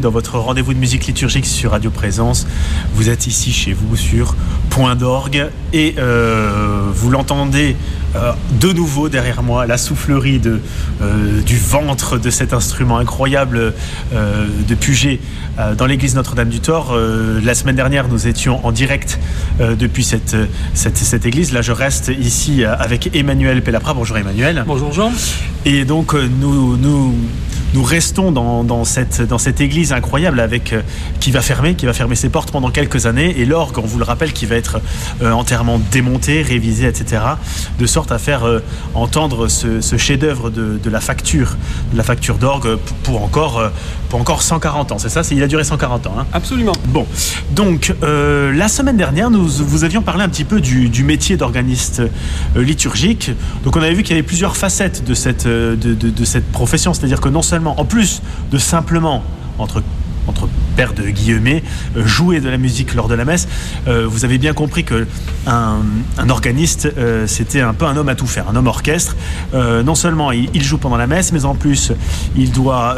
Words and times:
dans 0.00 0.10
votre 0.10 0.38
rendez-vous 0.38 0.72
de 0.72 0.78
musique 0.78 1.06
liturgique 1.06 1.44
sur 1.44 1.72
Radio 1.72 1.90
Présence. 1.90 2.46
Vous 2.94 3.10
êtes 3.10 3.26
ici 3.26 3.52
chez 3.52 3.74
vous 3.74 3.94
sur 3.94 4.34
Point 4.70 4.96
d'orgue 4.96 5.50
et 5.74 5.96
euh, 5.98 6.86
vous 6.94 7.10
l'entendez 7.10 7.76
euh, 8.16 8.32
de 8.58 8.72
nouveau 8.72 9.10
derrière 9.10 9.42
moi, 9.42 9.66
la 9.66 9.76
soufflerie 9.76 10.38
de, 10.38 10.60
euh, 11.02 11.42
du 11.42 11.58
ventre 11.58 12.16
de 12.16 12.30
cet 12.30 12.54
instrument 12.54 12.96
incroyable 12.96 13.74
de 14.12 14.74
Puget 14.74 15.20
dans 15.76 15.84
l'église 15.84 16.14
Notre-Dame 16.14 16.48
du 16.48 16.60
Thor. 16.60 16.96
La 17.44 17.54
semaine 17.54 17.76
dernière, 17.76 18.08
nous 18.08 18.26
étions 18.26 18.64
en 18.66 18.72
direct 18.72 19.20
depuis 19.60 20.04
cette, 20.04 20.34
cette, 20.72 20.96
cette 20.96 21.26
église. 21.26 21.52
Là, 21.52 21.60
je 21.60 21.72
reste 21.72 22.10
ici 22.18 22.64
avec 22.64 23.14
Emmanuel 23.14 23.62
Pellapra. 23.62 23.92
Bonjour 23.92 24.16
Emmanuel. 24.16 24.64
Bonjour 24.66 24.90
Jean. 24.94 25.12
Et 25.66 25.84
donc 25.84 26.14
nous, 26.14 26.78
nous, 26.78 27.14
nous 27.74 27.82
restons 27.82 28.32
dans, 28.32 28.64
dans, 28.64 28.84
cette, 28.84 29.22
dans 29.22 29.38
cette 29.38 29.60
église 29.60 29.92
incroyable 29.92 30.40
avec, 30.40 30.72
euh, 30.72 30.82
qui 31.20 31.30
va 31.30 31.40
fermer, 31.40 31.74
qui 31.74 31.86
va 31.86 31.92
fermer 31.92 32.14
ses 32.16 32.28
portes 32.28 32.50
pendant 32.50 32.70
quelques 32.70 33.06
années, 33.06 33.34
et 33.38 33.44
l'orgue, 33.46 33.78
on 33.78 33.82
vous 33.86 33.98
le 33.98 34.04
rappelle, 34.04 34.32
qui 34.32 34.46
va 34.46 34.56
être 34.56 34.80
euh, 35.22 35.32
entièrement 35.32 35.80
démonté, 35.90 36.42
révisé, 36.42 36.86
etc., 36.86 37.22
de 37.78 37.86
sorte 37.86 38.12
à 38.12 38.18
faire 38.18 38.44
euh, 38.46 38.60
entendre 38.94 39.48
ce, 39.48 39.80
ce 39.80 39.96
chef-d'œuvre 39.96 40.50
de, 40.50 40.78
de 40.82 40.90
la 40.90 41.00
facture, 41.00 41.56
de 41.92 41.96
la 41.96 42.02
facture 42.02 42.36
d'orgue 42.36 42.76
pour, 42.76 42.96
pour 42.96 43.22
encore, 43.24 43.58
euh, 43.58 43.68
pour 44.08 44.20
encore 44.20 44.42
140 44.42 44.92
ans. 44.92 44.98
C'est 44.98 45.08
ça? 45.08 45.22
Il 45.30 45.42
a 45.42 45.46
duré 45.46 45.64
140 45.64 46.06
ans. 46.08 46.14
Hein? 46.18 46.26
Absolument. 46.32 46.72
Bon, 46.88 47.06
donc 47.52 47.94
la 48.02 48.68
semaine 48.68 48.96
dernière, 48.96 49.30
nous 49.30 49.46
vous 49.48 49.84
avions 49.84 50.02
parlé 50.02 50.22
un 50.24 50.28
petit 50.28 50.44
peu 50.44 50.60
du, 50.60 50.88
du 50.88 51.04
métier 51.04 51.36
d'organiste 51.36 52.02
liturgique. 52.56 53.30
Donc 53.64 53.76
on 53.76 53.80
avait 53.80 53.94
vu 53.94 54.02
qu'il 54.02 54.14
y 54.14 54.18
avait 54.18 54.26
plusieurs 54.26 54.56
facettes 54.56 55.04
de 55.04 55.14
cette, 55.14 55.46
de, 55.46 55.74
de- 55.76 56.10
de 56.10 56.24
cette 56.24 56.50
profession, 56.52 56.92
c'est-à-dire 56.94 57.20
que 57.20 57.28
non 57.28 57.42
seulement, 57.42 57.61
en 57.70 57.84
plus 57.84 58.22
de 58.50 58.58
simplement 58.58 59.22
entre 59.58 59.82
entre 60.28 60.48
pères 60.72 60.94
de 60.94 61.02
guillemets, 61.02 61.62
euh, 61.96 62.06
jouer 62.06 62.40
de 62.40 62.48
la 62.48 62.58
musique 62.58 62.94
lors 62.94 63.08
de 63.08 63.14
la 63.14 63.24
messe, 63.24 63.48
euh, 63.86 64.06
vous 64.08 64.24
avez 64.24 64.38
bien 64.38 64.52
compris 64.52 64.84
que 64.84 65.06
un, 65.46 65.82
organiste, 66.28 66.88
euh, 66.96 67.26
c'était 67.26 67.60
un 67.60 67.74
peu 67.74 67.84
un 67.84 67.96
homme 67.96 68.08
à 68.08 68.14
tout 68.14 68.26
faire, 68.26 68.48
un 68.48 68.56
homme 68.56 68.66
orchestre. 68.66 69.16
Non 69.52 69.94
seulement 69.94 70.32
il, 70.32 70.62
joue 70.62 70.78
pendant 70.78 70.96
la 70.96 71.06
messe, 71.06 71.32
mais 71.32 71.44
en 71.44 71.54
plus 71.54 71.92
il 72.36 72.52
doit 72.52 72.96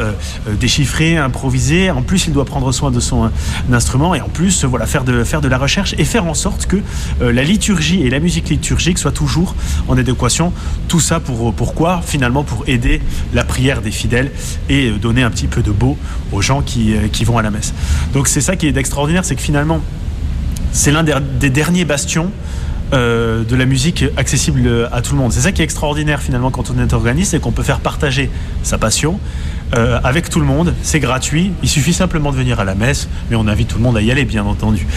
déchiffrer, 0.59 1.17
improviser. 1.17 1.91
En 1.91 2.01
plus, 2.01 2.27
il 2.27 2.33
doit 2.33 2.45
prendre 2.45 2.71
soin 2.71 2.91
de 2.91 2.99
son 2.99 3.29
instrument 3.71 4.15
et 4.15 4.21
en 4.21 4.29
plus, 4.29 4.63
voilà, 4.63 4.85
faire 4.85 5.03
de 5.03 5.47
la 5.47 5.57
recherche 5.57 5.95
et 5.97 6.05
faire 6.05 6.25
en 6.25 6.33
sorte 6.33 6.67
que 6.67 6.77
la 7.21 7.43
liturgie 7.43 8.03
et 8.03 8.09
la 8.09 8.19
musique 8.19 8.49
liturgique 8.49 8.97
soient 8.97 9.11
toujours 9.11 9.55
en 9.87 9.97
adéquation. 9.97 10.53
Tout 10.87 10.99
ça 10.99 11.19
pour 11.19 11.53
pourquoi? 11.53 12.01
Finalement, 12.05 12.43
pour 12.43 12.63
aider 12.67 13.01
la 13.33 13.43
prière 13.43 13.81
des 13.81 13.91
fidèles 13.91 14.31
et 14.69 14.91
donner 14.91 15.23
un 15.23 15.31
petit 15.31 15.47
peu 15.47 15.61
de 15.61 15.71
beau 15.71 15.97
aux 16.31 16.41
gens 16.41 16.61
qui 16.61 16.95
vont 17.25 17.37
à 17.37 17.41
la 17.41 17.51
messe. 17.51 17.64
Donc 18.13 18.27
c'est 18.27 18.41
ça 18.41 18.55
qui 18.55 18.67
est 18.67 18.71
d'extraordinaire, 18.71 19.25
c'est 19.25 19.35
que 19.35 19.41
finalement, 19.41 19.81
c'est 20.71 20.91
l'un 20.91 21.03
des, 21.03 21.13
des 21.39 21.49
derniers 21.49 21.85
bastions 21.85 22.31
euh, 22.93 23.43
de 23.43 23.55
la 23.55 23.65
musique 23.65 24.05
accessible 24.15 24.89
à 24.91 25.01
tout 25.01 25.13
le 25.13 25.19
monde. 25.19 25.31
C'est 25.33 25.41
ça 25.41 25.51
qui 25.51 25.61
est 25.61 25.65
extraordinaire 25.65 26.21
finalement 26.21 26.51
quand 26.51 26.69
on 26.69 26.79
est 26.79 26.93
organiste, 26.93 27.31
c'est 27.31 27.39
qu'on 27.39 27.51
peut 27.51 27.63
faire 27.63 27.79
partager 27.79 28.29
sa 28.61 28.77
passion 28.77 29.19
euh, 29.75 29.99
avec 30.03 30.29
tout 30.29 30.39
le 30.39 30.45
monde. 30.45 30.73
C'est 30.83 30.99
gratuit, 30.99 31.51
il 31.61 31.69
suffit 31.69 31.93
simplement 31.93 32.31
de 32.31 32.37
venir 32.37 32.59
à 32.59 32.63
la 32.63 32.75
messe, 32.75 33.09
mais 33.29 33.35
on 33.35 33.47
invite 33.47 33.69
tout 33.69 33.77
le 33.77 33.83
monde 33.83 33.97
à 33.97 34.01
y 34.01 34.11
aller, 34.11 34.23
bien 34.23 34.45
entendu. 34.45 34.87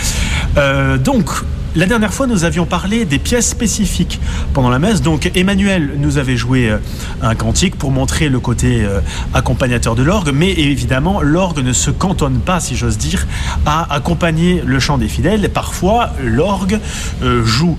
Euh, 0.56 0.98
donc, 0.98 1.30
la 1.74 1.86
dernière 1.86 2.14
fois, 2.14 2.26
nous 2.26 2.44
avions 2.44 2.64
parlé 2.64 3.04
des 3.04 3.18
pièces 3.18 3.48
spécifiques 3.48 4.20
pendant 4.52 4.70
la 4.70 4.78
messe. 4.78 5.02
Donc, 5.02 5.30
Emmanuel 5.34 5.94
nous 5.98 6.18
avait 6.18 6.36
joué 6.36 6.70
euh, 6.70 6.78
un 7.22 7.34
cantique 7.34 7.76
pour 7.76 7.90
montrer 7.90 8.28
le 8.28 8.40
côté 8.40 8.86
accompagnateur 9.34 9.94
de 9.94 10.02
l'orgue, 10.02 10.30
mais 10.32 10.52
évidemment, 10.52 11.22
l'orgue 11.22 11.64
ne 11.64 11.72
se 11.72 11.90
cantonne 11.90 12.38
pas, 12.38 12.60
si 12.60 12.76
j'ose 12.76 12.98
dire, 12.98 13.26
à 13.66 13.92
accompagner 13.92 14.62
le 14.64 14.78
chant 14.78 14.98
des 14.98 15.08
fidèles. 15.08 15.50
Parfois, 15.50 16.10
l'orgue 16.22 16.78
joue 17.44 17.78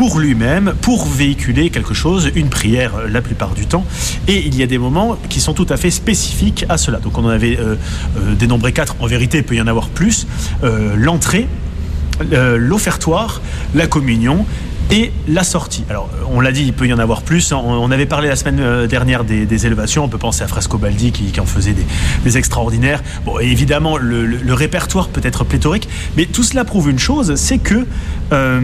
pour 0.00 0.18
lui-même, 0.18 0.72
pour 0.80 1.04
véhiculer 1.04 1.68
quelque 1.68 1.92
chose, 1.92 2.30
une 2.34 2.48
prière 2.48 2.94
euh, 2.96 3.06
la 3.06 3.20
plupart 3.20 3.52
du 3.52 3.66
temps. 3.66 3.84
Et 4.28 4.46
il 4.46 4.56
y 4.56 4.62
a 4.62 4.66
des 4.66 4.78
moments 4.78 5.18
qui 5.28 5.40
sont 5.40 5.52
tout 5.52 5.66
à 5.68 5.76
fait 5.76 5.90
spécifiques 5.90 6.64
à 6.70 6.78
cela. 6.78 7.00
Donc 7.00 7.18
on 7.18 7.24
en 7.26 7.28
avait 7.28 7.58
euh, 7.58 7.76
euh, 8.16 8.34
dénombré 8.34 8.72
quatre, 8.72 8.96
en 9.00 9.06
vérité 9.06 9.36
il 9.36 9.44
peut 9.44 9.56
y 9.56 9.60
en 9.60 9.66
avoir 9.66 9.90
plus. 9.90 10.26
L'entrée, 10.96 11.48
l'offertoire, 12.30 13.42
la 13.74 13.86
communion 13.86 14.46
et 14.90 15.12
la 15.28 15.44
sortie. 15.44 15.84
Alors, 15.88 16.08
euh, 16.14 16.24
on 16.30 16.40
l'a 16.40 16.52
dit, 16.52 16.64
il 16.64 16.72
peut 16.72 16.86
y 16.86 16.92
en 16.92 16.98
avoir 16.98 17.22
plus. 17.22 17.52
On, 17.52 17.58
on 17.58 17.90
avait 17.90 18.06
parlé 18.06 18.28
la 18.28 18.36
semaine 18.36 18.60
euh, 18.60 18.86
dernière 18.86 19.24
des, 19.24 19.66
élévations. 19.66 20.04
On 20.04 20.08
peut 20.08 20.18
penser 20.18 20.42
à 20.42 20.48
Frescobaldi 20.48 21.12
qui, 21.12 21.24
qui 21.26 21.40
en 21.40 21.46
faisait 21.46 21.74
des, 22.24 22.38
extraordinaires. 22.38 23.02
Bon, 23.24 23.38
évidemment, 23.38 23.96
le, 23.96 24.54
répertoire 24.54 25.08
peut 25.08 25.20
être 25.24 25.44
pléthorique, 25.44 25.88
mais 26.16 26.26
tout 26.26 26.42
cela 26.42 26.64
prouve 26.64 26.90
une 26.90 26.98
chose, 26.98 27.34
c'est 27.36 27.58
que, 27.58 27.86
euh, 28.32 28.60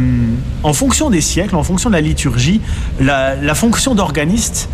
en 0.63 0.73
fonction 0.73 1.11
des 1.11 1.21
siècles, 1.21 1.57
en 1.57 1.63
fonction 1.63 1.91
de 1.91 1.95
la 1.95 2.01
liturgie, 2.01 2.61
la 3.01 3.55
fonction 3.55 3.95
d'organiste 3.95 4.69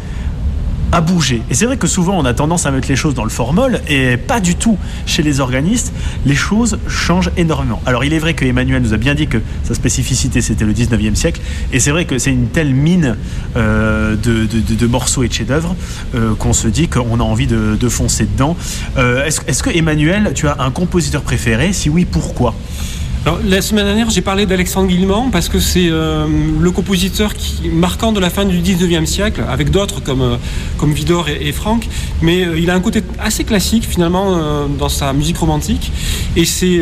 a 0.92 1.00
bougé. 1.00 1.42
Et 1.50 1.54
c'est 1.54 1.66
vrai 1.66 1.76
que 1.76 1.86
souvent 1.86 2.19
on 2.19 2.25
a 2.25 2.34
tendance 2.34 2.66
à 2.66 2.70
mettre 2.70 2.88
les 2.88 2.97
choses 2.97 3.14
dans 3.14 3.25
le 3.25 3.30
formol 3.30 3.80
et 3.88 4.16
pas 4.16 4.41
du 4.41 4.54
tout 4.54 4.78
chez 5.06 5.22
les 5.22 5.41
organistes. 5.41 5.92
Les 6.26 6.34
choses 6.34 6.78
changent 6.86 7.30
énormément. 7.36 7.82
Alors 7.86 8.04
il 8.04 8.12
est 8.12 8.19
vrai 8.19 8.34
que 8.34 8.44
Emmanuel 8.44 8.82
nous 8.82 8.94
a 8.94 8.98
bien 8.98 9.14
dit 9.14 9.26
que 9.26 9.38
sa 9.64 9.75
spécificité 9.75 10.41
c'était 10.41 10.64
le 10.64 10.72
19e 10.72 11.14
siècle 11.14 11.41
et 11.72 11.80
c'est 11.80 11.91
vrai 11.91 12.04
que 12.04 12.19
c'est 12.19 12.30
une 12.30 12.48
telle 12.48 12.75
mine 12.75 13.16
euh, 13.56 14.16
de, 14.16 14.86
morceaux 14.86 15.22
et 15.22 15.28
de 15.28 15.32
chefs-d'œuvre 15.32 15.75
euh, 16.14 16.34
qu'on 16.34 16.53
se 16.53 16.69
dit 16.69 16.88
qu'on 16.88 17.20
a 17.20 17.24
envie 17.24 17.47
de, 17.47 17.76
de 17.80 17.88
foncer 17.88 18.24
dedans. 18.24 18.56
Euh, 18.98 19.24
Est-ce 19.24 19.41
est-ce 19.47 19.62
que 19.62 19.70
Emmanuel, 19.70 20.32
tu 20.34 20.47
as 20.47 20.56
un 20.60 20.70
compositeur 20.70 21.22
préféré? 21.22 21.72
Si 21.72 21.88
oui, 21.88 22.04
pourquoi? 22.04 22.54
Alors, 23.25 23.38
la 23.47 23.62
semaine 23.62 23.84
dernière, 23.84 24.10
j'ai 24.10 24.21
parlé 24.21 24.47
d'Alexandre 24.47 24.88
Guillemant 24.88 25.31
parce 25.31 25.49
que 25.49 25.60
c'est 25.60 25.88
euh, 25.88 26.27
le 26.59 26.71
compositeur 26.72 27.33
marquant 27.72 28.10
de 28.10 28.19
la 28.19 28.31
fin 28.31 28.44
du 28.44 28.59
19e 28.59 29.06
siècle, 29.06 29.44
avec 29.49 29.71
d'autres 29.71 30.03
comme, 30.03 30.22
euh, 30.22 30.37
comme 30.77 30.93
Vidor 30.93 31.28
et, 31.28 31.53
Franck. 31.53 31.87
Mais 32.21 32.44
euh, 32.44 32.59
il 32.59 32.69
a 32.69 32.75
un 32.75 32.81
côté 32.81 33.00
assez 33.21 33.44
classique 33.44 33.87
finalement 33.88 34.66
dans 34.77 34.88
sa 34.88 35.12
musique 35.12 35.38
romantique. 35.38 35.93
Et 36.34 36.44
c'est 36.44 36.81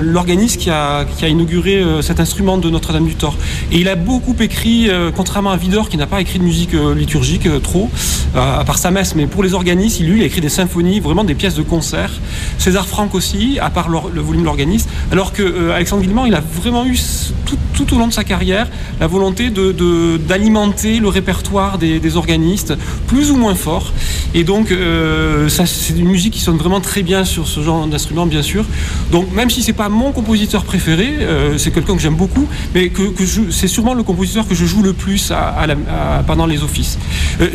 l'organiste 0.00 0.58
qui 0.58 0.70
a, 0.70 1.04
qui 1.04 1.24
a 1.24 1.28
inauguré 1.28 1.84
cet 2.00 2.18
instrument 2.18 2.58
de 2.58 2.68
Notre-Dame 2.70 3.06
du 3.06 3.14
Thor. 3.14 3.36
Et 3.70 3.78
il 3.78 3.88
a 3.88 3.94
beaucoup 3.94 4.34
écrit, 4.40 4.88
contrairement 5.14 5.50
à 5.50 5.56
Vidor 5.56 5.88
qui 5.88 5.96
n'a 5.96 6.06
pas 6.06 6.20
écrit 6.20 6.38
de 6.38 6.44
musique 6.44 6.72
liturgique 6.72 7.46
trop, 7.62 7.90
à 8.34 8.64
part 8.64 8.78
sa 8.78 8.90
messe, 8.90 9.14
mais 9.14 9.26
pour 9.26 9.42
les 9.42 9.54
organistes, 9.54 10.00
il, 10.00 10.22
a 10.22 10.24
écrit 10.24 10.40
des 10.40 10.48
symphonies, 10.48 11.00
vraiment 11.00 11.24
des 11.24 11.34
pièces 11.34 11.54
de 11.54 11.62
concert. 11.62 12.10
César 12.58 12.86
Franck 12.86 13.14
aussi, 13.14 13.58
à 13.60 13.70
part 13.70 13.88
le 13.88 14.20
volume 14.20 14.42
de 14.42 14.46
l'organiste. 14.46 14.88
Alors 15.12 15.32
que 15.32 15.75
Alexandre 15.76 16.02
Guillemant, 16.02 16.24
il 16.24 16.34
a 16.34 16.40
vraiment 16.40 16.86
eu 16.86 16.98
tout, 17.74 17.94
au 17.94 17.98
long 17.98 18.08
de 18.08 18.12
sa 18.12 18.24
carrière 18.24 18.66
la 18.98 19.06
volonté 19.06 19.50
d'alimenter 19.50 21.00
le 21.00 21.08
répertoire 21.08 21.76
des, 21.76 22.00
des 22.00 22.16
organistes, 22.16 22.72
plus 23.06 23.30
ou 23.30 23.36
moins 23.36 23.54
fort. 23.54 23.92
Et 24.34 24.44
donc, 24.44 24.70
euh, 24.70 25.48
c'est 25.48 25.94
une 25.94 26.08
musique 26.08 26.34
qui 26.34 26.40
sonne 26.40 26.56
vraiment 26.56 26.80
très 26.80 27.02
bien 27.02 27.24
sur 27.24 27.46
ce 27.46 27.60
genre 27.62 27.86
d'instrument, 27.86 28.26
bien 28.26 28.42
sûr. 28.42 28.64
Donc, 29.10 29.32
même 29.32 29.50
si 29.50 29.62
c'est 29.62 29.72
pas 29.72 29.88
mon 29.88 30.12
compositeur 30.12 30.64
préféré, 30.64 31.08
euh, 31.20 31.58
c'est 31.58 31.70
quelqu'un 31.70 31.94
que 31.94 32.02
j'aime 32.02 32.16
beaucoup, 32.16 32.46
mais 32.74 32.88
que, 32.88 33.02
c'est 33.50 33.68
sûrement 33.68 33.94
le 33.94 34.02
compositeur 34.02 34.46
que 34.46 34.54
je 34.54 34.64
joue 34.64 34.82
le 34.82 34.92
plus 34.92 35.32
pendant 36.26 36.46
les 36.46 36.62
offices. 36.62 36.98
Euh, 37.40 37.48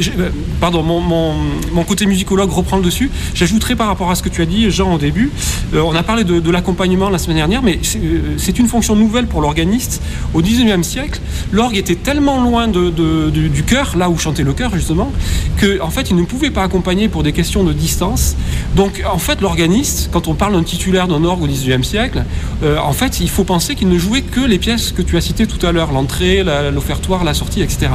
pardon, 0.59 0.83
mon, 0.83 1.83
côté 1.83 2.05
musicologue 2.05 2.51
reprend 2.51 2.77
le 2.77 2.83
dessus. 2.83 3.09
J'ajouterai 3.33 3.75
par 3.75 3.87
rapport 3.87 4.09
à 4.11 4.15
ce 4.15 4.23
que 4.23 4.29
tu 4.29 4.41
as 4.41 4.45
dit, 4.45 4.71
Jean, 4.71 4.95
au 4.95 4.97
début. 4.97 5.31
on 5.73 5.95
a 5.95 6.03
parlé 6.03 6.23
de, 6.23 6.51
l'accompagnement 6.51 7.09
la 7.09 7.17
semaine 7.17 7.37
dernière, 7.37 7.61
mais 7.61 7.79
c'est 7.83 8.59
une 8.59 8.67
fonction 8.67 8.95
nouvelle 8.95 9.27
pour 9.27 9.41
l'organiste. 9.41 10.01
Au 10.33 10.41
19e 10.41 10.83
siècle, 10.83 11.21
l'orgue 11.51 11.77
était 11.77 11.95
tellement 11.95 12.41
loin 12.41 12.67
du, 12.67 13.63
chœur, 13.63 13.95
là 13.97 14.09
où 14.09 14.17
chantait 14.17 14.43
le 14.43 14.53
chœur 14.53 14.73
justement, 14.73 15.11
que 15.57 15.81
en 15.81 15.89
fait, 15.89 16.09
il 16.09 16.15
ne 16.15 16.23
pouvait 16.23 16.51
pas 16.51 16.60
accompagner 16.63 17.07
pour 17.09 17.23
des 17.23 17.31
questions 17.33 17.63
de 17.63 17.73
distance. 17.73 18.35
Donc, 18.75 19.01
en 19.11 19.17
fait, 19.17 19.41
l'organiste, 19.41 20.09
quand 20.11 20.27
on 20.27 20.33
parle 20.33 20.53
d'un 20.53 20.63
titulaire 20.63 21.07
d'un 21.07 21.23
orgue 21.23 21.43
au 21.43 21.47
19e 21.47 21.83
siècle, 21.83 22.23
euh, 22.63 22.77
en 22.77 22.93
fait, 22.93 23.19
il 23.19 23.29
faut 23.29 23.43
penser 23.43 23.75
qu'il 23.75 23.89
ne 23.89 23.97
jouait 23.97 24.21
que 24.21 24.41
les 24.41 24.57
pièces 24.59 24.91
que 24.91 25.01
tu 25.01 25.17
as 25.17 25.21
citées 25.21 25.47
tout 25.47 25.63
à 25.65 25.71
l'heure, 25.71 25.91
l'entrée, 25.91 26.43
l'offertoire, 26.73 27.23
la 27.23 27.33
sortie, 27.33 27.61
etc. 27.61 27.91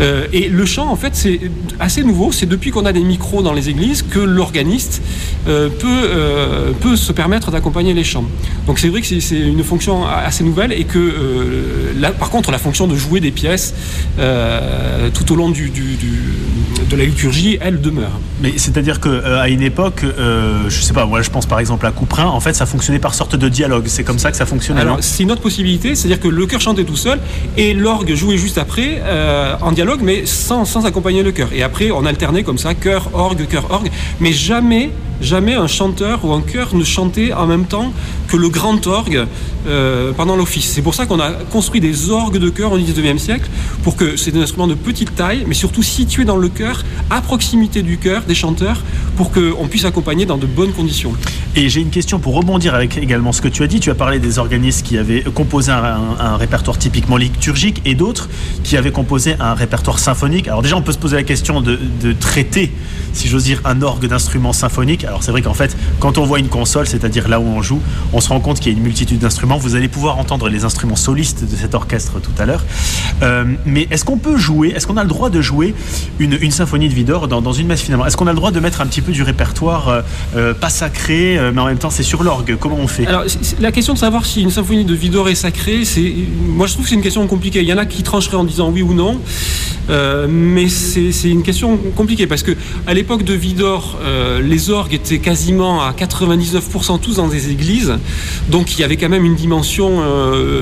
Euh, 0.00 0.26
et 0.32 0.48
le 0.48 0.64
chant, 0.66 0.88
en 0.90 0.96
fait, 0.96 1.14
c'est 1.14 1.40
assez 1.80 2.02
nouveau. 2.02 2.32
C'est 2.32 2.46
depuis 2.46 2.70
qu'on 2.70 2.86
a 2.86 2.92
des 2.92 3.00
micros 3.02 3.42
dans 3.42 3.52
les 3.52 3.68
églises 3.68 4.02
que 4.02 4.18
l'organiste 4.18 5.02
euh, 5.48 5.68
peut, 5.68 6.74
peut 6.80 6.96
se 6.96 7.12
permettre 7.12 7.50
d'accompagner 7.50 7.94
les 7.94 8.04
chants. 8.04 8.24
Donc 8.66 8.78
c'est 8.78 8.88
vrai 8.88 9.00
que 9.00 9.06
c'est- 9.06 9.38
une 9.38 9.62
fonction 9.64 10.06
assez 10.06 10.44
nouvelle 10.44 10.72
et 10.72 10.84
que, 10.84 10.98
par 12.18 12.30
contre, 12.30 12.50
la 12.50 12.58
fonction 12.58 12.86
de 12.86 12.96
jouer 12.96 13.20
des 13.20 13.30
pièces 13.30 13.74
tout 15.14 15.32
au 15.32 15.36
long 15.36 15.50
du- 15.50 15.70
de 16.88 16.96
la 16.96 17.04
liturgie, 17.04 17.58
elle 17.60 17.80
demeure. 17.80 18.20
Mais 18.40 18.54
c'est-à-dire 18.56 19.00
que 19.00 19.08
euh, 19.08 19.40
à 19.40 19.48
une 19.48 19.62
époque, 19.62 20.04
euh, 20.04 20.68
je 20.68 20.80
sais 20.80 20.92
pas, 20.92 21.06
moi 21.06 21.22
je 21.22 21.30
pense 21.30 21.46
par 21.46 21.60
exemple 21.60 21.86
à 21.86 21.90
Couperin, 21.90 22.26
en 22.26 22.40
fait 22.40 22.54
ça 22.54 22.66
fonctionnait 22.66 22.98
par 22.98 23.14
sorte 23.14 23.36
de 23.36 23.48
dialogue. 23.48 23.84
C'est 23.88 24.04
comme 24.04 24.18
ça 24.18 24.30
que 24.30 24.36
ça 24.36 24.46
fonctionnait. 24.46 24.80
Alors, 24.80 24.98
c'est 25.00 25.22
une 25.22 25.30
autre 25.30 25.42
possibilité, 25.42 25.94
c'est-à-dire 25.94 26.20
que 26.20 26.28
le 26.28 26.46
chœur 26.46 26.60
chantait 26.60 26.84
tout 26.84 26.96
seul 26.96 27.18
et 27.56 27.74
l'orgue 27.74 28.14
jouait 28.14 28.38
juste 28.38 28.58
après, 28.58 29.02
euh, 29.04 29.54
en 29.60 29.72
dialogue, 29.72 30.00
mais 30.02 30.24
sans, 30.26 30.64
sans 30.64 30.86
accompagner 30.86 31.22
le 31.22 31.32
chœur. 31.32 31.48
Et 31.52 31.62
après, 31.62 31.90
on 31.90 32.04
alternait 32.06 32.42
comme 32.42 32.58
ça, 32.58 32.74
chœur, 32.74 33.10
orgue, 33.12 33.46
chœur, 33.46 33.70
orgue, 33.70 33.90
mais 34.20 34.32
jamais 34.32 34.90
jamais 35.20 35.54
un 35.54 35.66
chanteur 35.66 36.24
ou 36.24 36.32
un 36.32 36.40
chœur 36.40 36.74
ne 36.74 36.84
chantait 36.84 37.32
en 37.32 37.46
même 37.46 37.64
temps 37.64 37.92
que 38.28 38.36
le 38.36 38.48
grand 38.48 38.86
orgue 38.86 39.26
euh, 39.66 40.12
pendant 40.12 40.36
l'office. 40.36 40.70
C'est 40.70 40.82
pour 40.82 40.94
ça 40.94 41.06
qu'on 41.06 41.18
a 41.18 41.32
construit 41.50 41.80
des 41.80 42.10
orgues 42.10 42.38
de 42.38 42.48
chœur 42.48 42.72
au 42.72 42.78
XIXe 42.78 43.20
siècle, 43.20 43.48
pour 43.82 43.96
que 43.96 44.16
c'est 44.16 44.30
des 44.30 44.40
instruments 44.40 44.68
de 44.68 44.74
petite 44.74 45.14
taille, 45.16 45.44
mais 45.46 45.54
surtout 45.54 45.82
situés 45.82 46.24
dans 46.24 46.36
le 46.36 46.48
chœur, 46.48 46.84
à 47.10 47.20
proximité 47.20 47.82
du 47.82 47.98
chœur, 47.98 48.22
des 48.22 48.34
chanteurs, 48.34 48.82
pour 49.16 49.32
qu'on 49.32 49.66
puisse 49.68 49.84
accompagner 49.84 50.26
dans 50.26 50.36
de 50.36 50.46
bonnes 50.46 50.72
conditions. 50.72 51.12
Et 51.56 51.68
j'ai 51.68 51.80
une 51.80 51.90
question 51.90 52.20
pour 52.20 52.34
rebondir 52.34 52.74
avec 52.74 52.98
également 52.98 53.32
ce 53.32 53.42
que 53.42 53.48
tu 53.48 53.62
as 53.64 53.66
dit. 53.66 53.80
Tu 53.80 53.90
as 53.90 53.94
parlé 53.94 54.20
des 54.20 54.38
organismes 54.38 54.86
qui 54.86 54.96
avaient 54.96 55.22
composé 55.22 55.72
un, 55.72 56.36
répertoire 56.36 56.78
typiquement 56.78 57.16
liturgique 57.16 57.82
et 57.84 57.94
d'autres 57.94 58.28
qui 58.62 58.76
avaient 58.76 58.92
composé 58.92 59.34
un 59.40 59.54
répertoire 59.54 59.98
symphonique. 59.98 60.46
Alors 60.46 60.62
déjà, 60.62 60.76
on 60.76 60.82
peut 60.82 60.92
se 60.92 60.98
poser 60.98 61.16
la 61.16 61.24
question 61.24 61.60
de, 61.60 61.78
traiter, 62.20 62.72
si 63.12 63.28
j'ose 63.28 63.44
dire, 63.44 63.60
un 63.64 63.82
orgue 63.82 64.06
d'instruments 64.06 64.52
symphoniques. 64.52 65.04
Alors 65.04 65.24
c'est 65.24 65.32
vrai 65.32 65.42
qu'en 65.42 65.54
fait, 65.54 65.76
quand 65.98 66.18
on 66.18 66.24
voit 66.24 66.38
une 66.38 66.48
console, 66.48 66.86
c'est-à-dire 66.86 67.28
là 67.28 67.40
où 67.40 67.44
on 67.44 67.60
joue, 67.60 67.80
se 68.20 68.28
rend 68.28 68.40
compte 68.40 68.60
qu'il 68.60 68.72
y 68.72 68.74
a 68.74 68.78
une 68.78 68.84
multitude 68.84 69.18
d'instruments. 69.18 69.58
Vous 69.58 69.74
allez 69.74 69.88
pouvoir 69.88 70.18
entendre 70.18 70.48
les 70.48 70.64
instruments 70.64 70.96
solistes 70.96 71.44
de 71.44 71.56
cet 71.56 71.74
orchestre 71.74 72.20
tout 72.20 72.32
à 72.38 72.46
l'heure. 72.46 72.64
Euh, 73.22 73.44
mais 73.66 73.86
est-ce 73.90 74.04
qu'on 74.04 74.18
peut 74.18 74.36
jouer, 74.36 74.72
est-ce 74.74 74.86
qu'on 74.86 74.96
a 74.96 75.02
le 75.02 75.08
droit 75.08 75.30
de 75.30 75.40
jouer 75.40 75.74
une, 76.18 76.50
symphonie 76.50 76.88
de 76.88 76.94
Vidor 76.94 77.28
dans, 77.28 77.52
une 77.52 77.66
messe 77.66 77.82
finalement? 77.82 78.06
Est-ce 78.06 78.16
qu'on 78.16 78.26
a 78.26 78.32
le 78.32 78.36
droit 78.36 78.50
de 78.50 78.60
mettre 78.60 78.80
un 78.80 78.86
petit 78.86 79.00
peu 79.00 79.12
du 79.12 79.22
répertoire 79.22 79.88
euh, 79.88 80.02
euh, 80.36 80.54
pas 80.54 80.70
sacré, 80.70 81.38
mais 81.52 81.60
en 81.60 81.66
même 81.66 81.78
temps 81.78 81.90
c'est 81.90 82.02
sur 82.02 82.22
l'orgue? 82.22 82.56
Comment 82.58 82.76
on 82.76 82.86
fait? 82.86 83.06
Alors 83.06 83.24
la 83.60 83.72
question 83.72 83.94
de 83.94 83.98
savoir 83.98 84.24
si 84.24 84.42
une 84.42 84.50
symphonie 84.50 84.84
de 84.84 84.94
Vidor 84.94 85.28
est 85.28 85.34
sacrée, 85.34 85.82
moi 86.48 86.66
je 86.66 86.72
trouve 86.72 86.84
que 86.84 86.90
c'est 86.90 86.96
une 86.96 87.02
question 87.02 87.26
compliquée. 87.26 87.60
Il 87.60 87.68
y 87.68 87.72
en 87.72 87.78
a 87.78 87.86
qui 87.86 88.02
trancheraient 88.02 88.36
en 88.36 88.44
disant 88.44 88.70
oui 88.70 88.82
ou 88.82 88.94
non, 88.94 89.20
mais 90.28 90.68
c'est 90.68 91.30
une 91.30 91.42
question 91.42 91.78
compliquée 91.96 92.26
parce 92.26 92.42
que 92.42 92.56
à 92.86 92.94
l'époque 92.94 93.22
de 93.22 93.34
Vidor, 93.34 93.98
les 94.42 94.70
orgues 94.70 94.94
étaient 94.94 95.18
quasiment 95.18 95.82
à 95.82 95.92
99% 95.92 97.00
tous 97.00 97.16
dans 97.16 97.28
des 97.28 97.50
églises, 97.50 97.94
donc 98.48 98.76
il 98.76 98.80
y 98.80 98.84
avait 98.84 98.96
quand 98.96 99.08
même 99.08 99.24
une 99.24 99.34
dimension. 99.34 100.02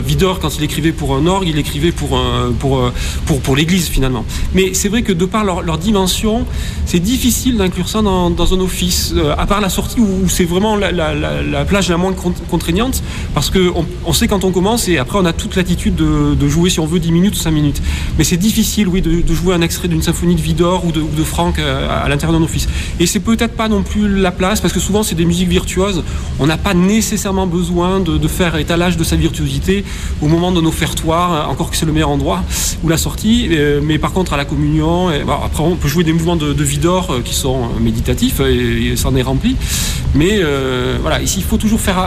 Vidor 0.04 0.40
quand 0.40 0.56
il 0.58 0.64
écrivait 0.64 0.93
pour 0.93 1.14
un 1.14 1.26
orgue, 1.26 1.48
il 1.48 1.58
écrivait 1.58 1.93
pour 1.93 2.20
pour 2.58 2.90
pour, 3.26 3.40
pour 3.40 3.56
l'église 3.56 3.88
finalement. 3.88 4.25
Mais 4.54 4.75
c'est 4.75 4.88
vrai 4.88 5.02
que 5.02 5.12
de 5.12 5.25
par 5.25 5.44
leur, 5.44 5.78
dimension, 5.78 6.46
c'est 6.87 7.00
difficile 7.00 7.56
d'inclure 7.56 7.88
ça 7.88 8.02
dans, 8.02 8.31
dans, 8.31 8.54
un 8.54 8.60
office, 8.60 9.14
à 9.37 9.46
part 9.46 9.60
la 9.60 9.69
sortie 9.69 10.00
où 10.00 10.28
c'est 10.28 10.44
vraiment 10.44 10.76
la, 10.76 10.90
la, 10.90 11.14
la, 11.14 11.64
plage 11.64 11.88
la 11.88 11.96
moins 11.96 12.14
contraignante, 12.50 13.02
parce 13.34 13.50
qu'on 13.50 13.84
on 14.04 14.12
sait 14.12 14.28
quand 14.28 14.44
on 14.44 14.52
commence 14.52 14.88
et 14.88 14.99
après 14.99 15.19
on 15.19 15.25
a 15.26 15.32
toute 15.32 15.56
l'attitude 15.56 15.94
de, 15.94 16.49
jouer 16.49 16.70
si 16.70 16.81
on 16.81 16.87
veut 16.87 17.00
10 17.00 17.12
minutes 17.12 17.34
ou 17.34 17.38
5 17.38 17.50
minutes. 17.50 17.82
Mais 18.19 18.25
c'est 18.25 18.37
difficile, 18.37 18.88
oui, 18.88 19.02
de, 19.02 19.34
jouer 19.34 19.54
un 19.54 19.60
extrait 19.60 19.88
d'une 19.88 20.02
symphonie 20.02 20.34
de 20.34 20.40
Vidor 20.40 20.87
ou 20.87 20.92
de, 20.92 21.00
ou 21.00 21.10
de 21.14 21.25
Franck 21.25 21.58
à, 21.58 21.99
à 21.99 22.08
l'intérieur 22.08 22.38
d'un 22.38 22.44
office. 22.44 22.69
Et 23.00 23.06
c'est 23.06 23.20
peut-être 23.20 23.54
pas 23.54 23.69
non 23.69 23.82
plus 23.82 24.08
la 24.08 24.31
place, 24.31 24.60
parce 24.60 24.72
que 24.72 24.81
souvent 24.81 25.02
c'est 25.02 25.14
des 25.14 25.26
musiques 25.26 25.49
virtuoses, 25.49 26.02
on 26.38 26.46
n'a 26.46 26.56
pas 26.56 26.75
nécessairement 26.75 27.35
besoin 27.44 28.00
de, 28.00 28.28
faire 28.28 28.56
étalage 28.56 28.96
de 28.96 29.04
sa 29.04 29.16
virtuosité 29.16 29.84
au 30.22 30.28
moment 30.28 30.52
de 30.52 30.60
nos 30.60 30.72
offertoire, 30.76 31.48
encore 31.48 31.70
que 31.70 31.76
c'est 31.76 31.86
le 31.86 31.92
meilleur 31.92 32.10
endroit, 32.10 32.42
ou 32.82 32.88
la 32.88 32.98
sortie. 32.98 33.48
Euh, 33.50 33.80
mais 33.82 33.98
par 33.98 34.12
contre, 34.12 34.34
à 34.34 34.36
la 34.36 34.44
communion, 34.44 35.10
bon, 35.24 35.32
après 35.32 35.62
on 35.62 35.76
peut 35.76 35.88
jouer 35.88 36.04
des 36.04 36.12
mouvements 36.12 36.36
de, 36.36 36.62
Vidor 36.62 37.10
euh, 37.10 37.22
qui 37.24 37.34
sont 37.34 37.62
euh, 37.62 37.80
méditatifs, 37.80 38.40
et, 38.40 38.94
ça 38.96 39.08
en 39.08 39.16
est 39.16 39.22
rempli. 39.22 39.56
Mais 40.14 40.38
euh, 40.40 40.96
voilà, 41.00 41.20
ici, 41.20 41.40
il 41.40 41.44
faut 41.44 41.58
toujours 41.58 41.80
faire 41.80 41.98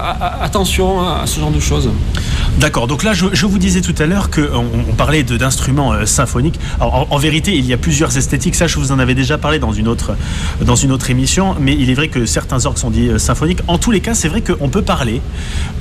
attention 0.42 1.02
à, 1.02 1.22
à, 1.22 1.28
ce 1.28 1.40
genre 1.40 1.52
de 1.52 1.60
choses. 1.60 1.90
D'accord, 2.58 2.88
donc 2.88 3.04
là, 3.04 3.14
je, 3.14 3.46
vous 3.46 3.58
disais 3.58 3.82
tout 3.82 3.96
à 4.00 4.06
l'heure 4.06 4.30
qu'on 4.30 4.66
on 4.90 4.94
parlait 4.94 5.24
d'instruments 5.24 5.94
euh, 5.94 6.06
symphoniques. 6.06 6.60
Alors, 6.80 7.08
en, 7.10 7.18
vérité, 7.18 7.56
il 7.56 7.66
y 7.66 7.74
a 7.74 7.78
plusieurs 7.78 8.18
esthétiques. 8.18 8.56
Ça, 8.56 8.68
je 8.68 8.78
vous 8.78 8.92
en 8.92 9.00
avais 9.00 9.16
déjà 9.16 9.38
parlé 9.38 9.60
dans 9.60 9.72
une 9.72 9.88
autre, 9.88 10.16
dans 10.62 10.76
une 10.76 10.92
autre 10.92 11.10
émission. 11.10 11.56
Mais 11.60 11.74
il 11.74 11.90
est 11.90 11.94
vrai 11.94 12.08
que 12.08 12.26
certains 12.26 12.66
orgues 12.66 12.78
sont 12.78 12.90
dits 12.90 13.10
euh, 13.10 13.20
symphoniques. 13.20 13.60
En 13.68 13.78
tous 13.78 13.92
les 13.92 14.02
cas, 14.02 14.16
c'est 14.16 14.28
vrai 14.28 14.42
qu'on 14.42 14.70
peut 14.70 14.82
parler 14.82 15.19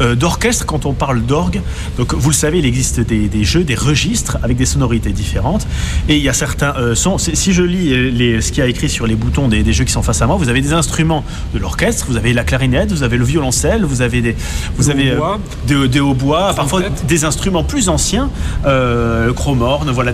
euh, 0.01 0.15
d'orchestre 0.15 0.67
quand 0.67 0.87
on 0.87 0.93
parle 0.93 1.23
d'orgue. 1.23 1.61
Donc, 1.97 2.15
vous 2.15 2.31
le 2.31 2.35
savez, 2.35 2.59
il 2.59 2.67
existe 2.67 3.01
des, 3.01 3.29
des, 3.29 3.45
jeux, 3.45 3.65
des 3.65 3.75
registres 3.75 4.39
avec 4.43 4.57
des 4.57 4.67
sonorités 4.67 5.11
différentes. 5.11 5.67
Et 6.09 6.17
il 6.17 6.23
y 6.23 6.29
a 6.29 6.33
certains 6.33 6.75
euh, 6.77 6.95
sons. 6.95 7.19
Si 7.19 7.53
je 7.53 7.63
lis 7.63 7.93
euh, 7.93 8.11
les, 8.11 8.41
ce 8.41 8.53
qu'il 8.53 8.63
y 8.63 8.67
a 8.67 8.69
écrit 8.69 8.89
sur 8.89 9.07
les 9.07 9.17
boutons 9.17 9.49
des, 9.49 9.63
des 9.63 9.73
jeux 9.73 9.85
qui 9.85 9.93
sont 9.93 10.03
face 10.03 10.23
à 10.23 10.27
moi, 10.27 10.37
vous 10.37 10.49
avez 10.49 10.61
des 10.61 10.73
instruments 10.73 11.25
de 11.55 11.59
l'orchestre, 11.59 12.07
vous 12.09 12.17
avez 12.17 12.33
la 12.33 12.45
clarinette, 12.45 12.93
vous 12.93 13.03
avez 13.03 13.17
le 13.17 13.25
violoncelle, 13.25 13.85
vous 13.85 14.03
avez 14.03 14.21
des, 14.21 14.37
vous 14.77 14.91
avez 14.91 15.11
euh, 15.11 15.21
des, 15.67 15.89
des 15.89 16.01
hautbois, 16.01 16.53
parfois 16.55 16.83
des 17.07 17.25
instruments 17.25 17.65
plus 17.65 17.89
anciens, 17.89 18.31
le 18.65 19.33
chromorne, 19.33 19.91
voilà. 19.91 20.13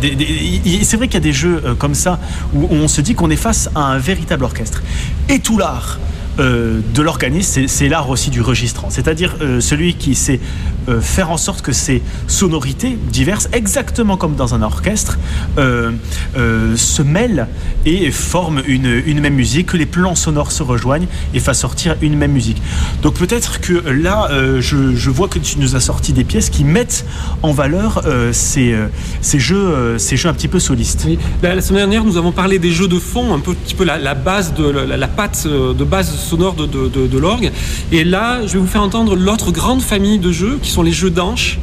C'est 0.82 0.96
vrai 0.96 1.08
qu'il 1.08 1.14
y 1.14 1.16
a 1.16 1.20
des 1.20 1.32
jeux 1.32 1.62
comme 1.78 1.94
ça 1.94 2.18
où 2.54 2.66
on 2.70 2.88
se 2.88 3.00
dit 3.00 3.14
qu'on 3.14 3.30
est 3.30 3.36
face 3.36 3.70
à 3.74 3.80
un 3.80 3.98
véritable 3.98 4.44
orchestre. 4.44 4.82
Et 5.28 5.38
tout 5.38 5.58
l'art 5.58 5.98
euh, 6.40 6.80
de 6.94 7.02
l'organisme, 7.02 7.68
c'est 7.68 7.88
l'art 7.88 8.10
aussi 8.10 8.30
du 8.30 8.40
registrant, 8.40 8.90
c'est-à-dire 8.90 9.36
euh, 9.40 9.60
celui 9.60 9.94
qui 9.94 10.16
sait 10.16 10.40
euh, 10.88 11.00
faire 11.00 11.30
en 11.30 11.36
sorte 11.36 11.62
que 11.62 11.70
ces 11.70 12.02
sonorités 12.26 12.98
diverses, 13.12 13.48
exactement 13.52 14.16
comme 14.16 14.34
dans 14.34 14.54
un 14.54 14.62
orchestre, 14.62 15.18
se 15.56 17.02
mêlent 17.02 17.46
et 17.86 18.10
forment 18.10 18.62
une, 18.66 19.02
une 19.06 19.20
même 19.20 19.34
musique, 19.34 19.66
que 19.66 19.76
les 19.76 19.86
plans 19.86 20.14
sonores 20.14 20.50
se 20.50 20.62
rejoignent 20.62 21.06
et 21.32 21.40
fassent 21.40 21.60
sortir 21.60 21.96
une 22.02 22.16
même 22.16 22.32
musique. 22.32 22.60
Donc 23.02 23.14
peut-être 23.14 23.60
que 23.60 23.88
là, 23.88 24.28
je, 24.60 25.10
vois 25.10 25.28
que 25.28 25.38
tu 25.38 25.58
nous 25.58 25.76
as 25.76 25.80
sorti 25.80 26.12
des 26.12 26.24
pièces 26.24 26.50
qui 26.50 26.64
mettent 26.64 27.04
en 27.42 27.52
valeur 27.52 28.02
ces, 28.32 28.74
ces, 29.20 29.38
jeux, 29.38 29.98
ces 29.98 30.16
jeux 30.16 30.28
un 30.28 30.34
petit 30.34 30.48
peu 30.48 30.58
solistes. 30.58 31.06
La, 31.42 31.60
semaine 31.60 31.82
dernière, 31.82 32.04
nous 32.04 32.16
avons 32.16 32.32
parlé 32.32 32.58
des 32.58 32.72
jeux 32.72 32.88
de 32.88 32.98
fond, 32.98 33.32
un 33.34 33.40
peu, 33.40 33.54
petit 33.54 33.74
peu 33.74 33.84
la, 33.84 33.98
la 33.98 34.14
base 34.14 34.54
de 34.54 34.68
la, 34.68 34.96
la 34.96 35.08
patte 35.08 35.46
de 35.46 35.84
base 35.84 36.23
sonore 36.24 36.54
de, 36.54 37.18
l'orgue. 37.18 37.50
Et 37.92 38.04
là, 38.04 38.40
je 38.46 38.54
vais 38.54 38.58
vous 38.58 38.66
faire 38.66 38.82
entendre 38.82 39.14
l'autre 39.14 39.52
grande 39.52 39.82
famille 39.82 40.18
de 40.18 40.32
jeux 40.32 40.58
qui 40.62 40.70
sont 40.70 40.82
les 40.82 40.92
jeux 40.92 41.10
d'anches, 41.10 41.58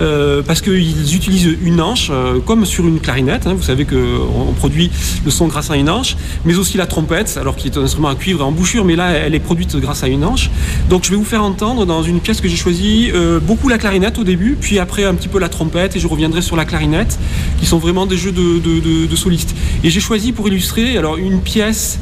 euh, 0.00 0.42
parce 0.42 0.60
qu'ils 0.60 1.14
utilisent 1.14 1.56
une 1.62 1.80
anche 1.80 2.08
euh, 2.10 2.40
comme 2.40 2.64
sur 2.64 2.86
une 2.86 3.00
clarinette. 3.00 3.46
Hein, 3.46 3.54
vous 3.54 3.62
savez 3.62 3.84
qu'on 3.84 4.52
produit 4.56 4.90
le 5.24 5.30
son 5.30 5.46
grâce 5.46 5.70
à 5.70 5.76
une 5.76 5.90
anche, 5.90 6.16
mais 6.44 6.56
aussi 6.56 6.76
la 6.76 6.86
trompette, 6.86 7.36
alors 7.40 7.56
qui 7.56 7.68
est 7.68 7.76
un 7.76 7.82
instrument 7.82 8.08
à 8.08 8.14
cuivre 8.14 8.40
et 8.40 8.44
en 8.44 8.52
bouchure, 8.52 8.84
mais 8.84 8.96
là, 8.96 9.10
elle 9.10 9.34
est 9.34 9.40
produite 9.40 9.76
grâce 9.76 10.02
à 10.02 10.08
une 10.08 10.24
anche. 10.24 10.50
Donc, 10.88 11.04
je 11.04 11.10
vais 11.10 11.16
vous 11.16 11.24
faire 11.24 11.42
entendre 11.42 11.86
dans 11.86 12.02
une 12.02 12.20
pièce 12.20 12.40
que 12.40 12.48
j'ai 12.48 12.56
choisie 12.56 13.10
euh, 13.14 13.40
beaucoup 13.40 13.68
la 13.68 13.78
clarinette 13.78 14.18
au 14.18 14.24
début, 14.24 14.56
puis 14.60 14.78
après 14.78 15.04
un 15.04 15.14
petit 15.14 15.28
peu 15.28 15.38
la 15.38 15.48
trompette, 15.48 15.96
et 15.96 16.00
je 16.00 16.06
reviendrai 16.06 16.42
sur 16.42 16.56
la 16.56 16.64
clarinette, 16.64 17.18
qui 17.60 17.66
sont 17.66 17.78
vraiment 17.78 18.06
des 18.06 18.16
jeux 18.16 18.32
de, 18.32 19.06
de 19.06 19.16
solistes. 19.16 19.54
Et 19.82 19.90
j'ai 19.90 20.00
choisi 20.00 20.32
pour 20.32 20.48
illustrer 20.48 20.96
alors 20.96 21.16
une 21.16 21.40
pièce 21.40 21.98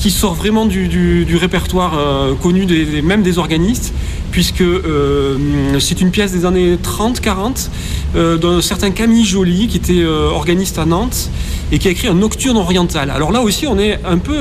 qui 0.00 0.10
sort 0.10 0.34
vraiment 0.34 0.64
du, 0.64 1.36
répertoire 1.38 1.98
euh, 1.98 2.34
connu 2.34 2.66
même 3.02 3.22
des 3.22 3.38
organistes, 3.38 3.92
puisque 4.30 4.62
euh, 4.62 5.36
c'est 5.78 6.00
une 6.00 6.10
pièce 6.10 6.32
des 6.32 6.46
années 6.46 6.76
30-40 6.76 7.68
euh, 8.16 8.38
d'un 8.38 8.62
certain 8.62 8.90
Camille 8.90 9.24
Joly, 9.24 9.68
qui 9.68 9.76
était 9.76 10.04
organiste 10.04 10.78
à 10.78 10.86
Nantes, 10.86 11.30
et 11.72 11.78
qui 11.78 11.86
a 11.86 11.90
écrit 11.90 12.08
un 12.08 12.14
nocturne 12.14 12.56
oriental. 12.56 13.10
Alors 13.10 13.30
là 13.30 13.42
aussi, 13.42 13.66
on 13.66 13.78
est 13.78 14.00
un 14.04 14.18
peu 14.18 14.36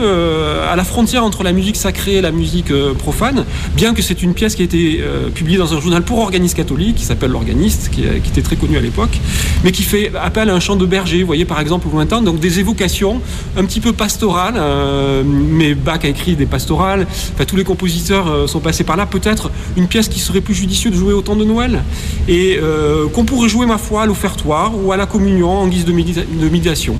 à 0.67 0.75
la 0.75 0.83
frontière 0.83 1.23
entre 1.23 1.43
la 1.43 1.51
musique 1.51 1.75
sacrée 1.75 2.15
et 2.15 2.21
la 2.21 2.31
musique 2.31 2.73
profane, 2.97 3.45
bien 3.75 3.93
que 3.93 4.01
c'est 4.01 4.23
une 4.23 4.33
pièce 4.33 4.55
qui 4.55 4.63
a 4.63 4.65
été 4.65 5.03
publiée 5.35 5.59
dans 5.59 5.75
un 5.75 5.79
journal 5.79 6.01
pour 6.01 6.17
organistes 6.19 6.57
catholiques, 6.57 6.95
qui 6.95 7.05
s'appelle 7.05 7.29
L'Organiste, 7.29 7.91
qui, 7.91 8.01
était 8.01 8.41
très 8.41 8.55
connu 8.55 8.77
à 8.77 8.81
l'époque, 8.81 9.19
mais 9.63 9.71
qui 9.71 9.83
fait 9.83 10.11
appel 10.21 10.49
à 10.49 10.53
un 10.53 10.59
chant 10.59 10.75
de 10.75 10.85
berger, 10.85 11.21
vous 11.21 11.27
voyez 11.27 11.45
par 11.45 11.59
exemple 11.59 11.87
au 11.87 11.91
lointain, 11.91 12.21
donc 12.21 12.39
des 12.39 12.59
évocations 12.59 13.21
un 13.57 13.65
petit 13.65 13.79
peu 13.79 13.93
pastorales, 13.93 14.55
euh, 14.57 15.23
mais 15.25 15.73
Bach 15.73 15.99
a 16.03 16.07
écrit 16.07 16.35
des 16.35 16.45
pastorales, 16.45 17.07
enfin 17.33 17.45
tous 17.45 17.55
les 17.55 17.63
compositeurs 17.63 18.27
euh, 18.27 18.47
sont 18.47 18.59
passés 18.59 18.83
par 18.83 18.97
là, 18.97 19.05
peut-être 19.05 19.51
une 19.77 19.87
pièce 19.87 20.07
qui 20.07 20.19
serait 20.19 20.41
plus 20.41 20.53
judicieux 20.53 20.91
de 20.91 20.95
jouer 20.95 21.13
au 21.13 21.21
temps 21.21 21.35
de 21.35 21.45
Noël, 21.45 21.83
et 22.27 22.57
euh, 22.61 23.07
qu'on 23.09 23.25
pourrait 23.25 23.49
jouer 23.49 23.65
ma 23.65 23.77
foi 23.77 24.03
à 24.03 24.05
l'offertoire 24.05 24.71
ou 24.75 24.91
à 24.91 24.97
la 24.97 25.05
communion 25.05 25.49
en 25.49 25.67
guise 25.67 25.85
de, 25.85 25.91
médita 25.91 26.21
de 26.21 26.49
médiation. 26.49 26.99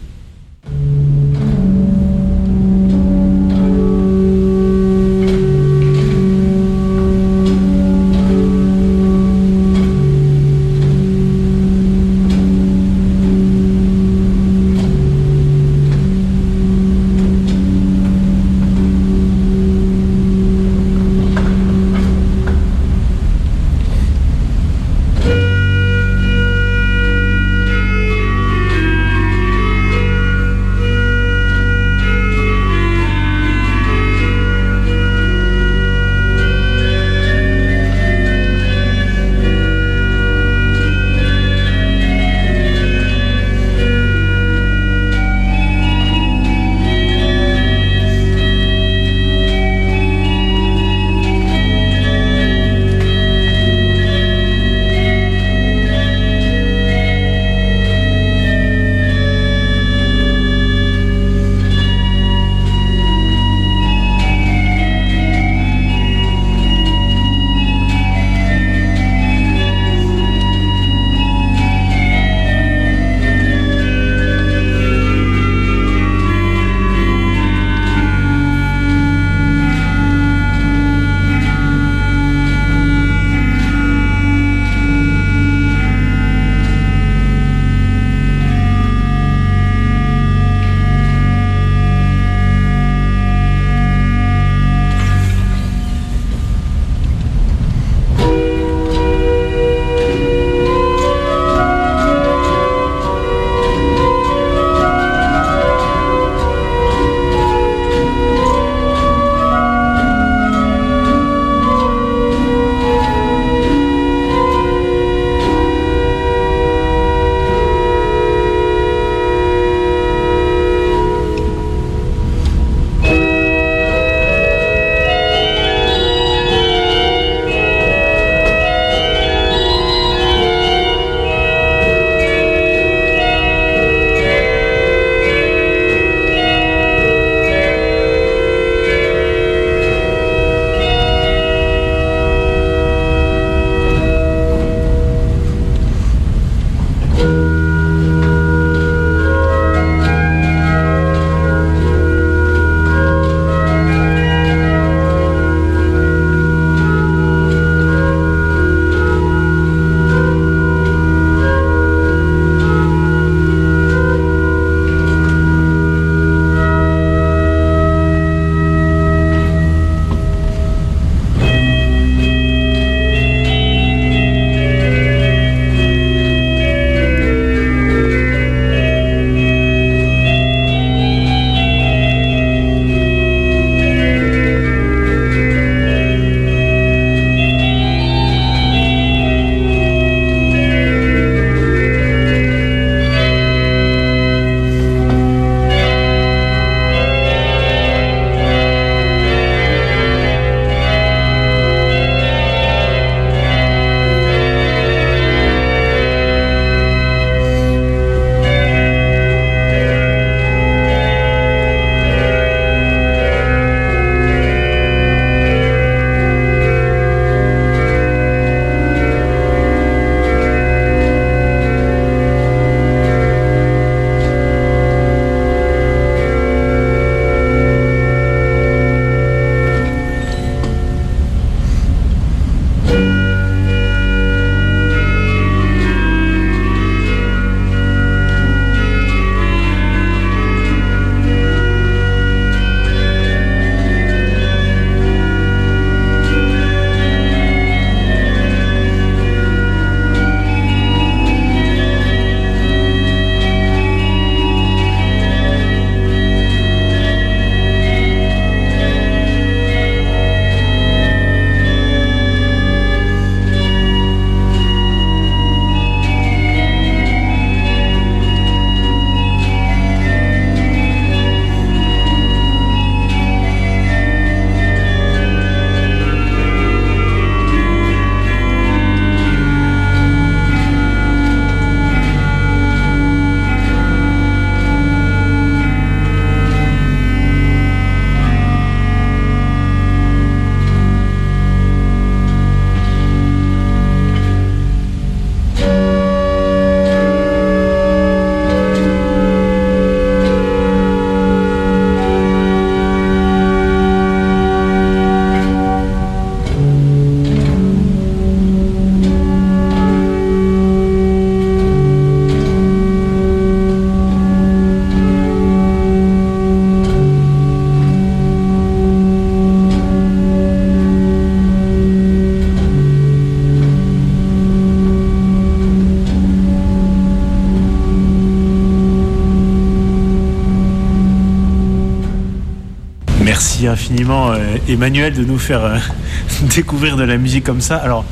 Emmanuel 334.70 335.14
de 335.14 335.24
nous 335.24 335.38
faire 335.38 335.82
découvrir 336.56 336.96
de 336.96 337.04
la 337.04 337.18
musique 337.18 337.44
comme 337.44 337.62
ça. 337.62 337.78
Alors, 337.78 338.06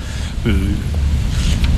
je 0.46 0.52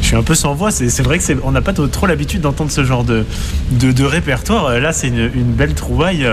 suis 0.02 0.16
un 0.16 0.24
peu 0.24 0.36
sans 0.36 0.54
voix. 0.54 0.72
C'est 0.72 1.02
vrai 1.02 1.20
que 1.20 1.24
on 1.44 1.52
n'a 1.52 1.62
pas 1.62 1.74
trop 1.74 2.08
l'habitude 2.08 2.42
d'entendre 2.42 2.72
ce 2.72 2.84
genre 2.84 3.04
de, 3.04 3.26
de, 3.72 4.04
répertoire. 4.04 4.80
Là, 4.80 4.94
c'est 4.94 5.08
une, 5.08 5.54
belle 5.54 5.74
trouvaille. 5.74 6.28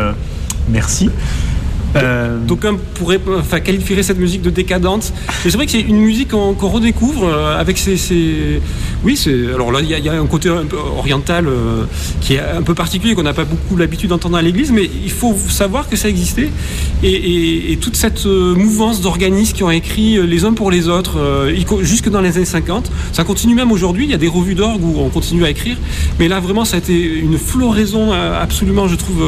merci. 0.69 1.11
Euh... 1.97 2.39
D'aucuns 2.39 2.77
pourrait 2.95 3.21
enfin, 3.39 3.61
qualifierait 3.61 4.03
cette 4.03 4.19
musique 4.19 4.43
de 4.43 4.51
décadente. 4.51 5.13
Mais 5.45 5.51
c'est 5.51 5.57
vrai 5.57 5.67
que 5.67 5.73
c'est 5.73 5.81
une 5.81 5.99
musique 5.99 6.29
qu'on 6.29 6.55
redécouvre 6.55 7.25
euh, 7.25 7.59
avec 7.59 7.79
ses. 7.79 8.61
Oui, 9.05 9.17
c'est. 9.17 9.55
Alors 9.55 9.73
là, 9.73 9.81
il 9.81 9.89
y, 9.89 10.09
a 10.09 10.13
un 10.13 10.27
côté 10.27 10.49
un 10.49 10.65
peu 10.65 10.77
oriental 10.77 11.47
euh, 11.47 11.85
qui 12.27 12.35
est 12.35 12.41
un 12.41 12.63
peu 12.63 12.75
particulier, 12.75 13.15
qu'on 13.15 13.23
n'a 13.23 13.33
pas 13.33 13.45
beaucoup 13.45 13.77
l'habitude 13.77 14.11
d'entendre 14.11 14.37
à 14.37 14.43
l'église, 14.43 14.73
mais 14.73 14.91
il 15.05 15.11
faut 15.11 15.37
savoir 15.49 15.89
que 15.89 15.97
ça 15.97 16.09
existait. 16.09 16.51
Et, 17.03 17.79
toute 17.81 17.97
cette 17.97 18.27
euh, 18.27 18.55
mouvance 18.55 19.01
d'organismes 19.01 19.55
qui 19.55 19.63
ont 19.63 19.71
écrit 19.71 20.19
les 20.27 20.45
uns 20.45 20.55
pour 20.55 20.71
les 20.71 20.89
autres, 20.89 21.49
jusque 21.83 22.09
dans 22.09 22.21
les 22.21 22.37
années 22.37 22.45
50, 22.45 22.91
ça 23.13 23.23
continue 23.23 23.55
même 23.55 23.71
aujourd'hui. 23.71 24.05
Il 24.05 24.11
y 24.11 24.15
a 24.15 24.19
des 24.19 24.29
revues 24.29 24.55
d'orgue 24.55 24.83
où 24.83 24.99
on 24.99 25.09
continue 25.09 25.45
à 25.45 25.51
écrire. 25.51 25.77
Mais 26.19 26.27
là, 26.27 26.41
vraiment, 26.41 26.65
ça 26.65 26.77
a 26.77 26.79
été 26.79 27.01
une 27.01 27.39
floraison 27.39 28.13
absolument, 28.13 28.89
je 28.89 28.97
trouve, 28.97 29.23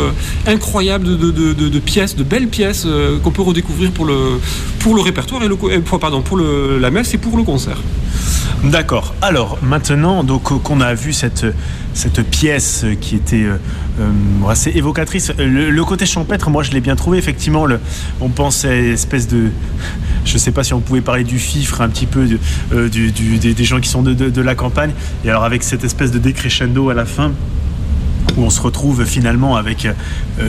incroyable 0.47 1.05
de, 1.05 1.79
pièces, 1.79 2.17
de 2.17 2.25
belles 2.25 2.49
pièces 2.49 2.85
euh, 2.87 3.19
qu'on 3.19 3.31
peut 3.31 3.43
redécouvrir 3.43 3.91
pour 3.93 4.05
le, 4.05 4.41
répertoire 5.03 5.43
et 5.43 5.49
le, 5.49 5.57
euh, 5.65 5.81
pardon, 6.01 6.23
pour 6.23 6.39
la 6.39 6.91
messe 6.91 7.15
et 7.15 7.19
pour 7.19 7.37
le 7.37 7.43
concert. 7.43 7.79
D'accord. 8.65 9.15
Alors 9.23 9.59
maintenant, 9.63 10.25
donc 10.25 10.51
euh, 10.51 10.57
qu'on 10.57 10.81
a 10.81 10.95
vu 10.95 11.13
cette 11.13 11.47
cette 11.99 12.23
pièce 12.23 12.87
qui 13.01 13.17
était 13.17 13.47
assez 14.49 14.71
évocatrice. 14.71 15.33
Le, 15.37 15.83
côté 15.83 16.07
champêtre, 16.07 16.49
moi 16.49 16.63
je 16.63 16.71
l'ai 16.71 16.81
bien 16.81 16.95
trouvé. 16.95 17.19
Effectivement, 17.19 17.67
on 18.21 18.29
pensait 18.29 18.91
espèce 18.91 19.27
de, 19.27 19.51
je 20.25 20.35
ne 20.35 20.39
sais 20.39 20.53
pas 20.53 20.63
si 20.63 20.75
on 20.75 20.81
pouvait 20.81 21.01
parler 21.01 21.25
du 21.25 21.41
fifre 21.41 21.81
un 21.81 21.89
petit 21.89 22.07
peu 22.07 22.29
des, 22.71 23.65
gens 23.65 23.81
qui 23.81 23.89
sont 23.89 24.03
de, 24.03 24.41
la 24.41 24.55
campagne. 24.55 24.93
Et 25.25 25.31
alors 25.31 25.45
avec 25.45 25.65
cette 25.65 25.83
espèce 25.83 26.13
de 26.13 26.19
décrescendo 26.19 26.89
à 26.89 26.95
la 26.95 27.05
fin 27.05 27.33
où 28.37 28.43
on 28.43 28.51
se 28.51 28.61
retrouve 28.61 29.05
finalement 29.05 29.57
avec 29.57 29.87
euh, 29.87 29.93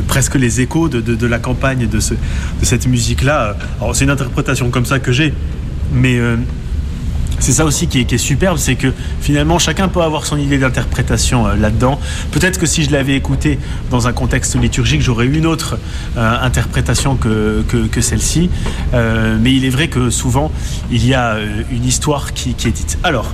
presque 0.07 0.35
les 0.35 0.61
échos 0.61 0.89
de, 0.89 1.25
la 1.25 1.39
campagne 1.39 1.87
de, 1.87 1.99
ce, 1.99 2.13
de 2.13 2.65
cette 2.65 2.87
musique-là. 2.87 3.55
Alors 3.79 3.95
c'est 3.95 4.03
une 4.03 4.11
interprétation 4.11 4.69
comme 4.69 4.85
ça 4.85 4.99
que 4.99 5.11
j'ai, 5.11 5.33
mais 5.91 6.19
euh, 6.19 6.35
c'est 7.39 7.53
ça 7.53 7.65
aussi 7.65 7.87
qui 7.87 7.99
est, 7.99 8.17
superbe, 8.17 8.57
c'est 8.57 8.75
que 8.75 8.93
finalement 9.21 9.59
chacun 9.59 9.87
peut 9.87 10.01
avoir 10.01 10.25
son 10.25 10.37
idée 10.37 10.57
d'interprétation 10.57 11.47
euh, 11.47 11.55
là-dedans. 11.55 11.99
Peut-être 12.31 12.59
que 12.59 12.65
si 12.65 12.83
je 12.83 12.91
l'avais 12.91 13.15
écouté 13.15 13.59
dans 13.89 14.07
un 14.07 14.13
contexte 14.13 14.55
liturgique, 14.55 15.01
j'aurais 15.01 15.25
une 15.25 15.45
autre 15.45 15.77
euh, 16.17 16.37
interprétation 16.41 17.15
que, 17.15 17.63
que, 17.67 18.01
celle-ci. 18.01 18.49
Euh, 18.93 19.37
mais 19.39 19.53
il 19.53 19.65
est 19.65 19.69
vrai 19.69 19.87
que 19.87 20.09
souvent, 20.09 20.51
il 20.91 21.05
y 21.05 21.13
a 21.13 21.37
une 21.71 21.85
histoire 21.85 22.33
qui, 22.33 22.51
est 22.51 22.71
dite. 22.71 22.97
Alors, 23.03 23.33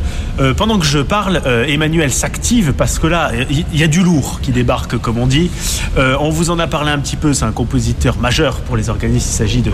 pendant 0.57 0.79
que 0.79 0.85
je 0.85 0.99
parle, 0.99 1.41
Emmanuel 1.67 2.11
s'active 2.11 2.73
parce 2.73 2.99
que 2.99 3.07
là, 3.07 3.31
il 3.49 3.79
y, 3.79 3.83
a 3.83 3.87
du 3.87 4.01
lourd 4.01 4.39
qui 4.41 4.51
débarque, 4.51 4.97
comme 4.97 5.17
on 5.17 5.27
dit. 5.27 5.49
on 5.97 6.29
vous 6.29 6.49
en 6.49 6.59
a 6.59 6.67
parlé 6.67 6.91
un 6.91 6.99
petit 6.99 7.15
peu, 7.15 7.33
c'est 7.33 7.45
un 7.45 7.51
compositeur 7.51 8.17
majeur 8.17 8.61
pour 8.61 8.75
les 8.77 8.89
organismes, 8.89 9.29
il 9.29 9.35
s'agit 9.35 9.61
de, 9.61 9.71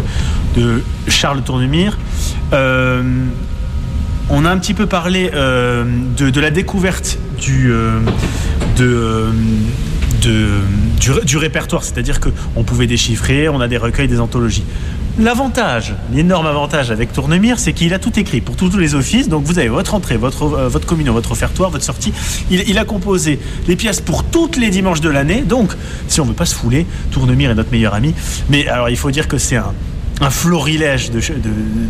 de, 0.55 0.83
Charles 1.07 1.41
Tournemire. 1.41 1.97
On 4.33 4.45
a 4.45 4.49
un 4.49 4.57
petit 4.57 4.73
peu 4.73 4.85
parlé 4.85 5.29
euh, 5.33 5.83
de, 6.17 6.39
la 6.39 6.51
découverte 6.51 7.19
du, 7.37 7.69
euh, 7.69 7.99
euh, 8.79 9.29
du, 11.25 11.37
répertoire, 11.37 11.83
c'est-à-dire 11.83 12.21
qu'on 12.21 12.63
pouvait 12.63 12.87
déchiffrer, 12.87 13.49
on 13.49 13.59
a 13.59 13.67
des 13.67 13.75
recueils, 13.75 14.07
des 14.07 14.21
anthologies. 14.21 14.63
L'avantage, 15.19 15.95
l'énorme 16.13 16.47
avantage 16.47 16.91
avec 16.91 17.11
Tournemire, 17.11 17.59
c'est 17.59 17.73
qu'il 17.73 17.93
a 17.93 17.99
tout 17.99 18.17
écrit 18.17 18.39
pour 18.39 18.55
tous, 18.55 18.77
les 18.77 18.95
offices. 18.95 19.27
Donc 19.27 19.43
vous 19.43 19.59
avez 19.59 19.67
votre 19.67 19.95
entrée, 19.95 20.15
votre, 20.15 20.45
votre 20.45 20.87
communion, 20.87 21.11
votre 21.11 21.33
offertoire, 21.33 21.69
votre 21.69 21.83
sortie. 21.83 22.13
Il, 22.49 22.77
a 22.77 22.85
composé 22.85 23.37
les 23.67 23.75
pièces 23.75 23.99
pour 23.99 24.23
toutes 24.23 24.55
les 24.55 24.69
dimanches 24.69 25.01
de 25.01 25.09
l'année. 25.09 25.41
Donc, 25.41 25.73
si 26.07 26.21
on 26.21 26.25
veut 26.25 26.33
pas 26.33 26.45
se 26.45 26.55
fouler, 26.55 26.85
Tournemire 27.11 27.51
est 27.51 27.55
notre 27.55 27.71
meilleur 27.71 27.93
ami. 27.93 28.15
Mais 28.49 28.65
alors, 28.69 28.87
il 28.87 28.95
faut 28.95 29.11
dire 29.11 29.27
que 29.27 29.37
c'est 29.37 29.57
un, 29.57 29.73
un 30.21 30.29
florilège 30.29 31.11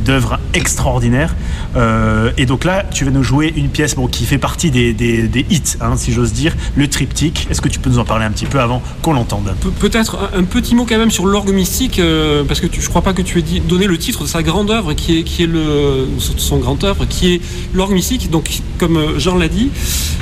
d'œuvres 0.06 0.40
extraordinaires. 0.54 1.36
Euh, 1.76 2.32
et 2.38 2.46
donc 2.46 2.64
là, 2.64 2.84
tu 2.92 3.06
vas 3.06 3.12
nous 3.12 3.24
jouer 3.24 3.54
une 3.56 3.70
pièce 3.70 3.96
bon, 3.96 4.08
qui 4.08 4.26
fait 4.26 4.38
partie 4.38 4.72
des, 4.72 5.46
hits, 5.50 5.62
hein, 5.82 5.98
si 5.98 6.14
j'ose 6.14 6.32
dire, 6.32 6.56
le 6.76 6.88
triptyque. 6.88 7.48
Est-ce 7.52 7.62
que 7.62 7.70
tu 7.70 7.80
peux 7.80 7.90
nous 7.90 8.00
en 8.00 8.06
parler 8.06 8.26
un 8.26 8.32
petit 8.32 8.46
peu 8.46 8.60
avant 8.60 8.82
qu'on 9.02 9.14
l'entende? 9.14 9.54
Peut-être 9.80 10.18
un, 10.34 10.44
petit 10.44 10.76
mot 10.76 10.86
quand 10.88 10.98
même 10.98 11.12
sur 11.12 11.26
l'orgue 11.26 11.54
mystique, 11.54 12.00
euh, 12.00 12.44
parce 12.46 12.62
que 12.62 12.68
tu, 12.68 12.82
je 12.82 12.90
crois 12.90 13.02
pas 13.02 13.14
que 13.14 13.22
tu 13.22 13.40
aies 13.40 13.60
donné 13.60 13.86
le 13.86 13.98
titre 13.98 14.24
de 14.24 14.28
sa 14.28 14.44
grande 14.44 14.72
œuvre, 14.72 14.94
qui 14.94 15.20
est, 15.20 15.24
qui 15.24 15.44
est 15.44 15.48
le, 15.48 16.08
son 16.38 16.62
œuvre, 16.84 17.06
qui 17.06 17.34
est 17.34 17.42
l'orgue 17.74 17.94
mystique. 17.94 18.32
Donc, 18.32 18.62
comme 18.80 18.98
euh, 18.98 19.20
Jean 19.20 19.38
l'a 19.38 19.50
dit, 19.50 19.70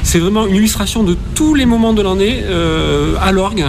c'est 0.01 0.19
vraiment 0.19 0.47
une 0.47 0.55
illustration 0.55 1.03
de 1.03 1.15
tous 1.35 1.53
les 1.53 1.67
moments 1.67 1.93
de 1.93 2.01
l'année 2.01 2.43
à 3.21 3.31
l'orgue, 3.31 3.63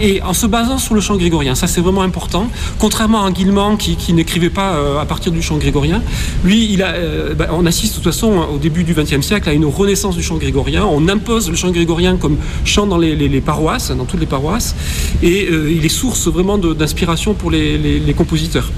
et 0.00 0.20
en 0.22 0.34
se 0.34 0.46
basant 0.46 0.76
sur 0.78 0.94
le 0.94 1.00
chant 1.00 1.16
grégorien. 1.16 1.54
Ça, 1.54 1.66
c'est 1.66 1.80
vraiment 1.80 2.02
important. 2.02 2.48
Contrairement 2.78 3.24
à 3.24 3.29
Qui, 3.32 4.12
n'écrivait 4.12 4.50
pas 4.50 4.74
euh, 4.74 4.98
à 4.98 5.04
partir 5.04 5.32
du 5.32 5.42
chant 5.42 5.56
grégorien. 5.56 6.02
Lui, 6.44 6.76
euh, 6.80 7.34
bah, 7.34 7.48
on 7.52 7.66
assiste 7.66 7.92
de 7.92 7.96
toute 7.96 8.12
façon 8.12 8.46
au 8.54 8.58
début 8.58 8.84
du 8.84 8.94
XXe 8.94 9.20
siècle 9.20 9.48
à 9.48 9.52
une 9.52 9.64
renaissance 9.64 10.16
du 10.16 10.22
chant 10.22 10.36
grégorien. 10.36 10.84
On 10.84 11.08
impose 11.08 11.50
le 11.50 11.56
chant 11.56 11.70
grégorien 11.70 12.16
comme 12.16 12.36
chant 12.64 12.86
dans 12.86 12.98
les, 12.98 13.40
paroisses, 13.40 13.90
dans 13.90 14.04
toutes 14.04 14.20
les 14.20 14.26
paroisses, 14.26 14.74
et 15.22 15.48
euh, 15.50 15.72
il 15.72 15.84
est 15.84 15.88
source 15.88 16.28
vraiment 16.28 16.58
d'inspiration 16.58 17.34
pour 17.34 17.50
les, 17.50 18.14
compositeurs. 18.16 18.70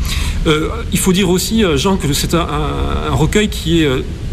il 0.47 0.99
faut 0.99 1.13
dire 1.13 1.31
aussi, 1.31 1.65
Jean, 1.77 1.97
que 1.97 2.13
c'est 2.13 2.35
un, 2.35 2.49
recueil 3.13 3.49
qui 3.49 3.83
est 3.83 3.89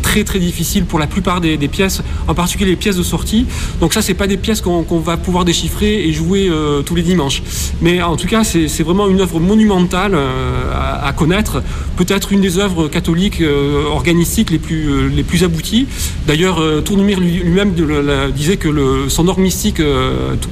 très 0.09 0.23
très 0.23 0.39
difficile 0.39 0.85
pour 0.85 0.97
la 0.97 1.05
plupart 1.05 1.39
des, 1.39 1.57
pièces, 1.67 2.01
en 2.27 2.33
particulier 2.33 2.71
les 2.71 2.75
pièces 2.75 2.97
de 2.97 3.03
sortie. 3.03 3.45
Donc 3.79 3.93
ça, 3.93 4.01
c'est 4.01 4.15
pas 4.15 4.25
des 4.25 4.37
pièces 4.37 4.61
qu'on 4.61 4.99
va 4.99 5.17
pouvoir 5.17 5.45
déchiffrer 5.45 6.07
et 6.07 6.11
jouer 6.13 6.51
tous 6.85 6.95
les 6.95 7.03
dimanches. 7.03 7.43
Mais 7.81 8.01
en 8.01 8.17
tout 8.17 8.27
cas, 8.27 8.43
c'est 8.43 8.83
vraiment 8.83 9.07
une 9.07 9.21
œuvre 9.21 9.39
monumentale 9.39 10.15
euh, 10.15 10.71
à, 10.73 11.11
connaître, 11.13 11.61
peut-être 11.97 12.31
une 12.31 12.41
des 12.41 12.57
œuvres 12.57 12.87
catholiques 12.87 13.41
euh, 13.41 13.85
organistiques 13.85 14.51
les 14.51 14.59
plus, 14.59 14.89
euh, 14.89 15.09
les 15.09 15.23
plus 15.23 15.43
abouties. 15.43 15.87
D'ailleurs, 16.27 16.61
Tournemire 16.83 17.19
lui-même 17.19 17.73
disait 18.35 18.57
que 18.57 18.69
son 19.09 19.27
ordre 19.27 19.41
mystique 19.41 19.81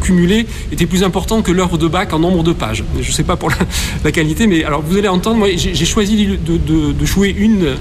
cumulé 0.02 0.48
était 0.72 0.86
plus 0.86 1.04
important 1.04 1.42
que 1.42 1.52
l'œuvre 1.52 1.78
de 1.78 1.88
Bach 1.88 2.08
en 2.12 2.20
nombre 2.20 2.44
de 2.44 2.52
pages. 2.52 2.84
Je 3.00 3.12
sais 3.12 3.24
pas 3.24 3.36
pour 3.36 3.50
la, 4.04 4.12
qualité, 4.12 4.48
mais 4.48 4.64
alors 4.64 4.82
vous 4.82 4.98
allez 4.98 5.08
entendre, 5.08 5.38
moi 5.38 5.50
j'ai 5.56 5.86
choisi 5.86 6.28
de, 6.28 7.06
jouer 7.06 7.36
une, 7.38 7.76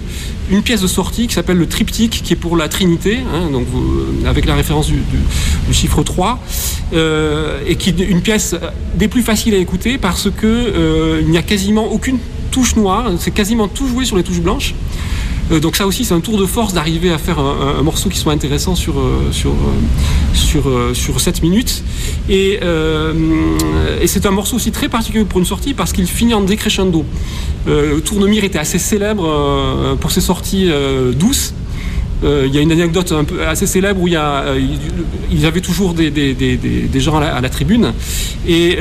une 0.51 0.63
pièce 0.63 0.81
de 0.81 0.87
sortie 0.87 1.27
qui 1.27 1.35
s'appelle 1.35 1.59
le 1.59 1.67
triptyque, 1.67 2.23
qui 2.25 2.33
est 2.33 2.37
pour 2.37 2.57
la 2.57 2.69
Trinité, 2.69 3.19
hein, 3.35 3.51
donc 3.51 3.67
avec 4.27 4.47
la 4.47 4.55
référence 4.55 4.89
du, 4.89 5.01
chiffre 5.73 6.03
3, 6.03 6.41
et 6.93 7.77
qui 7.77 7.91
est 7.91 7.99
une 8.01 8.23
pièce 8.23 8.55
des 8.95 9.09
plus 9.09 9.23
faciles 9.23 9.55
à 9.55 9.59
écouter 9.59 9.99
parce 9.99 10.31
que 10.31 11.21
il 11.21 11.29
n'y 11.29 11.39
a 11.39 11.43
quasiment 11.43 11.91
aucune 11.93 12.19
touche 12.51 12.77
noire, 12.77 13.11
c'est 13.19 13.33
quasiment 13.33 13.69
tout 13.69 13.89
joué 13.89 14.05
sur 14.05 14.17
les 14.17 14.23
touches 14.23 14.41
blanches. 14.41 14.75
Euh, 15.53 15.61
donc 15.61 15.77
ça 15.77 15.87
aussi 15.87 16.05
c'est 16.05 16.15
un 16.15 16.21
tour 16.21 16.39
de 16.39 16.47
force 16.47 16.73
d'arriver 16.73 17.13
à 17.13 17.19
faire 17.19 17.39
un, 17.39 17.83
morceau 17.83 18.09
qui 18.09 18.19
soit 18.19 18.33
intéressant 18.33 18.75
sur, 18.75 18.99
euh, 18.99 19.29
sur, 19.31 19.53
euh, 19.53 20.35
sur, 20.35 20.65
sur 20.95 21.21
7 21.21 21.43
minutes. 21.43 21.83
Et, 22.29 22.59
c'est 24.07 24.27
un 24.27 24.31
morceau 24.31 24.57
aussi 24.57 24.71
très 24.71 24.89
particulier 24.89 25.25
pour 25.25 25.41
une 25.41 25.47
sortie 25.47 25.75
parce 25.75 25.93
qu'il 25.93 26.07
finit 26.07 26.35
en 26.35 26.41
décrescendo. 26.41 27.05
Tournemire 28.05 28.45
était 28.45 28.59
assez 28.59 28.79
célèbre 28.79 29.97
pour 30.01 30.11
ses 30.11 30.21
sorties 30.21 30.71
douces. 31.15 31.55
Il 32.23 32.55
y 32.55 32.59
a 32.59 32.61
une 32.61 32.73
anecdote 32.73 33.13
assez 33.47 33.67
célèbre 33.67 34.01
où 34.01 34.07
il 34.07 34.15
y 34.15 34.17
a, 34.17 34.45
avait 35.45 35.61
toujours 35.61 35.93
des, 35.93 36.11
des, 36.11 36.35
des, 36.35 36.57
des 36.57 37.01
gens 37.01 37.17
à 37.17 37.21
la, 37.21 37.35
à 37.35 37.41
la, 37.41 37.49
tribune 37.49 37.93
et 38.47 38.79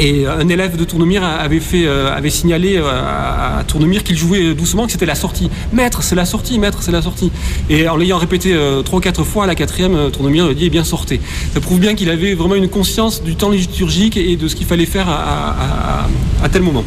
et 0.00 0.26
un 0.26 0.48
élève 0.48 0.76
de 0.76 0.84
Tournemire 0.84 1.22
euh, 1.22 2.16
avait 2.16 2.30
signalé 2.30 2.78
euh, 2.78 3.58
à 3.58 3.64
Tournemire 3.64 4.02
qu'il 4.02 4.16
jouait 4.16 4.54
doucement, 4.54 4.86
que 4.86 4.92
c'était 4.92 5.04
la 5.04 5.14
sortie. 5.14 5.50
Maître, 5.74 6.02
c'est 6.02 6.14
la 6.14 6.24
sortie, 6.24 6.58
maître, 6.58 6.78
c'est 6.80 6.90
la 6.90 7.02
sortie. 7.02 7.30
Et 7.68 7.86
en 7.86 7.96
l'ayant 7.96 8.16
répété 8.16 8.54
euh, 8.54 8.80
trois 8.80 8.98
ou 8.98 9.02
quatre 9.02 9.24
fois, 9.24 9.44
à 9.44 9.46
la 9.46 9.54
quatrième, 9.54 10.10
Tournemire 10.10 10.48
lui 10.48 10.54
dit, 10.54 10.64
eh 10.66 10.70
bien, 10.70 10.84
sortez. 10.84 11.20
Ça 11.52 11.60
prouve 11.60 11.80
bien 11.80 11.94
qu'il 11.94 12.08
avait 12.08 12.32
vraiment 12.32 12.54
une 12.54 12.70
conscience 12.70 13.22
du 13.22 13.36
temps 13.36 13.50
liturgique 13.50 14.16
et 14.16 14.36
de 14.36 14.48
ce 14.48 14.56
qu'il 14.56 14.66
fallait 14.66 14.86
faire 14.86 15.08
à, 15.10 16.48
tel 16.50 16.62
moment. 16.62 16.84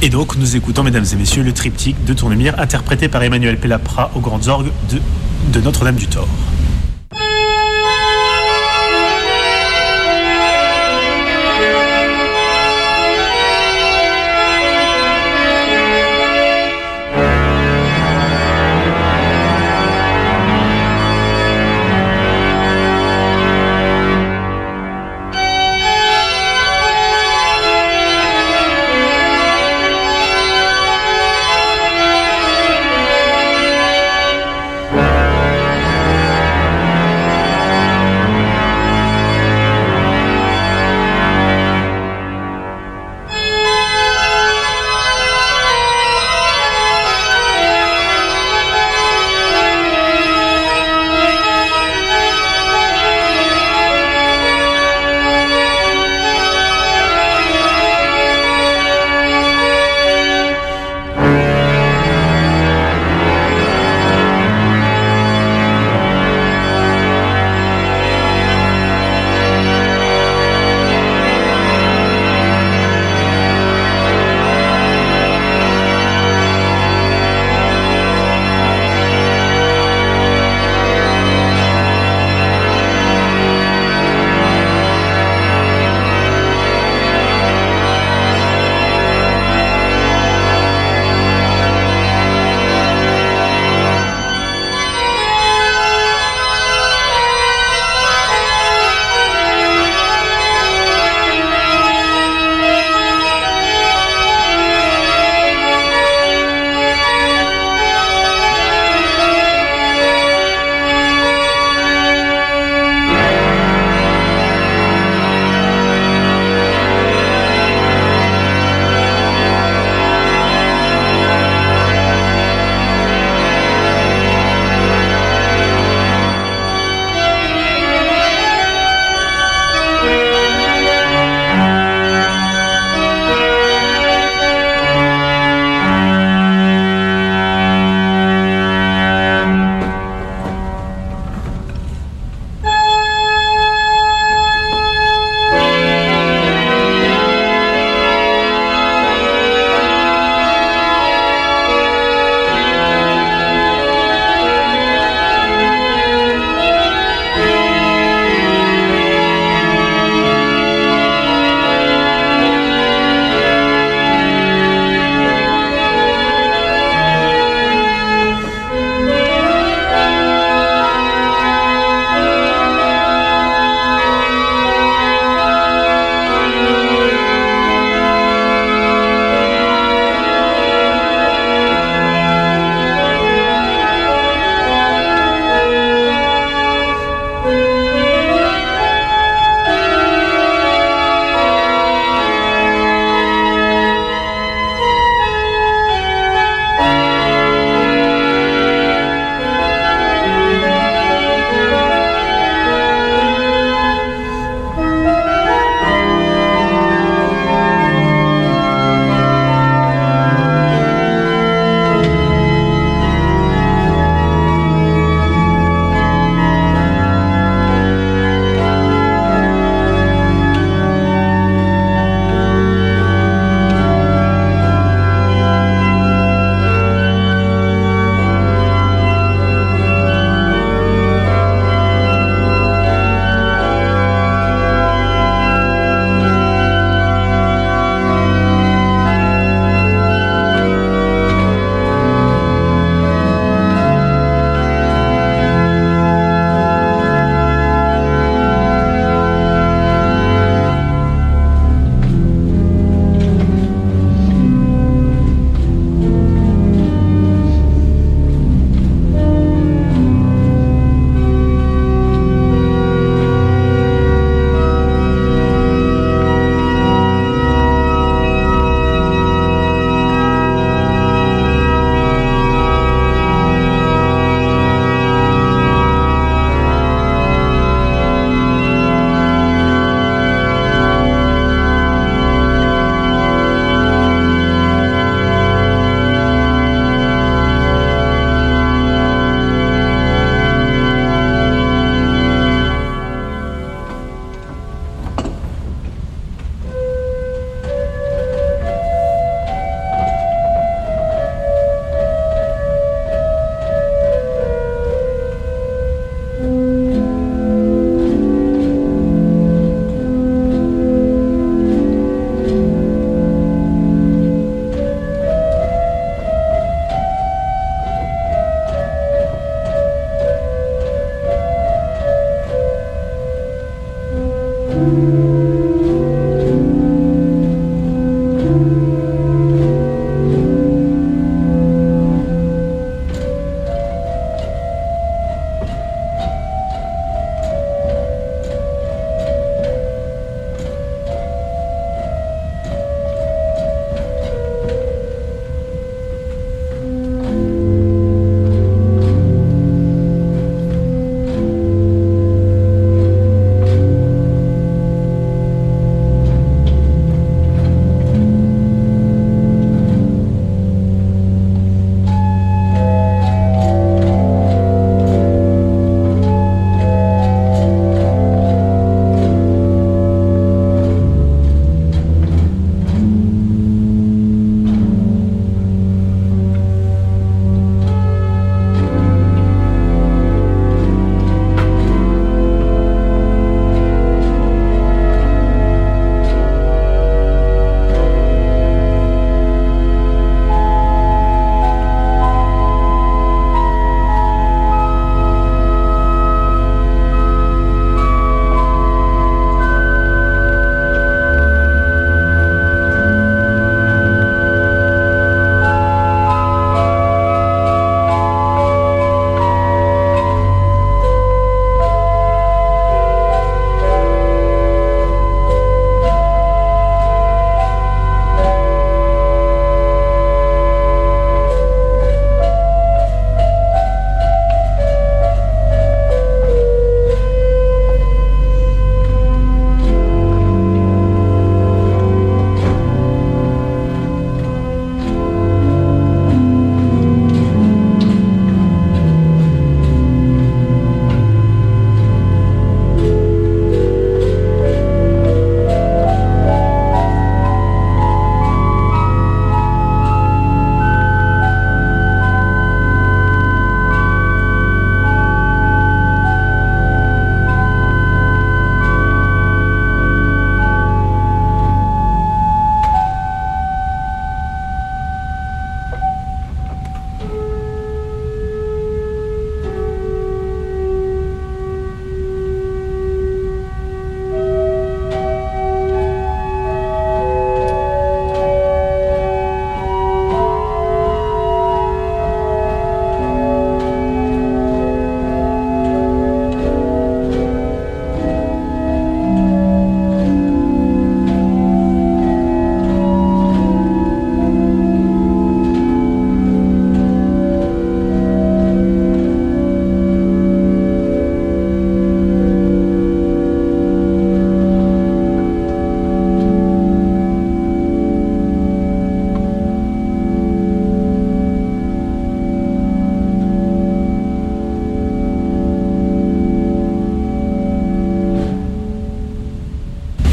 Et 0.00 0.08
donc, 0.08 0.36
nous 0.36 0.54
écoutons, 0.54 0.84
mesdames 0.84 1.04
et 1.12 1.16
messieurs, 1.16 1.42
le 1.42 1.52
triptyque 1.52 2.04
de 2.04 2.14
Tournemire, 2.14 2.54
interprété 2.60 3.08
par 3.08 3.22
Emmanuel 3.24 3.58
Pellapra 3.58 4.12
aux 4.14 4.20
grandes 4.20 4.46
orgues 4.46 4.70
de, 4.90 5.00
de 5.52 5.60
Notre-Dame 5.60 5.96
du 5.96 6.06
Thor. 6.06 6.28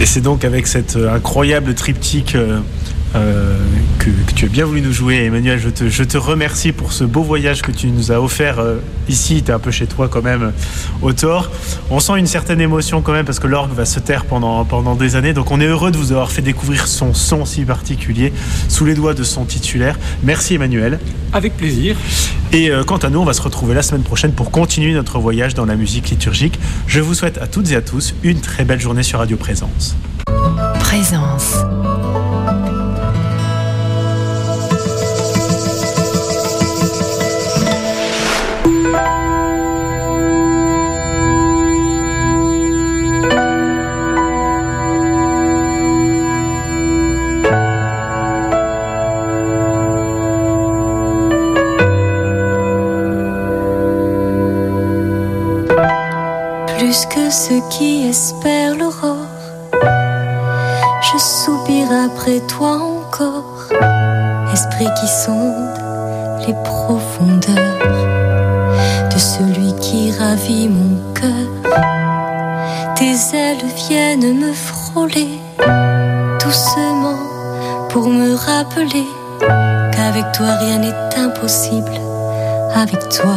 C'est 0.10 0.22
donc 0.22 0.44
avec 0.44 0.66
cet 0.66 0.96
incroyable 0.96 1.76
triptyque 1.76 2.36
euh, 3.16 3.58
que, 3.98 4.10
tu 4.36 4.46
as 4.46 4.48
bien 4.48 4.66
voulu 4.66 4.82
nous 4.82 4.92
jouer. 4.92 5.26
Emmanuel, 5.26 5.60
je 5.60 6.04
te, 6.04 6.18
remercie 6.18 6.72
pour 6.72 6.94
ce 6.94 7.04
beau 7.04 7.22
voyage 7.22 7.62
que 7.62 7.72
tu 7.72 7.88
nous 7.88 8.12
as 8.12 8.20
offert 8.20 8.60
euh, 8.60 8.78
ici. 9.08 9.44
Tu 9.44 9.52
es 9.52 9.54
un 9.54 9.60
peu 9.60 9.70
chez 9.70 9.86
toi 9.86 10.08
quand 10.08 10.24
même 10.24 10.52
au 11.04 11.14
tort. 11.14 11.52
On 11.92 12.00
sent 12.00 12.18
une 12.18 12.28
certaine 12.28 12.60
émotion 12.60 13.02
quand 13.02 13.12
même 13.12 13.26
parce 13.26 13.40
que 13.40 13.48
l'orgue 13.48 13.74
va 13.74 13.86
se 13.86 14.00
taire 14.00 14.26
pendant 14.26 14.96
des 14.96 15.16
années. 15.16 15.34
Donc 15.34 15.52
on 15.52 15.62
est 15.62 15.68
heureux 15.68 15.92
de 15.92 15.98
vous 15.98 16.12
avoir 16.12 16.32
fait 16.32 16.42
découvrir 16.42 16.88
son 16.88 17.14
son 17.14 17.46
si 17.46 17.66
particulier 17.66 18.34
sous 18.68 18.86
les 18.86 18.96
doigts 18.96 19.14
de 19.14 19.24
son 19.24 19.46
titulaire. 19.46 20.00
Merci 20.24 20.56
Emmanuel. 20.56 21.00
Avec 21.34 21.56
plaisir. 21.56 21.96
Et 22.52 22.72
euh, 22.72 22.84
quant 22.84 22.98
à 22.98 23.10
nous, 23.10 23.20
on 23.20 23.26
va 23.26 23.34
se 23.34 23.42
retrouver 23.42 23.76
la 23.76 23.84
semaine 23.84 24.04
prochaine 24.04 24.32
pour 24.32 24.50
continuer 24.52 24.94
notre 24.94 25.20
voyage 25.20 25.54
dans 25.54 25.66
la 25.66 25.76
musique 25.76 26.10
liturgique. 26.10 26.60
Je 26.88 27.00
vous 27.00 27.14
souhaite 27.14 27.38
à 27.38 27.48
toutes 27.48 27.72
et 27.72 27.76
à 27.76 27.82
tous 27.82 28.16
une 28.24 28.42
très 28.42 28.66
belle 28.66 28.80
journée 28.80 29.04
sur 29.04 29.20
Radio 29.20 29.38
Présence. 29.38 29.96
Présence. 30.80 31.58
Ceux 57.32 57.62
qui 57.70 58.08
espèrent 58.08 58.76
l'aurore. 58.76 59.28
Je 61.02 61.18
soupire 61.18 61.88
après 62.06 62.40
toi 62.42 62.78
encore, 62.78 63.68
esprit 64.54 64.88
qui 65.00 65.08
sonde 65.08 65.80
les 66.48 66.54
profondeurs 66.64 67.80
de 69.14 69.20
celui 69.20 69.74
qui 69.82 70.12
ravit 70.12 70.70
mon 70.70 71.14
cœur. 71.14 71.76
Tes 72.96 73.16
ailes 73.36 73.66
viennent 73.88 74.40
me 74.40 74.54
frôler 74.54 75.40
doucement 76.44 77.20
pour 77.90 78.10
me 78.10 78.36
rappeler 78.36 79.06
qu'avec 79.92 80.32
toi 80.32 80.48
rien 80.62 80.80
n'est 80.80 81.18
impossible. 81.18 81.92
Avec 82.76 83.10
toi. 83.10 83.36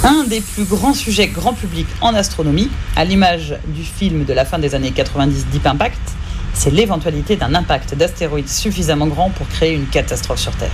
Un 0.05 0.23
des 0.23 0.39
plus 0.39 0.63
grands 0.63 0.93
sujets 0.93 1.27
grand 1.27 1.51
public 1.51 1.87
en 1.99 2.13
astronomie, 2.13 2.69
à 2.95 3.03
l'image 3.03 3.57
du 3.67 3.83
film 3.83 4.23
de 4.23 4.31
la 4.31 4.45
fin 4.45 4.59
des 4.59 4.75
années 4.75 4.91
90 4.91 5.47
Deep 5.47 5.67
Impact, 5.67 5.99
c'est 6.53 6.71
l'éventualité 6.71 7.35
d'un 7.35 7.53
impact 7.53 7.95
d'astéroïdes 7.95 8.47
suffisamment 8.47 9.07
grand 9.07 9.29
pour 9.31 9.49
créer 9.49 9.73
une 9.73 9.87
catastrophe 9.87 10.39
sur 10.39 10.55
Terre. 10.55 10.71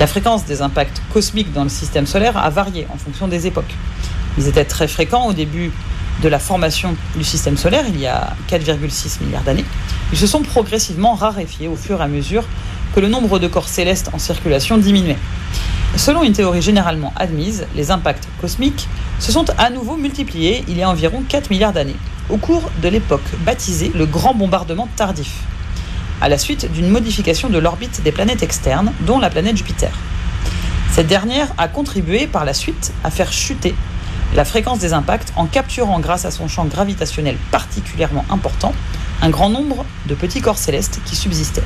La 0.00 0.08
fréquence 0.08 0.46
des 0.46 0.62
impacts 0.62 1.00
cosmiques 1.12 1.52
dans 1.52 1.62
le 1.62 1.68
système 1.68 2.06
solaire 2.06 2.36
a 2.36 2.50
varié 2.50 2.88
en 2.92 2.96
fonction 2.96 3.28
des 3.28 3.46
époques. 3.46 3.76
Ils 4.36 4.48
étaient 4.48 4.64
très 4.64 4.88
fréquents 4.88 5.26
au 5.26 5.32
début 5.32 5.70
de 6.22 6.28
la 6.28 6.38
formation 6.38 6.96
du 7.16 7.24
système 7.24 7.56
solaire, 7.56 7.84
il 7.88 8.00
y 8.00 8.06
a 8.06 8.34
4,6 8.48 9.22
milliards 9.24 9.42
d'années. 9.42 9.64
Ils 10.12 10.18
se 10.18 10.26
sont 10.26 10.42
progressivement 10.42 11.14
raréfiés 11.14 11.68
au 11.68 11.76
fur 11.76 12.00
et 12.00 12.04
à 12.04 12.08
mesure 12.08 12.44
que 12.94 13.00
le 13.00 13.08
nombre 13.08 13.38
de 13.38 13.48
corps 13.48 13.68
célestes 13.68 14.10
en 14.12 14.18
circulation 14.18 14.78
diminuait. 14.78 15.18
Selon 15.96 16.22
une 16.22 16.32
théorie 16.32 16.62
généralement 16.62 17.12
admise, 17.16 17.66
les 17.74 17.90
impacts 17.90 18.28
cosmiques 18.40 18.88
se 19.18 19.32
sont 19.32 19.46
à 19.58 19.70
nouveau 19.70 19.96
multipliés 19.96 20.64
il 20.68 20.76
y 20.76 20.82
a 20.82 20.90
environ 20.90 21.22
4 21.26 21.50
milliards 21.50 21.72
d'années, 21.72 21.96
au 22.28 22.36
cours 22.36 22.70
de 22.82 22.88
l'époque 22.88 23.24
baptisée 23.44 23.92
le 23.94 24.06
grand 24.06 24.34
bombardement 24.34 24.88
tardif, 24.96 25.32
à 26.20 26.28
la 26.28 26.38
suite 26.38 26.70
d'une 26.72 26.88
modification 26.88 27.48
de 27.48 27.58
l'orbite 27.58 28.02
des 28.02 28.12
planètes 28.12 28.42
externes, 28.42 28.92
dont 29.00 29.18
la 29.18 29.30
planète 29.30 29.56
Jupiter. 29.56 29.92
Cette 30.90 31.06
dernière 31.06 31.48
a 31.58 31.68
contribué 31.68 32.26
par 32.26 32.44
la 32.44 32.54
suite 32.54 32.92
à 33.04 33.10
faire 33.10 33.32
chuter 33.32 33.74
la 34.36 34.44
fréquence 34.44 34.78
des 34.78 34.92
impacts 34.92 35.32
en 35.34 35.46
capturant 35.46 35.98
grâce 35.98 36.26
à 36.26 36.30
son 36.30 36.46
champ 36.46 36.66
gravitationnel 36.66 37.36
particulièrement 37.50 38.26
important 38.28 38.74
un 39.22 39.30
grand 39.30 39.48
nombre 39.48 39.86
de 40.06 40.14
petits 40.14 40.42
corps 40.42 40.58
célestes 40.58 41.00
qui 41.06 41.16
subsistaient. 41.16 41.64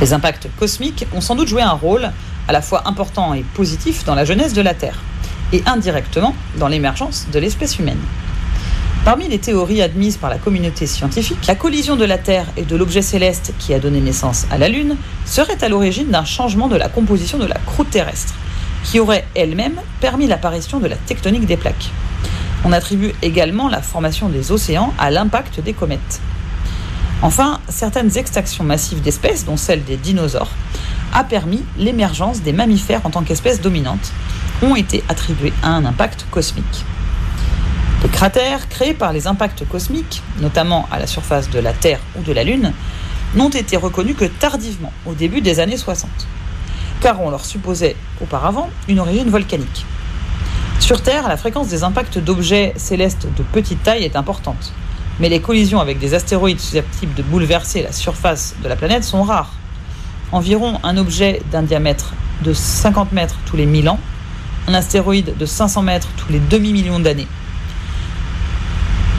Les 0.00 0.14
impacts 0.14 0.48
cosmiques 0.58 1.06
ont 1.14 1.20
sans 1.20 1.34
doute 1.34 1.48
joué 1.48 1.60
un 1.60 1.72
rôle 1.72 2.10
à 2.48 2.52
la 2.52 2.62
fois 2.62 2.88
important 2.88 3.34
et 3.34 3.44
positif 3.54 4.04
dans 4.04 4.14
la 4.14 4.24
jeunesse 4.24 4.54
de 4.54 4.62
la 4.62 4.72
Terre, 4.72 5.02
et 5.52 5.62
indirectement 5.66 6.34
dans 6.58 6.68
l'émergence 6.68 7.26
de 7.30 7.38
l'espèce 7.38 7.78
humaine. 7.78 8.00
Parmi 9.04 9.28
les 9.28 9.38
théories 9.38 9.82
admises 9.82 10.16
par 10.16 10.30
la 10.30 10.38
communauté 10.38 10.86
scientifique, 10.86 11.46
la 11.46 11.54
collision 11.54 11.96
de 11.96 12.04
la 12.04 12.18
Terre 12.18 12.46
et 12.56 12.62
de 12.62 12.76
l'objet 12.76 13.02
céleste 13.02 13.52
qui 13.58 13.74
a 13.74 13.78
donné 13.78 14.00
naissance 14.00 14.46
à 14.50 14.58
la 14.58 14.68
Lune 14.68 14.96
serait 15.26 15.62
à 15.62 15.68
l'origine 15.68 16.08
d'un 16.08 16.24
changement 16.24 16.68
de 16.68 16.76
la 16.76 16.88
composition 16.88 17.38
de 17.38 17.46
la 17.46 17.58
croûte 17.66 17.90
terrestre, 17.90 18.34
qui 18.86 19.00
aurait 19.00 19.26
elle-même 19.34 19.80
permis 20.00 20.28
l'apparition 20.28 20.78
de 20.78 20.86
la 20.86 20.96
tectonique 20.96 21.46
des 21.46 21.56
plaques. 21.56 21.90
On 22.64 22.72
attribue 22.72 23.12
également 23.20 23.68
la 23.68 23.82
formation 23.82 24.28
des 24.28 24.52
océans 24.52 24.94
à 24.98 25.10
l'impact 25.10 25.60
des 25.60 25.72
comètes. 25.72 26.20
Enfin, 27.22 27.60
certaines 27.68 28.16
extinctions 28.16 28.64
massives 28.64 29.00
d'espèces, 29.00 29.44
dont 29.44 29.56
celle 29.56 29.82
des 29.84 29.96
dinosaures, 29.96 30.50
a 31.12 31.24
permis 31.24 31.64
l'émergence 31.76 32.42
des 32.42 32.52
mammifères 32.52 33.04
en 33.04 33.10
tant 33.10 33.22
qu'espèces 33.22 33.60
dominantes, 33.60 34.12
ont 34.62 34.76
été 34.76 35.02
attribuées 35.08 35.52
à 35.62 35.70
un 35.70 35.84
impact 35.84 36.26
cosmique. 36.30 36.84
Les 38.02 38.08
cratères 38.08 38.68
créés 38.68 38.94
par 38.94 39.12
les 39.12 39.26
impacts 39.26 39.66
cosmiques, 39.68 40.22
notamment 40.40 40.86
à 40.92 40.98
la 41.00 41.06
surface 41.06 41.50
de 41.50 41.58
la 41.58 41.72
Terre 41.72 42.00
ou 42.16 42.22
de 42.22 42.32
la 42.32 42.44
Lune, 42.44 42.72
n'ont 43.34 43.48
été 43.48 43.76
reconnus 43.76 44.16
que 44.16 44.26
tardivement, 44.26 44.92
au 45.06 45.14
début 45.14 45.40
des 45.40 45.58
années 45.58 45.76
60 45.76 46.08
car 47.00 47.20
on 47.20 47.30
leur 47.30 47.44
supposait 47.44 47.96
auparavant 48.20 48.70
une 48.88 49.00
origine 49.00 49.28
volcanique. 49.28 49.84
Sur 50.80 51.02
Terre, 51.02 51.28
la 51.28 51.36
fréquence 51.36 51.68
des 51.68 51.82
impacts 51.82 52.18
d'objets 52.18 52.72
célestes 52.76 53.26
de 53.36 53.42
petite 53.42 53.82
taille 53.82 54.04
est 54.04 54.16
importante, 54.16 54.72
mais 55.18 55.28
les 55.28 55.40
collisions 55.40 55.80
avec 55.80 55.98
des 55.98 56.14
astéroïdes 56.14 56.60
susceptibles 56.60 57.14
de 57.14 57.22
bouleverser 57.22 57.82
la 57.82 57.92
surface 57.92 58.54
de 58.62 58.68
la 58.68 58.76
planète 58.76 59.02
sont 59.02 59.22
rares. 59.22 59.52
Environ 60.32 60.78
un 60.82 60.96
objet 60.96 61.42
d'un 61.50 61.62
diamètre 61.62 62.12
de 62.42 62.52
50 62.52 63.12
mètres 63.12 63.36
tous 63.46 63.56
les 63.56 63.66
1000 63.66 63.88
ans, 63.88 63.98
un 64.68 64.74
astéroïde 64.74 65.36
de 65.36 65.46
500 65.46 65.82
mètres 65.82 66.08
tous 66.16 66.32
les 66.32 66.40
demi-millions 66.40 67.00
d'années. 67.00 67.28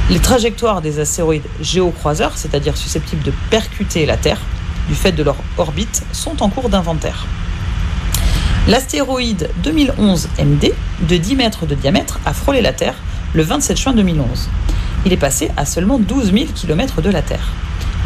Les 0.09 0.19
trajectoires 0.19 0.81
des 0.81 0.99
astéroïdes 0.99 1.47
géocroiseurs, 1.61 2.37
c'est-à-dire 2.37 2.77
susceptibles 2.77 3.23
de 3.23 3.33
percuter 3.49 4.05
la 4.05 4.15
Terre, 4.15 4.39
du 4.87 4.95
fait 4.95 5.11
de 5.11 5.23
leur 5.23 5.35
orbite, 5.57 6.03
sont 6.13 6.41
en 6.41 6.49
cours 6.49 6.69
d'inventaire. 6.69 7.25
L'astéroïde 8.67 9.49
2011 9.63 10.27
MD, 10.39 10.73
de 11.07 11.15
10 11.15 11.35
mètres 11.37 11.65
de 11.65 11.73
diamètre, 11.73 12.19
a 12.25 12.33
frôlé 12.33 12.59
la 12.59 12.73
Terre 12.73 12.95
le 13.33 13.41
27 13.41 13.77
juin 13.77 13.93
2011. 13.93 14.49
Il 15.05 15.13
est 15.13 15.17
passé 15.17 15.49
à 15.55 15.65
seulement 15.65 15.99
12 15.99 16.33
000 16.33 16.45
km 16.53 17.01
de 17.01 17.09
la 17.09 17.21
Terre. 17.21 17.47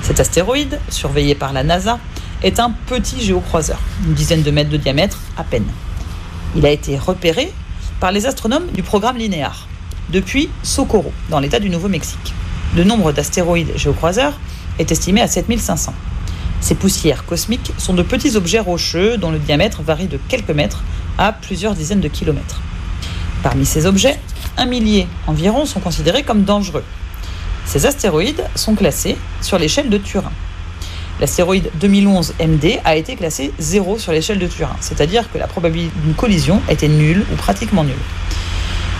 Cet 0.03 0.19
astéroïde, 0.19 0.79
surveillé 0.89 1.33
par 1.33 1.51
la 1.51 1.63
NASA, 1.63 1.97
est 2.43 2.59
un 2.59 2.75
petit 2.85 3.21
géocroiseur, 3.21 3.79
une 4.05 4.13
dizaine 4.13 4.43
de 4.43 4.51
mètres 4.51 4.69
de 4.69 4.77
diamètre 4.77 5.17
à 5.35 5.43
peine. 5.43 5.65
Il 6.55 6.63
a 6.67 6.69
été 6.69 6.95
repéré 6.95 7.51
par 7.99 8.11
les 8.11 8.27
astronomes 8.27 8.67
du 8.67 8.83
programme 8.83 9.17
Linéar, 9.17 9.67
depuis 10.09 10.47
Socorro, 10.61 11.11
dans 11.31 11.39
l'état 11.39 11.59
du 11.59 11.71
Nouveau-Mexique. 11.71 12.35
Le 12.75 12.83
nombre 12.83 13.11
d'astéroïdes 13.11 13.75
géocroiseurs 13.77 14.39
est 14.77 14.91
estimé 14.91 15.21
à 15.21 15.27
7500. 15.27 15.91
Ces 16.61 16.75
poussières 16.75 17.25
cosmiques 17.25 17.73
sont 17.77 17.95
de 17.95 18.03
petits 18.03 18.35
objets 18.35 18.59
rocheux 18.59 19.17
dont 19.17 19.31
le 19.31 19.39
diamètre 19.39 19.81
varie 19.81 20.07
de 20.07 20.19
quelques 20.29 20.51
mètres 20.51 20.83
à 21.17 21.33
plusieurs 21.33 21.73
dizaines 21.73 22.01
de 22.01 22.07
kilomètres. 22.07 22.61
Parmi 23.41 23.65
ces 23.65 23.87
objets, 23.87 24.19
un 24.57 24.65
millier 24.65 25.07
environ 25.25 25.65
sont 25.65 25.79
considérés 25.79 26.23
comme 26.23 26.43
dangereux. 26.43 26.83
Ces 27.65 27.87
astéroïdes 27.87 28.43
sont 28.55 28.75
classés 28.75 29.17
sur 29.41 29.57
l'échelle 29.57 29.89
de 29.89 29.97
Turin. 29.97 30.31
L'astéroïde 31.19 31.69
2011 31.79 32.35
MD 32.39 32.79
a 32.83 32.95
été 32.95 33.15
classé 33.15 33.51
0 33.59 33.97
sur 33.97 34.11
l'échelle 34.11 34.39
de 34.39 34.47
Turin, 34.47 34.75
c'est-à-dire 34.79 35.31
que 35.31 35.37
la 35.37 35.47
probabilité 35.47 35.93
d'une 36.03 36.13
collision 36.13 36.61
était 36.69 36.87
nulle 36.87 37.25
ou 37.31 37.35
pratiquement 37.35 37.83
nulle. 37.83 37.93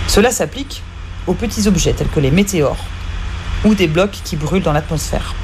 Cela 0.08 0.30
s'applique 0.30 0.82
aux 1.26 1.34
petits 1.34 1.68
objets 1.68 1.92
tels 1.92 2.08
que 2.08 2.20
les 2.20 2.30
météores 2.30 2.84
ou 3.64 3.74
des 3.74 3.86
blocs 3.86 4.18
qui 4.24 4.36
brûlent 4.36 4.62
dans 4.62 4.72
l'atmosphère. 4.72 5.34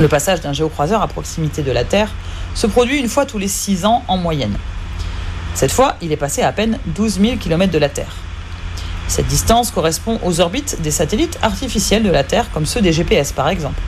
Le 0.00 0.08
passage 0.08 0.40
d'un 0.40 0.52
géocroiseur 0.52 1.02
à 1.02 1.06
proximité 1.06 1.62
de 1.62 1.70
la 1.70 1.84
Terre 1.84 2.10
se 2.54 2.66
produit 2.66 2.98
une 2.98 3.08
fois 3.08 3.26
tous 3.26 3.38
les 3.38 3.46
6 3.46 3.84
ans 3.84 4.02
en 4.08 4.16
moyenne. 4.16 4.56
Cette 5.54 5.70
fois, 5.70 5.94
il 6.02 6.10
est 6.10 6.16
passé 6.16 6.42
à 6.42 6.50
peine 6.50 6.80
12 6.86 7.20
000 7.20 7.36
km 7.36 7.72
de 7.72 7.78
la 7.78 7.88
Terre. 7.88 8.16
Cette 9.06 9.28
distance 9.28 9.70
correspond 9.70 10.18
aux 10.24 10.40
orbites 10.40 10.82
des 10.82 10.90
satellites 10.90 11.38
artificiels 11.42 12.02
de 12.02 12.10
la 12.10 12.24
Terre, 12.24 12.50
comme 12.52 12.66
ceux 12.66 12.80
des 12.80 12.92
GPS 12.92 13.30
par 13.30 13.48
exemple. 13.48 13.80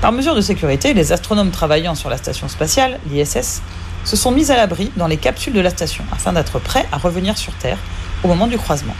Par 0.00 0.12
mesure 0.12 0.36
de 0.36 0.40
sécurité, 0.40 0.94
les 0.94 1.10
astronomes 1.10 1.50
travaillant 1.50 1.96
sur 1.96 2.08
la 2.08 2.18
station 2.18 2.46
spatiale, 2.46 3.00
l'ISS, 3.10 3.62
se 4.04 4.14
sont 4.14 4.30
mis 4.30 4.52
à 4.52 4.56
l'abri 4.56 4.92
dans 4.96 5.08
les 5.08 5.16
capsules 5.16 5.52
de 5.52 5.60
la 5.60 5.70
station 5.70 6.04
afin 6.12 6.32
d'être 6.32 6.60
prêts 6.60 6.86
à 6.92 6.98
revenir 6.98 7.36
sur 7.36 7.52
Terre 7.54 7.78
au 8.22 8.28
moment 8.28 8.46
du 8.46 8.58
croisement. 8.58 8.94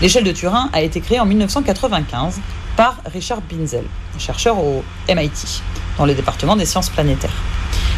L'échelle 0.00 0.24
de 0.24 0.30
Turin 0.30 0.70
a 0.72 0.82
été 0.82 1.00
créée 1.00 1.18
en 1.18 1.26
1995 1.26 2.40
par 2.76 2.96
Richard 3.12 3.40
Binzel, 3.42 3.84
chercheur 4.18 4.58
au 4.58 4.82
MIT, 5.08 5.62
dans 5.98 6.06
le 6.06 6.14
département 6.14 6.56
des 6.56 6.66
sciences 6.66 6.90
planétaires. 6.90 7.34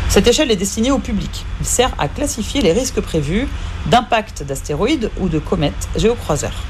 Cette 0.08 0.26
échelle 0.26 0.50
est 0.50 0.56
destinée 0.56 0.90
au 0.90 0.98
public. 0.98 1.44
Il 1.60 1.66
sert 1.66 1.92
à 1.98 2.08
classifier 2.08 2.62
les 2.62 2.72
risques 2.72 3.00
prévus 3.00 3.48
d'impact 3.86 4.42
d'astéroïdes 4.42 5.10
ou 5.18 5.28
de 5.28 5.38
comètes 5.38 5.88
géocroiseurs. 5.96 6.64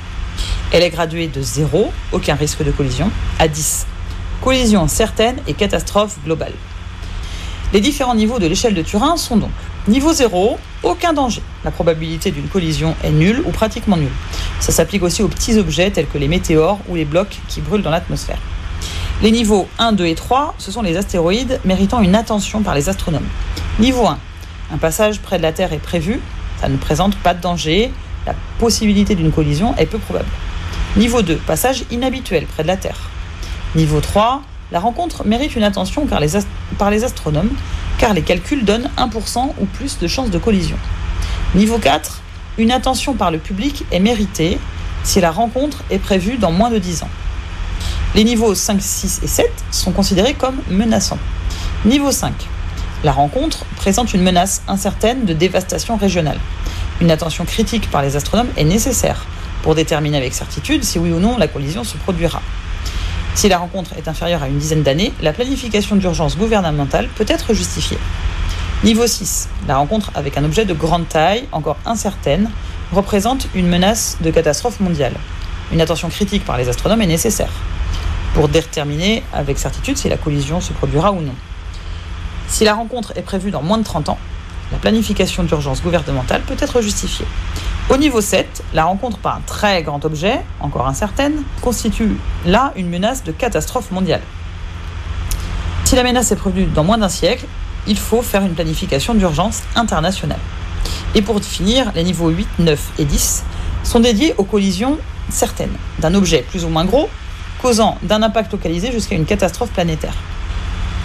Elle 0.72 0.82
est 0.82 0.90
graduée 0.90 1.28
de 1.28 1.42
0, 1.42 1.92
aucun 2.12 2.34
risque 2.34 2.64
de 2.64 2.70
collision, 2.70 3.10
à 3.38 3.48
10, 3.48 3.86
collision 4.42 4.88
certaine 4.88 5.36
et 5.46 5.54
catastrophe 5.54 6.16
globale. 6.24 6.54
Les 7.72 7.80
différents 7.80 8.14
niveaux 8.14 8.38
de 8.38 8.46
l'échelle 8.46 8.74
de 8.74 8.82
Turin 8.82 9.16
sont 9.16 9.36
donc 9.36 9.50
niveau 9.88 10.12
0, 10.12 10.58
aucun 10.82 11.12
danger. 11.12 11.42
La 11.64 11.70
probabilité 11.70 12.30
d'une 12.30 12.48
collision 12.48 12.94
est 13.04 13.10
nulle 13.10 13.42
ou 13.46 13.50
pratiquement 13.50 13.96
nulle. 13.96 14.10
Ça 14.60 14.72
s'applique 14.72 15.02
aussi 15.02 15.22
aux 15.22 15.28
petits 15.28 15.58
objets 15.58 15.90
tels 15.90 16.06
que 16.06 16.18
les 16.18 16.28
météores 16.28 16.78
ou 16.88 16.96
les 16.96 17.04
blocs 17.04 17.38
qui 17.48 17.60
brûlent 17.60 17.82
dans 17.82 17.90
l'atmosphère. 17.90 18.38
Les 19.22 19.30
niveaux 19.30 19.68
1, 19.78 19.92
2 19.92 20.06
et 20.06 20.14
3, 20.14 20.54
ce 20.58 20.70
sont 20.70 20.82
les 20.82 20.96
astéroïdes 20.96 21.60
méritant 21.64 22.00
une 22.00 22.14
attention 22.14 22.62
par 22.62 22.74
les 22.74 22.88
astronomes. 22.88 23.26
Niveau 23.78 24.06
1, 24.06 24.18
un 24.74 24.78
passage 24.78 25.20
près 25.20 25.38
de 25.38 25.42
la 25.42 25.52
Terre 25.52 25.72
est 25.72 25.78
prévu, 25.78 26.20
ça 26.60 26.68
ne 26.68 26.76
présente 26.76 27.16
pas 27.16 27.32
de 27.32 27.40
danger, 27.40 27.90
la 28.26 28.34
possibilité 28.58 29.14
d'une 29.14 29.32
collision 29.32 29.74
est 29.76 29.86
peu 29.86 29.98
probable. 29.98 30.28
Niveau 30.96 31.22
2, 31.22 31.36
passage 31.36 31.84
inhabituel 31.90 32.46
près 32.46 32.62
de 32.62 32.68
la 32.68 32.76
Terre. 32.76 32.98
Niveau 33.74 34.00
3, 34.00 34.42
la 34.72 34.80
rencontre 34.80 35.24
mérite 35.24 35.54
une 35.54 35.62
attention 35.62 36.06
par 36.06 36.20
les 36.90 37.04
astronomes, 37.04 37.50
car 37.98 38.14
les 38.14 38.22
calculs 38.22 38.64
donnent 38.64 38.90
1% 38.96 39.52
ou 39.60 39.66
plus 39.66 39.98
de 39.98 40.06
chances 40.06 40.30
de 40.30 40.38
collision. 40.38 40.76
Niveau 41.54 41.78
4, 41.78 42.20
une 42.58 42.70
attention 42.70 43.14
par 43.14 43.30
le 43.30 43.38
public 43.38 43.84
est 43.92 44.00
méritée 44.00 44.58
si 45.04 45.20
la 45.20 45.30
rencontre 45.30 45.84
est 45.90 45.98
prévue 45.98 46.36
dans 46.36 46.52
moins 46.52 46.70
de 46.70 46.78
10 46.78 47.02
ans. 47.04 47.10
Les 48.14 48.24
niveaux 48.24 48.54
5, 48.54 48.80
6 48.80 49.20
et 49.22 49.26
7 49.26 49.50
sont 49.70 49.92
considérés 49.92 50.34
comme 50.34 50.56
menaçants. 50.68 51.18
Niveau 51.84 52.10
5. 52.10 52.32
La 53.04 53.12
rencontre 53.12 53.64
présente 53.76 54.14
une 54.14 54.22
menace 54.22 54.62
incertaine 54.68 55.24
de 55.24 55.32
dévastation 55.32 55.96
régionale. 55.96 56.38
Une 57.00 57.10
attention 57.10 57.44
critique 57.44 57.90
par 57.90 58.02
les 58.02 58.16
astronomes 58.16 58.48
est 58.56 58.64
nécessaire 58.64 59.26
pour 59.62 59.74
déterminer 59.74 60.16
avec 60.16 60.34
certitude 60.34 60.82
si 60.82 60.98
oui 60.98 61.12
ou 61.12 61.18
non 61.18 61.36
la 61.36 61.46
collision 61.46 61.84
se 61.84 61.96
produira. 61.98 62.40
Si 63.36 63.50
la 63.50 63.58
rencontre 63.58 63.90
est 63.98 64.08
inférieure 64.08 64.42
à 64.42 64.48
une 64.48 64.56
dizaine 64.56 64.82
d'années, 64.82 65.12
la 65.20 65.34
planification 65.34 65.96
d'urgence 65.96 66.38
gouvernementale 66.38 67.06
peut 67.16 67.26
être 67.28 67.52
justifiée. 67.52 67.98
Niveau 68.82 69.06
6. 69.06 69.50
La 69.68 69.76
rencontre 69.76 70.10
avec 70.14 70.38
un 70.38 70.44
objet 70.44 70.64
de 70.64 70.72
grande 70.72 71.06
taille, 71.06 71.46
encore 71.52 71.76
incertaine, 71.84 72.50
représente 72.92 73.48
une 73.54 73.68
menace 73.68 74.16
de 74.22 74.30
catastrophe 74.30 74.80
mondiale. 74.80 75.12
Une 75.70 75.82
attention 75.82 76.08
critique 76.08 76.46
par 76.46 76.56
les 76.56 76.70
astronomes 76.70 77.02
est 77.02 77.06
nécessaire 77.06 77.52
pour 78.32 78.48
déterminer 78.48 79.22
avec 79.34 79.58
certitude 79.58 79.98
si 79.98 80.08
la 80.08 80.16
collision 80.16 80.62
se 80.62 80.72
produira 80.72 81.12
ou 81.12 81.20
non. 81.20 81.34
Si 82.48 82.64
la 82.64 82.72
rencontre 82.72 83.12
est 83.16 83.22
prévue 83.22 83.50
dans 83.50 83.62
moins 83.62 83.76
de 83.76 83.84
30 83.84 84.08
ans, 84.08 84.18
la 84.72 84.78
planification 84.78 85.44
d'urgence 85.44 85.82
gouvernementale 85.82 86.42
peut 86.42 86.56
être 86.58 86.80
justifiée. 86.80 87.26
Au 87.88 87.96
niveau 87.96 88.20
7, 88.20 88.64
la 88.74 88.84
rencontre 88.84 89.18
par 89.18 89.36
un 89.36 89.40
très 89.46 89.82
grand 89.82 90.04
objet, 90.04 90.40
encore 90.60 90.88
incertaine, 90.88 91.42
constitue 91.62 92.16
là 92.44 92.72
une 92.76 92.88
menace 92.88 93.22
de 93.22 93.32
catastrophe 93.32 93.90
mondiale. 93.92 94.22
Si 95.84 95.94
la 95.94 96.02
menace 96.02 96.32
est 96.32 96.36
prévue 96.36 96.64
dans 96.64 96.82
moins 96.82 96.98
d'un 96.98 97.08
siècle, 97.08 97.46
il 97.86 97.96
faut 97.96 98.22
faire 98.22 98.42
une 98.42 98.54
planification 98.54 99.14
d'urgence 99.14 99.62
internationale. 99.76 100.40
Et 101.14 101.22
pour 101.22 101.40
finir, 101.40 101.92
les 101.94 102.02
niveaux 102.02 102.28
8, 102.28 102.48
9 102.58 102.92
et 102.98 103.04
10 103.04 103.44
sont 103.84 104.00
dédiés 104.00 104.34
aux 104.36 104.44
collisions 104.44 104.98
certaines 105.28 105.76
d'un 106.00 106.14
objet 106.14 106.44
plus 106.50 106.64
ou 106.64 106.68
moins 106.68 106.84
gros, 106.84 107.08
causant 107.62 107.98
d'un 108.02 108.22
impact 108.22 108.52
localisé 108.52 108.90
jusqu'à 108.90 109.14
une 109.14 109.26
catastrophe 109.26 109.70
planétaire. 109.70 110.14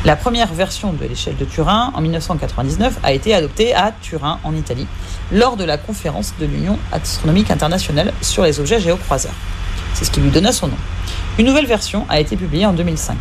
La 0.04 0.16
première 0.16 0.52
version 0.52 0.94
de 0.94 1.06
l'échelle 1.06 1.38
de 1.38 1.46
Turin 1.46 1.92
en 1.94 2.02
1999 2.02 2.98
a 3.04 3.12
été 3.12 3.36
adoptée 3.36 3.76
à 3.76 3.92
Turin 4.02 4.40
en 4.44 4.56
Italie 4.56 4.88
lors 5.32 5.58
de 5.58 5.64
la 5.64 5.78
conférence 5.78 6.34
de 6.40 6.48
l'Union 6.48 6.80
astronomique 6.92 7.52
internationale 7.52 8.12
sur 8.20 8.42
les 8.42 8.60
objets 8.60 8.80
géocroiseurs. 8.80 9.36
C'est 9.94 10.06
ce 10.06 10.10
qui 10.10 10.20
lui 10.20 10.32
donna 10.32 10.52
son 10.52 10.70
nom. 10.70 10.78
Une 11.38 11.46
nouvelle 11.46 11.68
version 11.68 12.08
a 12.10 12.20
été 12.20 12.36
publiée 12.36 12.66
en 12.66 12.74
2005. 12.74 13.16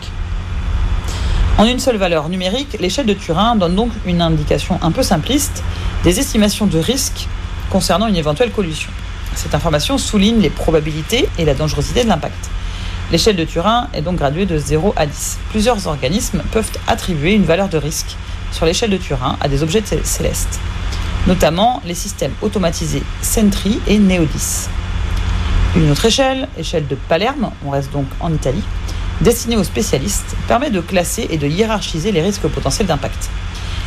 En 1.58 1.66
une 1.66 1.80
seule 1.80 1.98
valeur 1.98 2.30
numérique, 2.30 2.78
l'échelle 2.80 3.04
de 3.04 3.12
Turin 3.12 3.56
donne 3.56 3.76
donc 3.76 3.92
une 4.06 4.22
indication 4.22 4.78
un 4.80 4.90
peu 4.90 5.02
simpliste 5.02 5.62
des 6.02 6.18
estimations 6.18 6.66
de 6.66 6.78
risque 6.78 7.28
concernant 7.68 8.06
une 8.06 8.16
éventuelle 8.16 8.52
collision. 8.52 8.90
Cette 9.34 9.54
information 9.54 9.98
souligne 9.98 10.40
les 10.40 10.48
probabilités 10.48 11.28
et 11.36 11.44
la 11.44 11.52
dangerosité 11.52 12.04
de 12.04 12.08
l'impact. 12.08 12.48
L'échelle 13.12 13.34
de 13.34 13.44
Turin 13.44 13.88
est 13.92 14.02
donc 14.02 14.16
graduée 14.16 14.46
de 14.46 14.56
0 14.56 14.94
à 14.96 15.04
10. 15.04 15.38
Plusieurs 15.50 15.88
organismes 15.88 16.42
peuvent 16.52 16.70
attribuer 16.86 17.32
une 17.32 17.42
valeur 17.42 17.68
de 17.68 17.76
risque 17.76 18.16
sur 18.52 18.66
l'échelle 18.66 18.90
de 18.90 18.96
Turin 18.98 19.36
à 19.40 19.48
des 19.48 19.64
objets 19.64 19.82
célestes, 20.04 20.60
notamment 21.26 21.82
les 21.84 21.94
systèmes 21.94 22.32
automatisés 22.40 23.02
Sentry 23.20 23.80
et 23.88 23.98
Neodis. 23.98 24.68
Une 25.74 25.90
autre 25.90 26.04
échelle, 26.04 26.48
échelle 26.56 26.86
de 26.86 26.94
Palerme, 26.94 27.50
on 27.64 27.70
reste 27.70 27.92
donc 27.92 28.06
en 28.20 28.32
Italie, 28.32 28.62
destinée 29.20 29.56
aux 29.56 29.64
spécialistes, 29.64 30.36
permet 30.46 30.70
de 30.70 30.80
classer 30.80 31.26
et 31.30 31.36
de 31.36 31.48
hiérarchiser 31.48 32.12
les 32.12 32.22
risques 32.22 32.46
potentiels 32.46 32.86
d'impact. 32.86 33.28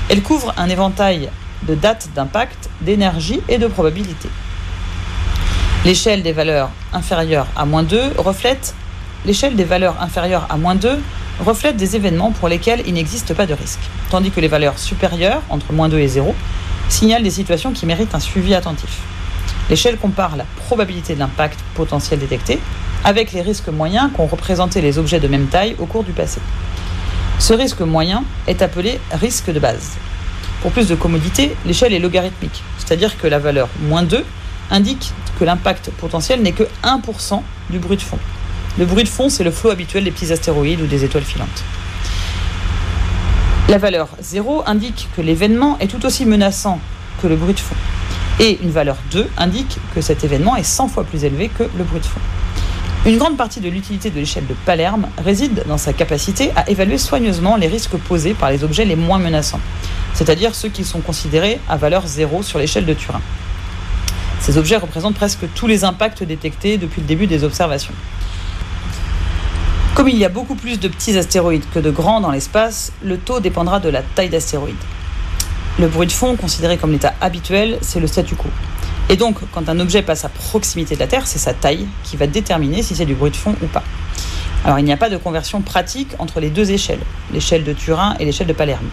Elle 0.09 0.21
couvre 0.21 0.53
un 0.57 0.67
éventail 0.67 1.30
de 1.65 1.76
dates 1.76 2.09
d'impact, 2.13 2.69
d'énergie 2.82 3.39
et 3.47 3.57
de 3.57 3.67
probabilité. 3.67 4.28
L'échelle 5.86 6.24
des 6.24 6.34
valeurs 6.34 6.71
inférieures 6.91 7.47
à 7.55 7.65
moins 7.65 7.84
2 7.84 8.13
reflète 8.17 8.76
l'échelle 9.26 9.55
des 9.55 9.63
valeurs 9.63 10.01
inférieures 10.01 10.47
à 10.49 10.57
moins 10.57 10.76
2 10.76 10.99
reflète 11.39 11.78
des 11.78 11.95
événements 11.95 12.32
pour 12.32 12.47
lesquels 12.47 12.84
il 12.86 12.93
n'existe 12.93 13.34
pas 13.34 13.45
de 13.45 13.53
risque, 13.53 13.80
tandis 14.09 14.32
que 14.32 14.39
les 14.39 14.47
valeurs 14.47 14.78
supérieures, 14.78 15.41
entre 15.49 15.74
moins 15.74 15.89
2 15.89 15.99
et 15.99 16.07
0, 16.07 16.36
signalent 16.89 17.24
des 17.24 17.30
situations 17.32 17.71
qui 17.71 17.86
méritent 17.86 18.13
un 18.15 18.19
suivi 18.19 18.53
attentif. 18.53 18.99
L'échelle 19.69 19.97
compare 19.97 20.36
la 20.36 20.45
probabilité 20.65 21.15
de 21.15 21.19
l'impact 21.19 21.59
potentiel 21.74 22.19
détecté 22.19 22.59
avec 23.03 23.32
les 23.32 23.41
risques 23.41 23.69
moyens 23.69 24.11
qu'ont 24.15 24.28
représenté 24.28 24.82
les 24.82 24.97
objets 24.97 25.19
de 25.19 25.28
même 25.28 25.47
taille 25.47 25.76
au 25.80 25.86
cours 25.86 26.03
du 26.03 26.11
passé. 26.11 26.39
Ce 27.39 27.53
risque 27.53 27.82
moyen 27.82 28.24
est 28.47 28.61
appelé 28.61 28.99
risque 29.11 29.51
de 29.51 29.59
base. 29.59 29.91
Pour 30.61 30.71
plus 30.71 30.88
de 30.88 30.95
commodité, 30.95 31.55
l'échelle 31.65 31.93
est 31.93 31.99
logarithmique, 31.99 32.63
c'est-à-dire 32.78 33.17
que 33.17 33.28
la 33.28 33.39
valeur 33.39 33.69
moins 33.82 34.03
2 34.03 34.24
indique 34.71 35.11
que 35.39 35.43
l'impact 35.43 35.89
potentiel 35.91 36.41
n'est 36.41 36.51
que 36.51 36.63
1% 36.84 37.41
du 37.69 37.80
bruit 37.80 37.97
de 37.97 38.01
fond. 38.01 38.19
Le 38.80 38.86
bruit 38.86 39.03
de 39.03 39.09
fond, 39.09 39.30
c'est 39.30 39.43
le 39.43 39.51
flot 39.51 39.69
habituel 39.69 40.03
des 40.03 40.09
petits 40.09 40.32
astéroïdes 40.32 40.82
ou 40.82 40.88
des 40.88 41.03
étoiles 41.03 41.24
filantes. 41.24 41.63
La 43.69 43.78
valeur 43.78 44.09
0 44.19 44.63
indique 44.65 45.09
que 45.15 45.21
l'événement 45.21 45.78
est 45.80 45.88
tout 45.88 46.03
aussi 46.07 46.26
menaçant 46.26 46.80
que 47.21 47.28
le 47.28 47.36
bruit 47.36 47.53
de 47.53 47.59
fond. 47.59 47.76
Et 48.39 48.57
une 48.63 48.71
valeur 48.71 48.97
2 49.11 49.30
indique 49.38 49.78
que 49.93 50.01
cet 50.01 50.24
événement 50.24 50.55
est 50.55 50.63
100 50.63 50.88
fois 50.88 51.03
plus 51.03 51.24
élevé 51.24 51.49
que 51.49 51.63
le 51.78 51.84
bruit 51.84 51.99
de 51.99 52.05
fond. 52.05 52.19
Une 53.05 53.17
grande 53.17 53.38
partie 53.38 53.59
de 53.59 53.69
l'utilité 53.69 54.09
de 54.09 54.15
l'échelle 54.15 54.47
de 54.47 54.55
Palerme 54.65 55.07
réside 55.24 55.65
dans 55.67 55.78
sa 55.78 55.93
capacité 55.93 56.51
à 56.55 56.67
évaluer 56.67 56.97
soigneusement 56.97 57.57
les 57.57 57.67
risques 57.67 57.97
posés 57.97 58.34
par 58.34 58.49
les 58.49 58.63
objets 58.63 58.86
les 58.86 58.95
moins 58.95 59.19
menaçants, 59.19 59.59
c'est-à-dire 60.15 60.55
ceux 60.55 60.69
qui 60.69 60.84
sont 60.84 61.01
considérés 61.01 61.59
à 61.69 61.78
valeur 61.78 62.07
0 62.07 62.41
sur 62.41 62.57
l'échelle 62.57 62.86
de 62.86 62.93
Turin. 62.93 63.21
Ces 64.39 64.57
objets 64.57 64.78
représentent 64.78 65.15
presque 65.15 65.45
tous 65.53 65.67
les 65.67 65.84
impacts 65.84 66.24
détectés 66.24 66.78
depuis 66.78 67.01
le 67.01 67.07
début 67.07 67.28
des 67.28 67.43
observations. 67.43 67.93
Comme 70.04 70.12
il 70.12 70.18
y 70.18 70.26
a 70.26 70.30
beaucoup 70.30 70.56
plus 70.56 70.82
de 70.82 70.89
petits 70.89 71.18
astéroïdes 71.18 71.64
que 71.74 71.80
de 71.80 71.89
grands 71.89 72.20
dans 72.20 72.32
l'espace, 72.32 72.91
le 73.06 73.18
taux 73.18 73.39
dépendra 73.39 73.80
de 73.80 73.88
la 73.88 74.01
taille 74.01 74.28
d'astéroïde. 74.28 74.76
Le 75.80 75.88
bruit 75.88 76.08
de 76.08 76.12
fond, 76.12 76.36
considéré 76.36 76.78
comme 76.78 76.91
l'état 76.91 77.14
habituel, 77.22 77.78
c'est 77.80 78.01
le 78.01 78.08
statu 78.08 78.36
quo. 78.36 78.49
Et 79.08 79.16
donc, 79.16 79.38
quand 79.54 79.70
un 79.70 79.80
objet 79.80 80.01
passe 80.01 80.26
à 80.26 80.28
proximité 80.28 80.95
de 80.95 80.99
la 80.99 81.08
Terre, 81.08 81.26
c'est 81.26 81.39
sa 81.39 81.54
taille 81.54 81.88
qui 82.04 82.18
va 82.18 82.28
déterminer 82.28 82.84
si 82.84 82.97
c'est 82.97 83.06
du 83.06 83.16
bruit 83.16 83.32
de 83.32 83.38
fond 83.38 83.56
ou 83.62 83.68
pas. 83.68 83.82
Alors, 84.66 84.78
il 84.78 84.84
n'y 84.84 84.91
a 84.91 84.97
pas 84.97 85.10
de 85.10 85.16
conversion 85.16 85.62
pratique 85.62 86.10
entre 86.20 86.41
les 86.41 86.49
deux 86.49 86.74
échelles, 86.74 86.99
l'échelle 87.32 87.64
de 87.64 87.72
Turin 87.72 88.18
et 88.20 88.26
l'échelle 88.26 88.47
de 88.47 88.51
Palerme. 88.51 88.89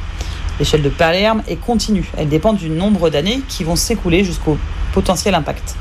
L'échelle 0.60 0.82
de 0.82 0.90
Palerme 0.90 1.42
est 1.48 1.56
continue, 1.56 2.08
elle 2.18 2.28
dépend 2.28 2.52
du 2.52 2.70
nombre 2.70 3.10
d'années 3.10 3.40
qui 3.48 3.64
vont 3.64 3.74
s'écouler 3.74 4.22
jusqu'au 4.22 4.56
potentiel 4.92 5.34
impact. 5.34 5.74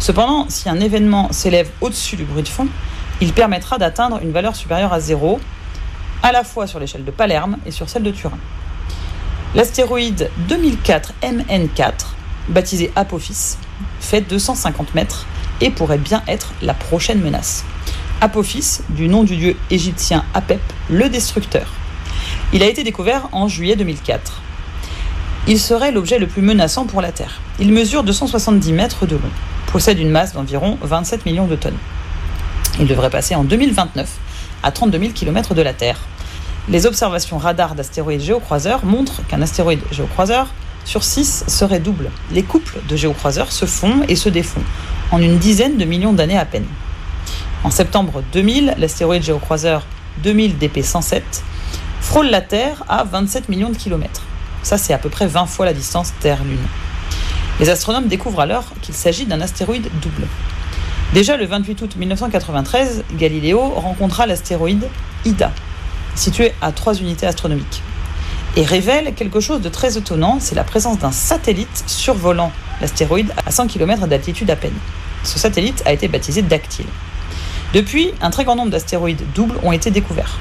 Cependant, 0.00 0.44
si 0.50 0.68
un 0.68 0.80
événement 0.80 1.32
s'élève 1.32 1.70
au-dessus 1.80 2.16
du 2.16 2.24
bruit 2.24 2.42
de 2.42 2.48
fond, 2.48 2.68
il 3.20 3.32
permettra 3.32 3.78
d'atteindre 3.78 4.20
une 4.22 4.32
valeur 4.32 4.54
supérieure 4.54 4.92
à 4.92 5.00
zéro, 5.00 5.40
à 6.22 6.32
la 6.32 6.44
fois 6.44 6.66
sur 6.66 6.78
l'échelle 6.78 7.04
de 7.04 7.10
Palerme 7.10 7.56
et 7.66 7.70
sur 7.70 7.88
celle 7.88 8.02
de 8.02 8.10
Turin. 8.10 8.38
L'astéroïde 9.54 10.30
2004 10.48 11.14
MN4, 11.22 11.92
baptisé 12.48 12.92
Apophis, 12.94 13.56
fait 14.00 14.20
250 14.20 14.94
mètres 14.94 15.26
et 15.60 15.70
pourrait 15.70 15.98
bien 15.98 16.22
être 16.28 16.52
la 16.60 16.74
prochaine 16.74 17.20
menace. 17.20 17.64
Apophis, 18.20 18.80
du 18.90 19.08
nom 19.08 19.24
du 19.24 19.36
dieu 19.36 19.56
égyptien 19.70 20.24
Apep, 20.34 20.60
le 20.90 21.08
destructeur. 21.08 21.66
Il 22.52 22.62
a 22.62 22.66
été 22.66 22.82
découvert 22.82 23.28
en 23.32 23.48
juillet 23.48 23.76
2004. 23.76 24.42
Il 25.48 25.60
serait 25.60 25.92
l'objet 25.92 26.18
le 26.18 26.26
plus 26.26 26.42
menaçant 26.42 26.86
pour 26.86 27.00
la 27.00 27.12
Terre. 27.12 27.40
Il 27.58 27.72
mesure 27.72 28.02
270 28.02 28.72
mètres 28.72 29.06
de 29.06 29.16
long, 29.16 29.30
possède 29.72 29.98
une 29.98 30.10
masse 30.10 30.32
d'environ 30.32 30.76
27 30.82 31.24
millions 31.24 31.46
de 31.46 31.56
tonnes. 31.56 31.78
Il 32.78 32.86
devrait 32.86 33.10
passer 33.10 33.34
en 33.34 33.44
2029 33.44 34.08
à 34.62 34.70
32 34.70 34.98
000 34.98 35.12
km 35.12 35.54
de 35.54 35.62
la 35.62 35.72
Terre. 35.72 35.98
Les 36.68 36.84
observations 36.84 37.38
radar 37.38 37.74
d'astéroïdes 37.74 38.20
géocroiseurs 38.20 38.84
montrent 38.84 39.26
qu'un 39.28 39.40
astéroïde 39.40 39.80
géocroiseur 39.90 40.48
sur 40.84 41.02
6 41.02 41.44
serait 41.48 41.80
double. 41.80 42.10
Les 42.32 42.42
couples 42.42 42.78
de 42.88 42.96
géocroiseurs 42.96 43.50
se 43.50 43.64
font 43.64 44.02
et 44.08 44.16
se 44.16 44.28
défont 44.28 44.62
en 45.10 45.22
une 45.22 45.38
dizaine 45.38 45.78
de 45.78 45.84
millions 45.84 46.12
d'années 46.12 46.38
à 46.38 46.44
peine. 46.44 46.66
En 47.64 47.70
septembre 47.70 48.22
2000, 48.32 48.74
l'astéroïde 48.78 49.22
géocroiseur 49.22 49.86
2000 50.22 50.56
DP107 50.58 51.22
frôle 52.00 52.26
la 52.26 52.40
Terre 52.40 52.84
à 52.88 53.04
27 53.04 53.48
millions 53.48 53.70
de 53.70 53.76
kilomètres. 53.76 54.22
Ça, 54.62 54.76
c'est 54.76 54.92
à 54.92 54.98
peu 54.98 55.08
près 55.08 55.26
20 55.26 55.46
fois 55.46 55.64
la 55.64 55.72
distance 55.72 56.12
Terre-Lune. 56.20 56.58
Les 57.58 57.70
astronomes 57.70 58.06
découvrent 58.06 58.40
alors 58.40 58.64
qu'il 58.82 58.94
s'agit 58.94 59.24
d'un 59.24 59.40
astéroïde 59.40 59.88
double. 60.02 60.26
Déjà 61.14 61.36
le 61.36 61.46
28 61.46 61.82
août 61.82 61.96
1993, 61.96 63.04
Galileo 63.14 63.60
rencontra 63.60 64.26
l'astéroïde 64.26 64.86
Ida, 65.24 65.52
situé 66.14 66.52
à 66.60 66.72
3 66.72 66.94
unités 66.96 67.26
astronomiques, 67.26 67.82
et 68.56 68.64
révèle 68.64 69.14
quelque 69.14 69.40
chose 69.40 69.60
de 69.60 69.68
très 69.68 69.96
étonnant, 69.96 70.38
c'est 70.40 70.56
la 70.56 70.64
présence 70.64 70.98
d'un 70.98 71.12
satellite 71.12 71.84
survolant 71.86 72.52
l'astéroïde 72.80 73.32
à 73.46 73.50
100 73.50 73.68
km 73.68 74.06
d'altitude 74.08 74.50
à 74.50 74.56
peine. 74.56 74.74
Ce 75.22 75.38
satellite 75.38 75.82
a 75.86 75.92
été 75.92 76.08
baptisé 76.08 76.42
Dactyle. 76.42 76.86
Depuis, 77.72 78.12
un 78.20 78.30
très 78.30 78.44
grand 78.44 78.56
nombre 78.56 78.70
d'astéroïdes 78.70 79.22
doubles 79.34 79.58
ont 79.62 79.72
été 79.72 79.90
découverts. 79.90 80.38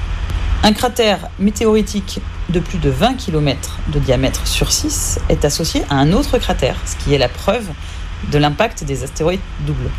Un 0.63 0.74
cratère 0.74 1.30
météoritique 1.38 2.20
de 2.49 2.59
plus 2.59 2.80
de 2.80 2.89
20 2.89 3.16
km 3.16 3.80
de 3.89 3.99
diamètre 3.99 4.47
sur 4.47 4.72
6 4.72 5.20
est 5.30 5.45
associé 5.45 5.84
à 5.89 5.95
un 5.95 6.11
autre 6.11 6.38
cratère, 6.39 6.78
ce 6.86 6.95
qui 6.95 7.13
est 7.13 7.20
la 7.20 7.30
preuve 7.30 7.68
de 8.32 8.38
l'impact 8.38 8.84
des 8.84 9.03
astéroïdes 9.03 9.41
doubles. 9.66 9.89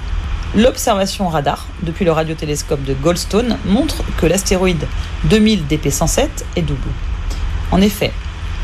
L'observation 0.56 1.28
radar 1.28 1.66
depuis 1.82 2.06
le 2.06 2.12
radiotélescope 2.12 2.82
de 2.82 2.94
Goldstone 2.94 3.58
montre 3.66 4.02
que 4.16 4.24
l'astéroïde 4.24 4.86
2000 5.24 5.64
DP107 5.66 6.28
est 6.56 6.62
double. 6.62 6.88
En 7.72 7.82
effet, 7.82 8.10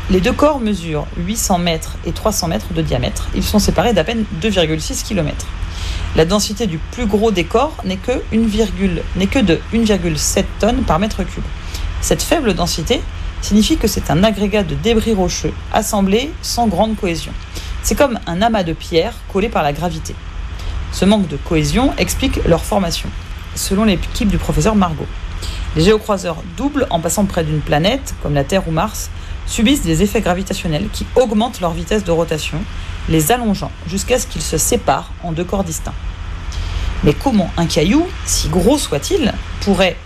les 0.09 0.19
deux 0.19 0.31
corps 0.31 0.59
mesurent 0.59 1.05
800 1.17 1.59
mètres 1.59 1.97
et 2.07 2.11
300 2.11 2.47
mètres 2.47 2.73
de 2.73 2.81
diamètre. 2.81 3.29
Ils 3.35 3.43
sont 3.43 3.59
séparés 3.59 3.93
d'à 3.93 4.03
peine 4.03 4.25
2,6 4.41 5.03
km. 5.03 5.45
La 6.15 6.25
densité 6.25 6.65
du 6.65 6.79
plus 6.79 7.05
gros 7.05 7.29
des 7.29 7.43
corps 7.43 7.77
n'est 7.85 7.97
que, 7.97 8.11
de 9.41 9.59
1,7 9.71 10.45
tonnes 10.59 10.81
par 10.81 10.97
mètre 10.97 11.23
cube. 11.23 11.43
Cette 12.01 12.23
faible 12.23 12.55
densité 12.55 13.03
signifie 13.43 13.77
que 13.77 13.87
c'est 13.87 14.09
un 14.09 14.23
agrégat 14.23 14.63
de 14.63 14.73
débris 14.73 15.13
rocheux 15.13 15.53
assemblés 15.71 16.31
sans 16.41 16.65
grande 16.65 16.95
cohésion. 16.95 17.33
C'est 17.83 17.93
comme 17.93 18.19
un 18.25 18.41
amas 18.41 18.63
de 18.63 18.73
pierres 18.73 19.13
collé 19.31 19.47
par 19.47 19.61
la 19.61 19.73
gravité. 19.73 20.15
Ce 20.93 21.05
manque 21.05 21.27
de 21.27 21.37
cohésion 21.37 21.91
explique 21.97 22.39
leur 22.45 22.63
formation, 22.63 23.09
selon 23.55 23.83
l'équipe 23.83 24.29
du 24.29 24.37
professeur 24.37 24.75
Margot. 24.75 25.07
Les 25.75 25.83
géocroiseurs 25.83 26.37
doubles 26.55 26.85
en 26.91 26.99
passant 26.99 27.25
près 27.25 27.43
d'une 27.43 27.61
planète, 27.61 28.13
comme 28.21 28.35
la 28.35 28.43
Terre 28.43 28.67
ou 28.67 28.71
Mars, 28.71 29.09
subissent 29.47 29.81
des 29.81 30.03
effets 30.03 30.21
gravitationnels 30.21 30.87
qui 30.93 31.07
augmentent 31.15 31.61
leur 31.61 31.73
vitesse 31.73 32.03
de 32.03 32.11
rotation, 32.11 32.59
les 33.09 33.31
allongeant 33.31 33.71
jusqu'à 33.87 34.19
ce 34.19 34.27
qu'ils 34.27 34.43
se 34.43 34.59
séparent 34.59 35.11
en 35.23 35.31
deux 35.31 35.43
corps 35.43 35.63
distincts. 35.63 35.95
Mais 37.03 37.13
comment 37.13 37.49
un 37.57 37.65
caillou, 37.65 38.07
si 38.25 38.47
gros 38.49 38.77
soit-il, 38.77 39.33
pourrait 39.61 39.97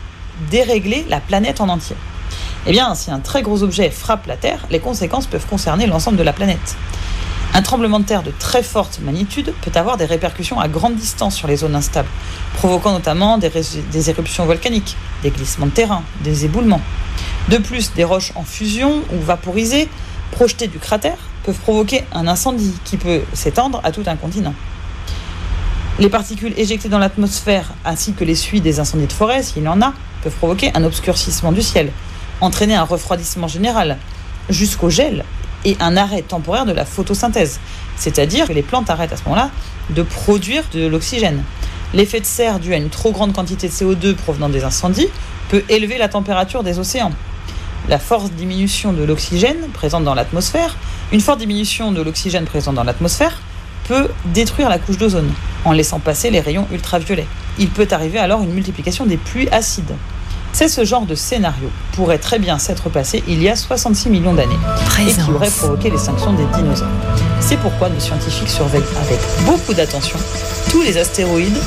dérégler 0.50 1.06
la 1.10 1.20
planète 1.20 1.60
en 1.60 1.68
entier? 1.68 1.98
Eh 2.66 2.72
bien, 2.72 2.96
si 2.96 3.12
un 3.12 3.20
très 3.20 3.42
gros 3.42 3.62
objet 3.62 3.90
frappe 3.90 4.26
la 4.26 4.38
Terre, 4.38 4.66
les 4.72 4.80
conséquences 4.80 5.28
peuvent 5.28 5.46
concerner 5.48 5.86
l'ensemble 5.86 6.18
de 6.18 6.24
la 6.24 6.34
planète. 6.34 6.78
Un 7.54 7.62
tremblement 7.62 8.00
de 8.00 8.06
terre 8.06 8.24
de 8.24 8.32
très 8.32 8.62
forte 8.62 9.00
magnitude 9.02 9.54
peut 9.62 9.72
avoir 9.74 9.98
des 9.98 10.06
répercussions 10.06 10.60
à 10.60 10.68
grande 10.68 10.96
distance 10.96 11.36
sur 11.36 11.48
les 11.48 11.58
zones 11.58 11.76
instables, 11.76 12.10
provoquant 12.56 12.92
notamment 12.92 13.38
des, 13.38 14.10
éruptions 14.10 14.46
volcaniques, 14.46 14.96
des 15.24 15.32
glissements 15.32 15.66
de 15.66 15.72
terrain, 15.72 16.04
des 16.24 16.46
éboulements. 16.46 16.82
De 17.50 17.58
plus, 17.58 17.94
des 17.94 18.04
roches 18.04 18.32
en 18.36 18.44
fusion 18.44 19.02
ou 19.12 19.20
vaporisées, 19.20 19.90
projetées 20.32 20.68
du 20.68 20.78
cratère, 20.78 21.18
peuvent 21.44 21.58
provoquer 21.60 22.04
un 22.12 22.28
incendie 22.28 22.74
qui 22.84 22.98
peut 22.98 23.22
s'étendre 23.34 23.82
à 23.84 23.92
tout 23.92 24.04
un 24.06 24.16
continent. 24.18 24.54
Les 26.00 26.10
particules 26.10 26.54
éjectées 26.58 26.90
dans 26.90 27.00
l'atmosphère, 27.00 27.74
ainsi 27.84 28.14
que 28.14 28.24
les 28.24 28.36
suies 28.36 28.62
des 28.62 28.80
incendies 28.80 29.08
de 29.08 29.14
forêt, 29.14 29.42
s'il 29.42 29.64
y 29.64 29.68
en 29.68 29.82
a, 29.82 29.94
peuvent 30.22 30.36
provoquer 30.36 30.72
un 30.76 30.84
obscurcissement 30.84 31.52
du 31.52 31.64
ciel, 31.64 31.92
entraîner 32.40 32.76
un 32.76 32.84
refroidissement 32.84 33.48
général, 33.48 33.98
jusqu'au 34.50 34.90
gel 34.90 35.26
et 35.68 35.78
un 35.80 35.98
arrêt 35.98 36.24
temporaire 36.24 36.66
de 36.66 36.72
la 36.72 36.86
photosynthèse. 36.86 37.60
C'est-à-dire 37.98 38.48
que 38.48 38.54
les 38.54 38.64
plantes 38.64 38.90
arrêtent 38.90 39.12
à 39.12 39.18
ce 39.18 39.24
moment-là 39.26 39.52
de 39.92 40.02
produire 40.02 40.64
de 40.74 40.88
l'oxygène. 40.88 41.44
L'effet 41.94 42.20
de 42.20 42.26
serre 42.26 42.60
dû 42.60 42.74
à 42.74 42.78
une 42.78 42.90
trop 42.90 43.12
grande 43.12 43.34
quantité 43.34 43.68
de 43.68 43.74
CO2 43.74 44.16
provenant 44.16 44.50
des 44.50 44.64
incendies 44.64 45.10
peut 45.50 45.64
élever 45.70 45.98
la 45.98 46.08
température 46.08 46.64
des 46.64 46.80
océans. 46.80 47.12
La 47.90 48.00
forte 48.00 48.32
diminution 48.34 48.94
de 48.94 49.04
l'oxygène 49.04 49.68
présente 49.74 50.04
dans 50.04 50.16
l'atmosphère, 50.16 50.76
une 51.12 51.22
forte 51.22 51.40
diminution 51.40 51.92
de 51.92 52.02
l'oxygène 52.02 52.46
présent 52.46 52.74
dans 52.74 52.84
l'atmosphère 52.84 53.42
peut 53.88 54.10
détruire 54.26 54.70
la 54.70 54.80
couche 54.80 54.98
d'ozone 54.98 55.32
en 55.66 55.72
laissant 55.74 56.00
passer 56.00 56.30
les 56.30 56.40
rayons 56.40 56.68
ultraviolets. 56.72 57.28
Il 57.60 57.70
peut 57.70 57.88
arriver 57.92 58.20
alors 58.20 58.42
une 58.42 58.52
multiplication 58.52 59.06
des 59.06 59.18
pluies 59.18 59.48
acides. 59.50 59.96
C'est 60.60 60.70
ce 60.70 60.84
genre 60.84 61.06
de 61.06 61.14
scénario 61.14 61.70
pourrait 61.94 62.18
très 62.18 62.40
bien 62.40 62.58
s'être 62.58 62.90
passé 62.90 63.24
il 63.28 63.44
y 63.44 63.48
a 63.48 63.56
66 63.56 64.10
millions 64.10 64.34
d'années 64.34 64.58
et 65.00 65.14
qui 65.14 65.32
aurait 65.32 65.52
provoqué 65.52 65.92
l'extinction 65.92 66.34
des 66.34 66.46
dinosaures. 66.46 66.88
C'est 67.40 67.58
pourquoi 67.58 67.90
nos 67.90 68.00
scientifiques 68.00 68.50
surveillent 68.50 68.82
avec 69.06 69.20
beaucoup 69.46 69.76
d'attention 69.76 70.18
tous 70.72 70.82
les 70.82 70.98
astéroïdes 70.98 71.60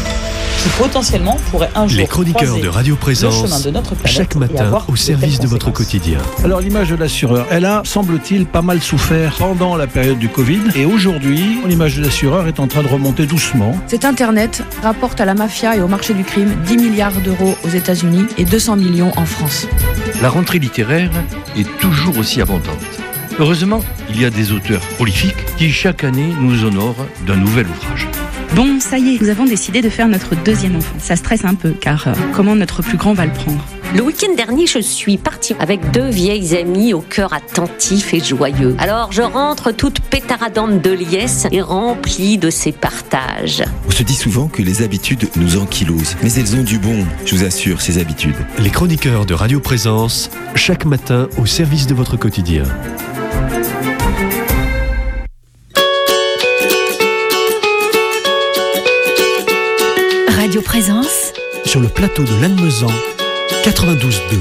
qui 0.63 0.69
potentiellement 0.79 1.39
pourraient 1.51 1.71
un 1.75 1.87
jour 1.87 1.99
Les 1.99 2.07
chroniqueurs 2.07 2.59
de 2.59 2.69
Radio 2.69 2.95
Présence, 2.95 3.63
de 3.63 3.71
notre 3.71 3.95
chaque 4.05 4.35
matin 4.37 4.71
au 4.89 4.97
service 4.97 5.41
de 5.41 5.47
votre 5.47 5.71
quotidien. 5.71 6.19
Alors 6.45 6.61
l'image 6.61 6.91
de 6.91 6.97
l'assureur, 6.97 7.47
elle 7.51 7.65
a, 7.65 7.81
semble-t-il, 7.85 8.45
pas 8.45 8.61
mal 8.61 8.83
souffert 8.83 9.37
pendant 9.39 9.77
la 9.77 9.87
période 9.87 10.19
du 10.19 10.29
Covid. 10.29 10.61
Et 10.75 10.85
aujourd'hui, 10.85 11.61
l'image 11.67 11.97
de 11.97 12.05
l'assureur 12.05 12.47
est 12.47 12.61
en 12.61 12.67
train 12.67 12.83
de 12.83 12.89
remonter 12.89 13.25
doucement. 13.25 13.75
Cet 13.87 14.05
Internet 14.05 14.63
rapporte 14.83 15.21
à 15.21 15.25
la 15.25 15.35
mafia 15.35 15.77
et 15.77 15.81
au 15.81 15.89
marché 15.89 16.13
du 16.13 16.25
crime 16.25 16.55
10 16.67 16.77
milliards 16.77 17.21
d'euros 17.23 17.57
aux 17.65 17.69
États-Unis 17.69 18.27
et 18.37 18.45
200 18.45 18.77
millions 18.77 19.13
en 19.17 19.25
France. 19.25 19.67
La 20.21 20.29
rentrée 20.29 20.59
littéraire 20.59 21.11
est 21.57 21.69
toujours 21.79 22.19
aussi 22.19 22.43
abondante. 22.43 22.77
Heureusement, 23.39 23.81
il 24.11 24.21
y 24.21 24.27
a 24.27 24.31
des 24.31 24.53
auteurs 24.53 24.83
prolifiques 24.97 25.47
qui 25.57 25.71
chaque 25.71 26.05
année 26.05 26.35
nous 26.39 26.67
honorent 26.67 27.07
d'un 27.27 27.37
nouvel 27.37 27.67
ouvrage. 27.67 28.07
Bon, 28.55 28.81
ça 28.81 28.99
y 28.99 29.15
est, 29.15 29.21
nous 29.21 29.29
avons 29.29 29.45
décidé 29.45 29.81
de 29.81 29.89
faire 29.89 30.09
notre 30.09 30.35
deuxième 30.35 30.77
enfant. 30.77 30.97
Ça 30.99 31.17
stresse 31.17 31.45
un 31.45 31.55
peu, 31.55 31.71
car 31.71 32.09
euh, 32.09 32.13
comment 32.35 32.57
notre 32.57 32.83
plus 32.83 32.97
grand 32.97 33.15
va 33.15 33.27
le 33.27 33.33
prendre 33.33 33.65
le 33.93 34.03
week-end 34.03 34.33
dernier, 34.37 34.69
je 34.69 34.79
suis 34.79 35.19
partie 35.19 35.57
avec 35.59 35.91
deux 35.91 36.09
vieilles 36.11 36.57
amies 36.57 36.95
au 36.95 37.01
cœur 37.01 37.33
attentif 37.33 38.15
et 38.15 38.21
joyeux. 38.21 38.77
Alors 38.79 39.11
je 39.11 39.21
rentre 39.21 39.73
toute 39.73 39.99
pétaradante 39.99 40.81
de 40.81 40.93
liesse 40.93 41.49
et 41.51 41.61
remplie 41.61 42.39
de 42.39 42.51
ces 42.51 42.71
partages. 42.71 43.65
On 43.89 43.91
se 43.91 44.05
dit 44.05 44.15
souvent 44.15 44.47
que 44.47 44.63
les 44.63 44.83
habitudes 44.83 45.29
nous 45.35 45.57
ankylosent, 45.57 46.15
mais 46.23 46.33
elles 46.35 46.55
ont 46.55 46.63
du 46.63 46.79
bon, 46.79 47.05
je 47.25 47.35
vous 47.35 47.43
assure, 47.43 47.81
ces 47.81 47.99
habitudes. 47.99 48.37
Les 48.61 48.71
chroniqueurs 48.71 49.27
de 49.27 49.35
Radio 49.35 49.59
Présence, 49.59 50.31
chaque 50.55 50.85
matin 50.85 51.29
au 51.37 51.47
service 51.47 51.89
de 51.89 51.95
votre 51.95 52.17
quotidien. 52.17 52.63
Radio 60.61 60.63
Présence 60.63 61.33
sur 61.65 61.81
le 61.81 61.89
plateau 61.89 62.23
de 62.23 62.35
Lannemezan 62.41 62.91
92.2. 63.65 64.41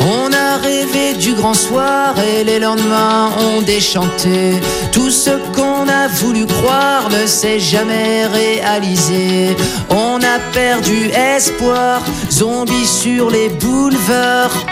On 0.00 0.32
a 0.32 0.56
rêvé 0.58 1.14
du 1.14 1.34
grand 1.34 1.54
soir 1.54 2.14
et 2.18 2.44
les 2.44 2.58
lendemains 2.58 3.30
ont 3.38 3.62
déchanté. 3.62 4.60
Tout 4.92 5.10
ce 5.10 5.30
qu'on 5.52 5.88
a 5.88 6.06
voulu 6.08 6.46
croire 6.46 7.08
ne 7.10 7.26
s'est 7.26 7.60
jamais 7.60 8.26
réalisé. 8.26 9.56
On 9.90 10.18
a 10.22 10.38
perdu 10.52 11.10
espoir, 11.10 12.02
zombies 12.30 12.86
sur 12.86 13.30
les 13.30 13.48
boulevards. 13.48 14.66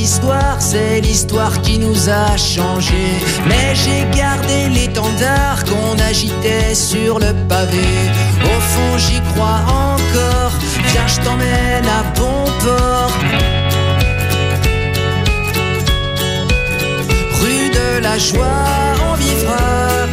L'histoire, 0.00 0.56
c'est 0.60 1.00
l'histoire 1.02 1.60
qui 1.60 1.78
nous 1.78 2.08
a 2.08 2.36
changé. 2.36 3.04
Mais 3.48 3.74
j'ai 3.74 4.02
gardé 4.16 4.68
l'étendard 4.70 5.58
qu'on 5.68 5.94
agitait 6.10 6.74
sur 6.74 7.18
le 7.18 7.32
pavé. 7.48 7.88
Au 8.52 8.60
fond, 8.72 8.92
j'y 9.04 9.20
crois 9.30 9.60
encore. 9.90 10.54
Viens, 10.90 11.06
je 11.14 11.20
t'emmène 11.20 11.86
à 11.98 12.02
bon 12.18 12.44
port. 12.64 13.12
Rue 17.40 17.68
de 17.80 18.02
la 18.02 18.16
joie, 18.18 18.68
on 19.10 19.14
vivra. 19.16 20.09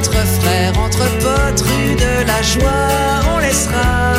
Entre 0.00 0.16
frères, 0.40 0.72
entre 0.78 1.04
potes, 1.18 1.60
rue 1.60 1.94
de 1.94 2.26
la 2.26 2.40
joie, 2.40 3.20
on 3.34 3.38
laissera. 3.38 4.14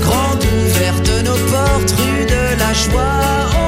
Grande 0.00 0.42
ouverte 0.42 1.10
nos 1.26 1.36
portes, 1.52 1.92
rue 2.00 2.24
de 2.24 2.58
la 2.58 2.72
joie, 2.72 3.60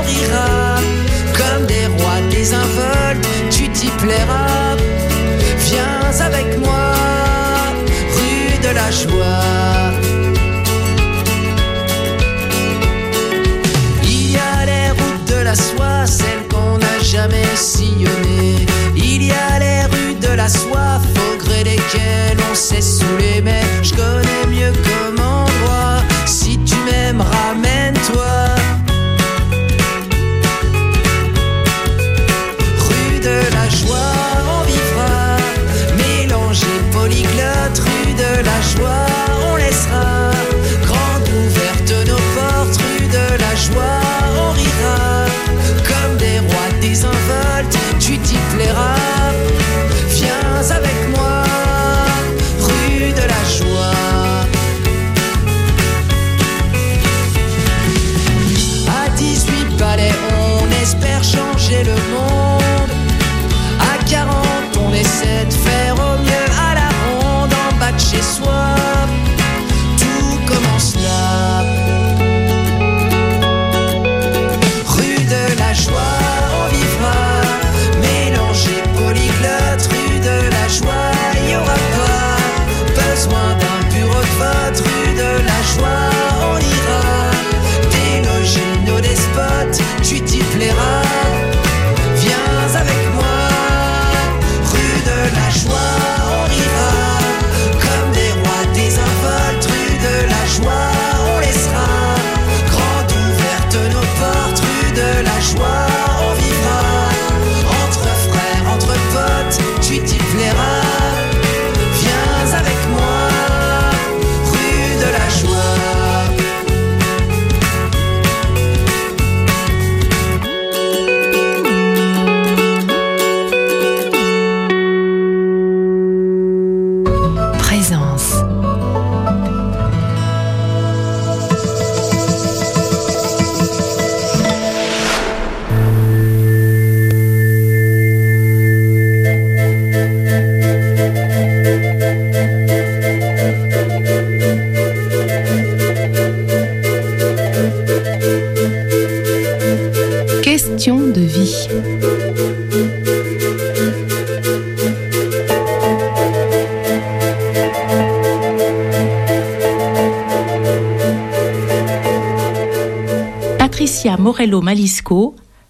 comme 1.36 1.66
des 1.66 1.86
rois 1.88 2.22
désinvoltes, 2.30 3.28
tu 3.50 3.68
t'y 3.68 3.88
plairas. 4.02 4.76
Viens 5.68 6.10
avec 6.24 6.58
moi, 6.58 6.94
rue 8.16 8.58
de 8.66 8.74
la 8.74 8.90
joie. 8.90 9.92
Il 14.04 14.30
y 14.32 14.38
a 14.38 14.64
les 14.64 14.90
routes 14.90 15.28
de 15.28 15.44
la 15.44 15.54
soie, 15.54 16.06
celles 16.06 16.48
qu'on 16.50 16.78
n'a 16.78 16.98
jamais 17.02 17.54
sillonnées. 17.56 18.64
Il 18.96 19.22
y 19.22 19.32
a 19.32 19.58
les 19.58 19.77
de 20.30 20.34
la 20.36 20.48
soif, 20.48 21.02
au 21.16 21.38
gré 21.38 21.64
desquelles 21.64 22.38
on 22.50 22.54
s'est 22.54 22.80
saoulé. 22.80 23.40
Mais 23.42 23.62
je 23.82 23.94
connais 23.94 24.46
mieux 24.48 24.72
comme 24.72 25.20
endroit. 25.24 26.02
Si 26.26 26.58
tu 26.64 26.74
m'aimes, 26.86 27.22
ramène-toi. 27.22 28.57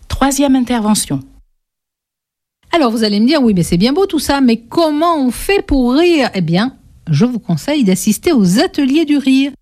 Troisième 0.08 0.56
intervention. 0.56 1.20
Alors 2.72 2.90
vous 2.90 3.04
allez 3.04 3.20
me 3.20 3.26
dire, 3.26 3.42
oui, 3.42 3.54
mais 3.54 3.62
c'est 3.62 3.76
bien 3.76 3.92
beau 3.92 4.06
tout 4.06 4.18
ça, 4.18 4.40
mais 4.40 4.58
comment 4.58 5.16
on 5.16 5.30
fait 5.30 5.62
pour 5.62 5.94
rire? 5.94 6.30
Eh 6.34 6.40
bien, 6.40 6.76
je 7.10 7.24
vous 7.24 7.38
conseille 7.38 7.84
d'assister 7.84 8.32
aux 8.32 8.60
ateliers 8.60 9.04
du 9.04 9.16
rire. 9.16 9.52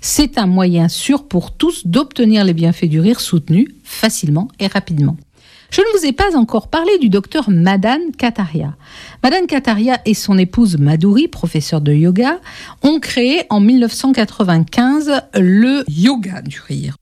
C'est 0.00 0.38
un 0.38 0.46
moyen 0.46 0.88
sûr 0.88 1.26
pour 1.28 1.52
tous 1.52 1.86
d'obtenir 1.86 2.44
les 2.44 2.54
bienfaits 2.54 2.86
du 2.86 3.00
rire 3.00 3.20
soutenus 3.20 3.68
facilement 3.84 4.48
et 4.58 4.66
rapidement. 4.66 5.16
Je 5.70 5.80
ne 5.80 5.98
vous 5.98 6.04
ai 6.04 6.12
pas 6.12 6.36
encore 6.36 6.68
parlé 6.68 6.98
du 6.98 7.08
docteur 7.08 7.48
Madan 7.48 8.10
Kataria. 8.18 8.76
Madan 9.22 9.46
Kataria 9.46 10.00
et 10.04 10.12
son 10.12 10.36
épouse 10.36 10.76
Madhuri, 10.76 11.28
professeur 11.28 11.80
de 11.80 11.92
yoga, 11.92 12.40
ont 12.82 13.00
créé 13.00 13.44
en 13.48 13.60
1995 13.60 15.22
le 15.34 15.82
yoga 15.88 16.42
du 16.42 16.60
rire. 16.60 16.96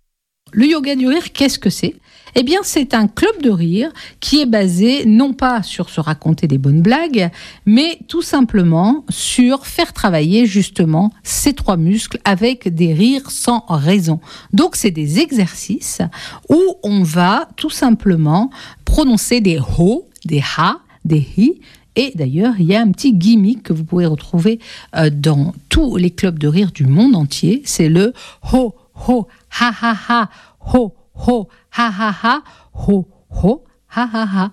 Le 0.52 0.66
yoga 0.66 0.96
du 0.96 1.06
rire, 1.06 1.32
qu'est-ce 1.32 1.58
que 1.58 1.70
c'est? 1.70 1.96
Eh 2.36 2.42
bien, 2.42 2.60
c'est 2.62 2.94
un 2.94 3.08
club 3.08 3.42
de 3.42 3.50
rire 3.50 3.90
qui 4.20 4.40
est 4.40 4.46
basé 4.46 5.04
non 5.04 5.32
pas 5.32 5.62
sur 5.62 5.90
se 5.90 6.00
raconter 6.00 6.46
des 6.46 6.58
bonnes 6.58 6.80
blagues, 6.80 7.30
mais 7.66 7.98
tout 8.06 8.22
simplement 8.22 9.04
sur 9.08 9.66
faire 9.66 9.92
travailler 9.92 10.46
justement 10.46 11.12
ces 11.24 11.54
trois 11.54 11.76
muscles 11.76 12.20
avec 12.24 12.72
des 12.72 12.92
rires 12.92 13.30
sans 13.30 13.64
raison. 13.68 14.20
Donc, 14.52 14.76
c'est 14.76 14.92
des 14.92 15.18
exercices 15.18 16.02
où 16.48 16.60
on 16.82 17.02
va 17.02 17.48
tout 17.56 17.70
simplement 17.70 18.50
prononcer 18.84 19.40
des 19.40 19.58
ho, 19.58 20.08
des 20.24 20.42
ha, 20.56 20.78
des 21.04 21.26
hi, 21.36 21.60
et 21.96 22.12
d'ailleurs, 22.14 22.54
il 22.58 22.66
y 22.66 22.76
a 22.76 22.80
un 22.80 22.92
petit 22.92 23.12
gimmick 23.12 23.64
que 23.64 23.72
vous 23.72 23.84
pouvez 23.84 24.06
retrouver 24.06 24.60
euh, 24.96 25.10
dans 25.12 25.52
tous 25.68 25.96
les 25.96 26.10
clubs 26.10 26.38
de 26.38 26.46
rire 26.46 26.70
du 26.70 26.86
monde 26.86 27.16
entier. 27.16 27.62
C'est 27.64 27.88
le 27.88 28.12
ho, 28.52 28.74
ho, 29.08 29.26
ha, 29.58 29.72
ha, 29.82 29.96
ha, 30.08 30.30
ho, 30.60 30.94
ho, 31.14 31.48
ha 31.76 31.88
ha 31.88 32.14
ha, 32.22 32.42
ho 32.74 33.06
ho, 33.30 33.64
ha 33.88 34.08
ha 34.12 34.22
ha. 34.24 34.50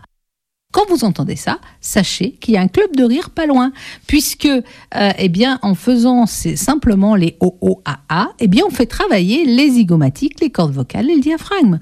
Quand 0.74 0.86
vous 0.90 1.06
entendez 1.06 1.38
ça, 1.38 1.60
sachez 1.80 2.34
qu'il 2.34 2.54
y 2.54 2.58
a 2.58 2.62
un 2.62 2.68
club 2.68 2.96
de 2.96 3.04
rire 3.04 3.30
pas 3.30 3.46
loin, 3.46 3.72
puisque, 4.06 4.46
euh, 4.46 5.12
eh 5.18 5.30
bien, 5.30 5.60
en 5.62 5.76
faisant 5.76 6.26
simplement 6.26 7.16
les 7.16 7.38
o 7.40 7.58
o 7.62 7.82
a 7.86 8.00
a, 8.10 8.32
eh 8.40 8.48
bien, 8.48 8.64
on 8.68 8.70
fait 8.70 8.86
travailler 8.86 9.46
les 9.46 9.72
zygomatiques, 9.72 10.40
les 10.42 10.50
cordes 10.50 10.74
vocales 10.74 11.10
et 11.10 11.16
le 11.16 11.22
diaphragme. 11.22 11.80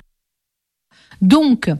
Donc, 1.21 1.71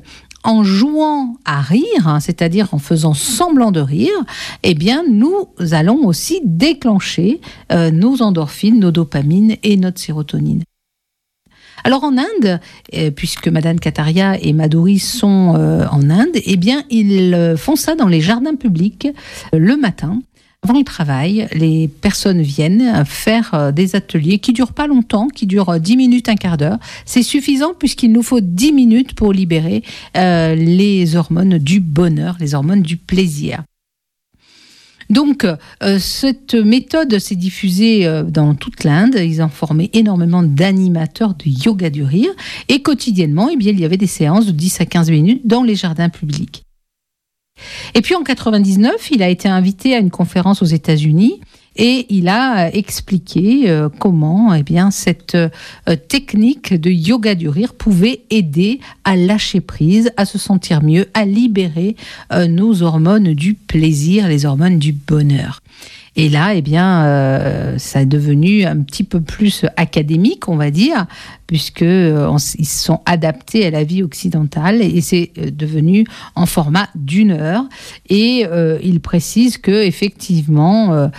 en 0.43 0.63
jouant 0.63 1.37
à 1.45 1.61
rire, 1.61 2.07
hein, 2.07 2.19
c'est-à-dire 2.19 2.73
en 2.73 2.79
faisant 2.79 3.13
semblant 3.13 3.71
de 3.71 3.81
rire, 3.81 4.25
eh 4.63 4.73
bien, 4.73 5.03
nous 5.07 5.47
allons 5.71 6.05
aussi 6.05 6.41
déclencher 6.43 7.41
euh, 7.71 7.91
nos 7.91 8.21
endorphines, 8.21 8.79
nos 8.79 8.91
dopamines 8.91 9.55
et 9.63 9.77
notre 9.77 9.99
sérotonine. 9.99 10.63
Alors 11.85 12.03
en 12.03 12.17
Inde, 12.17 12.59
euh, 12.95 13.11
puisque 13.11 13.47
Madame 13.47 13.79
Kataria 13.79 14.41
et 14.41 14.53
Madhuri 14.53 14.97
sont 14.97 15.53
euh, 15.55 15.85
en 15.91 16.09
Inde, 16.09 16.35
eh 16.43 16.57
bien 16.57 16.81
ils 16.89 17.35
euh, 17.35 17.55
font 17.57 17.75
ça 17.75 17.93
dans 17.93 18.07
les 18.07 18.21
jardins 18.21 18.55
publics 18.55 19.07
le 19.53 19.77
matin. 19.77 20.19
Avant 20.63 20.79
le 20.79 20.83
travail, 20.83 21.47
les 21.53 21.87
personnes 21.87 22.41
viennent 22.41 23.05
faire 23.05 23.71
des 23.71 23.95
ateliers 23.95 24.39
qui 24.39 24.51
durent 24.51 24.73
pas 24.73 24.87
longtemps, 24.87 25.27
qui 25.27 25.45
durent 25.45 25.79
10 25.79 25.95
minutes, 25.95 26.27
un 26.27 26.37
quart 26.37 26.57
d'heure. 26.57 26.79
C'est 27.05 27.21
suffisant 27.21 27.75
puisqu'il 27.77 28.11
nous 28.11 28.23
faut 28.23 28.39
10 28.41 28.71
minutes 28.73 29.13
pour 29.13 29.31
libérer 29.31 29.83
les 30.15 31.15
hormones 31.15 31.59
du 31.59 31.81
bonheur, 31.81 32.37
les 32.39 32.55
hormones 32.55 32.81
du 32.81 32.97
plaisir. 32.97 33.61
Donc, 35.09 35.45
euh, 35.45 35.99
cette 35.99 36.55
méthode 36.55 37.19
s'est 37.19 37.35
diffusée 37.35 38.05
euh, 38.05 38.23
dans 38.23 38.55
toute 38.55 38.83
l'Inde. 38.83 39.15
Ils 39.15 39.41
ont 39.41 39.49
formé 39.49 39.89
énormément 39.93 40.43
d'animateurs 40.43 41.35
de 41.35 41.45
yoga 41.45 41.89
du 41.89 42.03
rire. 42.03 42.31
Et 42.69 42.81
quotidiennement, 42.81 43.49
eh 43.51 43.57
bien, 43.57 43.71
il 43.71 43.79
y 43.79 43.85
avait 43.85 43.97
des 43.97 44.07
séances 44.07 44.45
de 44.47 44.51
10 44.51 44.81
à 44.81 44.85
15 44.85 45.11
minutes 45.11 45.41
dans 45.45 45.63
les 45.63 45.75
jardins 45.75 46.09
publics. 46.09 46.63
Et 47.93 48.01
puis 48.01 48.15
en 48.15 48.23
99, 48.23 49.11
il 49.11 49.23
a 49.23 49.29
été 49.29 49.47
invité 49.47 49.95
à 49.95 49.99
une 49.99 50.11
conférence 50.11 50.61
aux 50.61 50.65
États-Unis 50.65 51.39
et 51.75 52.05
il 52.09 52.29
a 52.29 52.73
expliqué 52.73 53.69
euh, 53.69 53.89
comment 53.99 54.53
eh 54.53 54.63
bien 54.63 54.91
cette 54.91 55.35
euh, 55.35 55.49
technique 56.07 56.73
de 56.73 56.89
yoga 56.89 57.35
du 57.35 57.49
rire 57.49 57.73
pouvait 57.73 58.21
aider 58.29 58.79
à 59.03 59.15
lâcher 59.15 59.61
prise, 59.61 60.11
à 60.17 60.25
se 60.25 60.37
sentir 60.37 60.81
mieux, 60.83 61.07
à 61.13 61.25
libérer 61.25 61.95
euh, 62.31 62.47
nos 62.47 62.81
hormones 62.81 63.33
du 63.33 63.53
plaisir, 63.53 64.27
les 64.27 64.45
hormones 64.45 64.79
du 64.79 64.93
bonheur. 64.93 65.61
Et 66.17 66.29
là, 66.29 66.55
eh 66.55 66.61
bien, 66.61 67.05
euh, 67.05 67.77
ça 67.77 68.01
est 68.01 68.05
devenu 68.05 68.63
un 68.63 68.77
petit 68.81 69.03
peu 69.03 69.19
plus 69.19 69.65
académique, 69.75 70.47
on 70.47 70.55
va 70.55 70.71
dire, 70.71 71.07
puisque 71.45 71.81
euh, 71.81 72.37
ils 72.57 72.65
se 72.65 72.85
sont 72.85 73.01
adaptés 73.05 73.65
à 73.65 73.69
la 73.69 73.83
vie 73.83 74.01
occidentale 74.01 74.81
et 74.81 75.01
c'est 75.01 75.31
euh, 75.37 75.51
devenu 75.51 76.05
en 76.35 76.45
format 76.45 76.87
d'une 76.95 77.31
heure. 77.31 77.65
Et 78.09 78.45
il 78.83 79.01
précise 79.01 79.57
que 79.57 79.83
effectivement, 79.83 81.09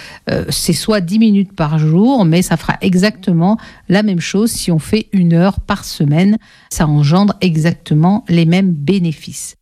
c'est 0.49 0.73
soit 0.73 1.01
10 1.01 1.19
minutes 1.19 1.53
par 1.53 1.79
jour, 1.79 2.25
mais 2.25 2.43
ça 2.43 2.57
fera 2.57 2.77
exactement 2.81 3.59
la 3.89 4.03
même 4.03 4.21
chose 4.21 4.51
si 4.51 4.71
on 4.71 4.79
fait 4.79 5.09
une 5.13 5.35
heure 5.35 5.61
par 5.61 5.85
semaine. 5.85 6.39
Ça 6.71 6.87
engendre 6.87 7.35
exactement 7.41 8.25
les 8.29 8.47
mêmes 8.47 8.73
bénéfices. 8.73 9.56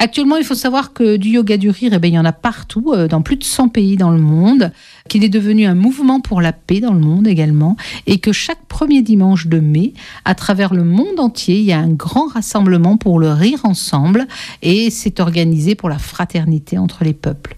Actuellement, 0.00 0.36
il 0.36 0.44
faut 0.44 0.54
savoir 0.54 0.92
que 0.92 1.16
du 1.16 1.30
yoga 1.30 1.56
du 1.56 1.70
rire, 1.70 1.92
eh 1.92 1.98
bien, 1.98 2.10
il 2.10 2.14
y 2.14 2.18
en 2.18 2.24
a 2.24 2.32
partout, 2.32 2.92
euh, 2.94 3.08
dans 3.08 3.20
plus 3.20 3.36
de 3.36 3.44
100 3.44 3.68
pays 3.68 3.96
dans 3.96 4.10
le 4.10 4.20
monde, 4.20 4.72
qu'il 5.08 5.24
est 5.24 5.28
devenu 5.28 5.66
un 5.66 5.74
mouvement 5.74 6.20
pour 6.20 6.40
la 6.40 6.52
paix 6.52 6.80
dans 6.80 6.92
le 6.92 7.00
monde 7.00 7.26
également, 7.26 7.76
et 8.06 8.18
que 8.18 8.32
chaque 8.32 8.64
premier 8.66 9.02
dimanche 9.02 9.46
de 9.46 9.58
mai, 9.58 9.94
à 10.24 10.34
travers 10.34 10.72
le 10.72 10.84
monde 10.84 11.18
entier, 11.18 11.58
il 11.58 11.64
y 11.64 11.72
a 11.72 11.78
un 11.78 11.90
grand 11.90 12.28
rassemblement 12.28 12.96
pour 12.96 13.18
le 13.18 13.30
rire 13.30 13.60
ensemble, 13.64 14.26
et 14.62 14.90
c'est 14.90 15.20
organisé 15.20 15.74
pour 15.74 15.88
la 15.88 15.98
fraternité 15.98 16.78
entre 16.78 17.04
les 17.04 17.14
peuples. 17.14 17.57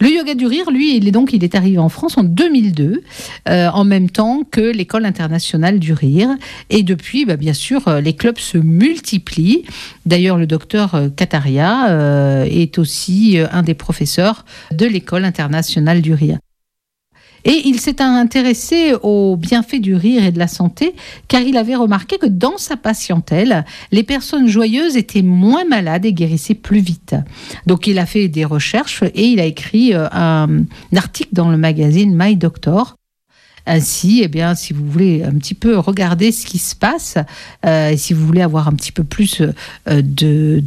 Le 0.00 0.08
yoga 0.08 0.34
du 0.34 0.46
rire, 0.46 0.70
lui, 0.70 0.96
il 0.96 1.06
est 1.06 1.10
donc 1.10 1.34
il 1.34 1.44
est 1.44 1.54
arrivé 1.54 1.76
en 1.76 1.90
France 1.90 2.16
en 2.16 2.24
2002, 2.24 3.02
euh, 3.50 3.68
en 3.68 3.84
même 3.84 4.08
temps 4.08 4.44
que 4.50 4.62
l'école 4.62 5.04
internationale 5.04 5.78
du 5.78 5.92
rire. 5.92 6.30
Et 6.70 6.82
depuis, 6.82 7.26
bah, 7.26 7.36
bien 7.36 7.52
sûr, 7.52 7.86
euh, 7.86 8.00
les 8.00 8.14
clubs 8.14 8.38
se 8.38 8.56
multiplient. 8.56 9.64
D'ailleurs, 10.06 10.38
le 10.38 10.46
docteur 10.46 10.94
euh, 10.94 11.08
Kataria 11.10 12.46
est 12.46 12.78
aussi 12.78 13.38
un 13.52 13.62
des 13.62 13.74
professeurs 13.74 14.46
de 14.72 14.86
l'école 14.86 15.26
internationale 15.26 16.00
du 16.00 16.14
rire. 16.14 16.38
Et 17.44 17.62
il 17.64 17.80
s'est 17.80 18.02
intéressé 18.02 18.94
aux 19.02 19.36
bienfaits 19.36 19.80
du 19.80 19.94
rire 19.94 20.24
et 20.24 20.32
de 20.32 20.38
la 20.38 20.48
santé, 20.48 20.94
car 21.28 21.40
il 21.40 21.56
avait 21.56 21.74
remarqué 21.74 22.18
que 22.18 22.26
dans 22.26 22.58
sa 22.58 22.76
patientèle, 22.76 23.64
les 23.92 24.02
personnes 24.02 24.46
joyeuses 24.46 24.96
étaient 24.96 25.22
moins 25.22 25.64
malades 25.64 26.04
et 26.04 26.12
guérissaient 26.12 26.54
plus 26.54 26.80
vite. 26.80 27.14
Donc 27.66 27.86
il 27.86 27.98
a 27.98 28.06
fait 28.06 28.28
des 28.28 28.44
recherches 28.44 29.02
et 29.02 29.26
il 29.26 29.40
a 29.40 29.44
écrit 29.44 29.94
euh, 29.94 30.08
un 30.12 30.64
article 30.94 31.30
dans 31.32 31.50
le 31.50 31.56
magazine 31.56 32.14
My 32.16 32.36
Doctor 32.36 32.96
ainsi, 33.66 34.20
eh 34.22 34.28
bien, 34.28 34.54
si 34.54 34.72
vous 34.72 34.84
voulez 34.84 35.22
un 35.22 35.32
petit 35.32 35.54
peu 35.54 35.78
regarder 35.78 36.32
ce 36.32 36.46
qui 36.46 36.58
se 36.58 36.74
passe, 36.74 37.16
euh, 37.66 37.94
si 37.96 38.14
vous 38.14 38.26
voulez 38.26 38.42
avoir 38.42 38.68
un 38.68 38.72
petit 38.72 38.92
peu 38.92 39.04
plus 39.04 39.42
euh, 39.42 40.02
de, 40.02 40.62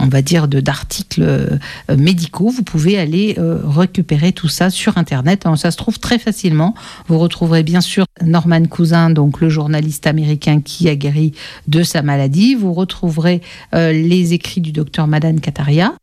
on 0.00 0.08
va 0.08 0.22
dire, 0.22 0.48
d'articles 0.48 1.22
euh, 1.22 1.58
médicaux, 1.96 2.50
vous 2.50 2.62
pouvez 2.62 2.98
aller 2.98 3.36
récupérer 3.38 4.32
tout 4.32 4.48
ça 4.48 4.70
sur 4.70 4.98
Internet. 4.98 5.44
ça 5.56 5.70
se 5.70 5.76
trouve 5.76 5.98
très 5.98 6.18
facilement. 6.18 6.74
Vous 7.06 7.18
retrouverez 7.18 7.62
bien 7.62 7.80
sûr 7.80 8.04
Norman 8.22 8.64
Cousin, 8.64 9.10
donc 9.10 9.40
le 9.40 9.48
journaliste 9.48 10.06
américain 10.06 10.60
qui 10.60 10.88
a 10.88 10.96
guéri 10.96 11.32
de 11.66 11.82
sa 11.82 12.02
maladie. 12.02 12.54
Vous 12.54 12.72
retrouverez 12.72 13.42
les 13.72 14.32
écrits 14.32 14.60
du 14.60 14.72
docteur 14.72 15.06
Madan 15.06 15.36
Kataria. 15.36 15.94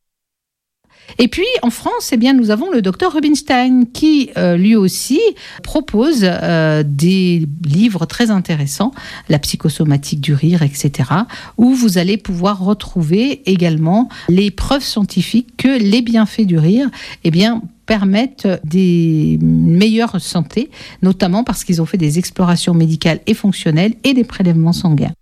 Et 1.18 1.28
puis 1.28 1.46
en 1.62 1.70
France, 1.70 2.10
eh 2.12 2.18
bien, 2.18 2.34
nous 2.34 2.52
avons 2.52 2.70
le 2.72 2.82
docteur 2.82 3.14
Rubinstein 3.14 3.86
qui 3.94 4.30
euh, 4.38 4.58
lui 4.58 4.76
aussi 4.76 5.20
propose 5.64 6.22
euh, 6.24 6.84
des 6.86 7.48
livres 7.66 8.06
très 8.06 8.32
intéressants, 8.32 8.92
la 9.30 9.40
psychosomatique 9.40 10.22
du 10.22 10.34
rire, 10.34 10.62
etc., 10.62 11.10
où 11.58 11.74
vous 11.74 11.98
allez 11.98 12.18
pouvoir 12.18 12.64
retrouver 12.64 13.42
également 13.50 14.10
les 14.30 14.52
preuves 14.52 14.84
scientifiques 14.84 15.56
que 15.58 15.80
les 15.80 16.02
bienfaits 16.02 16.46
du 16.46 16.58
rire, 16.58 16.90
eh 17.24 17.32
bien, 17.32 17.62
permettent 17.86 18.48
des 18.64 19.38
meilleures 19.42 20.20
santé, 20.20 20.70
notamment 21.02 21.44
parce 21.44 21.64
qu'ils 21.64 21.82
ont 21.82 21.86
fait 21.86 21.98
des 21.98 22.18
explorations 22.18 22.74
médicales 22.74 23.20
et 23.28 23.34
fonctionnelles 23.34 23.94
et 24.04 24.14
des 24.14 24.24
prélèvements 24.24 24.74
sanguins. 24.74 25.14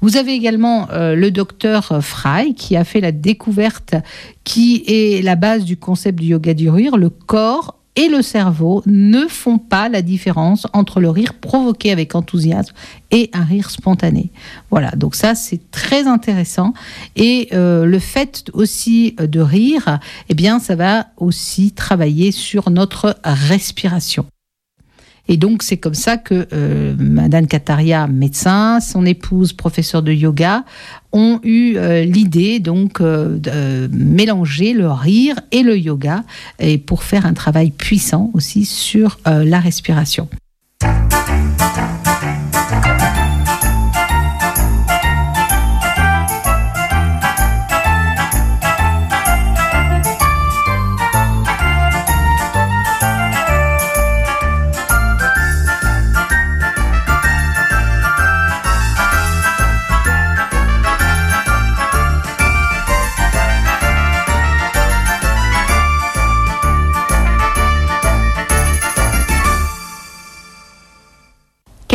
Vous 0.00 0.16
avez 0.16 0.32
également 0.32 0.88
euh, 0.90 1.14
le 1.14 1.30
docteur 1.30 1.98
Fry 2.02 2.54
qui 2.54 2.76
a 2.76 2.84
fait 2.84 3.00
la 3.00 3.12
découverte 3.12 3.94
qui 4.44 4.84
est 4.86 5.22
la 5.22 5.36
base 5.36 5.64
du 5.64 5.76
concept 5.76 6.18
du 6.18 6.28
yoga 6.28 6.54
du 6.54 6.70
rire. 6.70 6.96
Le 6.96 7.10
corps 7.10 7.76
et 7.96 8.08
le 8.08 8.22
cerveau 8.22 8.82
ne 8.86 9.26
font 9.26 9.58
pas 9.58 9.88
la 9.88 10.02
différence 10.02 10.66
entre 10.74 11.00
le 11.00 11.08
rire 11.08 11.34
provoqué 11.34 11.90
avec 11.90 12.14
enthousiasme 12.14 12.74
et 13.10 13.30
un 13.32 13.42
rire 13.42 13.70
spontané. 13.70 14.30
Voilà, 14.70 14.90
donc 14.90 15.14
ça 15.14 15.34
c'est 15.34 15.70
très 15.70 16.06
intéressant. 16.06 16.74
Et 17.16 17.48
euh, 17.54 17.86
le 17.86 17.98
fait 17.98 18.50
aussi 18.52 19.16
de 19.18 19.40
rire, 19.40 19.98
eh 20.28 20.34
bien 20.34 20.58
ça 20.58 20.76
va 20.76 21.06
aussi 21.16 21.72
travailler 21.72 22.32
sur 22.32 22.70
notre 22.70 23.16
respiration. 23.24 24.26
Et 25.28 25.36
donc 25.36 25.62
c'est 25.62 25.76
comme 25.76 25.94
ça 25.94 26.16
que 26.16 26.46
euh, 26.52 26.94
Madame 26.98 27.46
Kataria, 27.46 28.06
médecin, 28.06 28.80
son 28.80 29.04
épouse, 29.04 29.52
professeur 29.52 30.02
de 30.02 30.12
yoga, 30.12 30.64
ont 31.12 31.40
eu 31.42 31.76
euh, 31.76 32.04
l'idée 32.04 32.60
donc 32.60 33.00
euh, 33.00 33.38
de 33.38 33.88
mélanger 33.92 34.72
le 34.72 34.90
rire 34.90 35.36
et 35.52 35.62
le 35.62 35.76
yoga 35.78 36.22
et 36.58 36.78
pour 36.78 37.02
faire 37.02 37.26
un 37.26 37.34
travail 37.34 37.70
puissant 37.70 38.30
aussi 38.34 38.64
sur 38.64 39.18
la 39.24 39.60
respiration. 39.60 40.28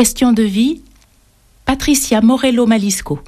Question 0.01 0.33
de 0.33 0.41
vie, 0.41 0.81
Patricia 1.63 2.21
Morello 2.21 2.65
Malisco. 2.65 3.19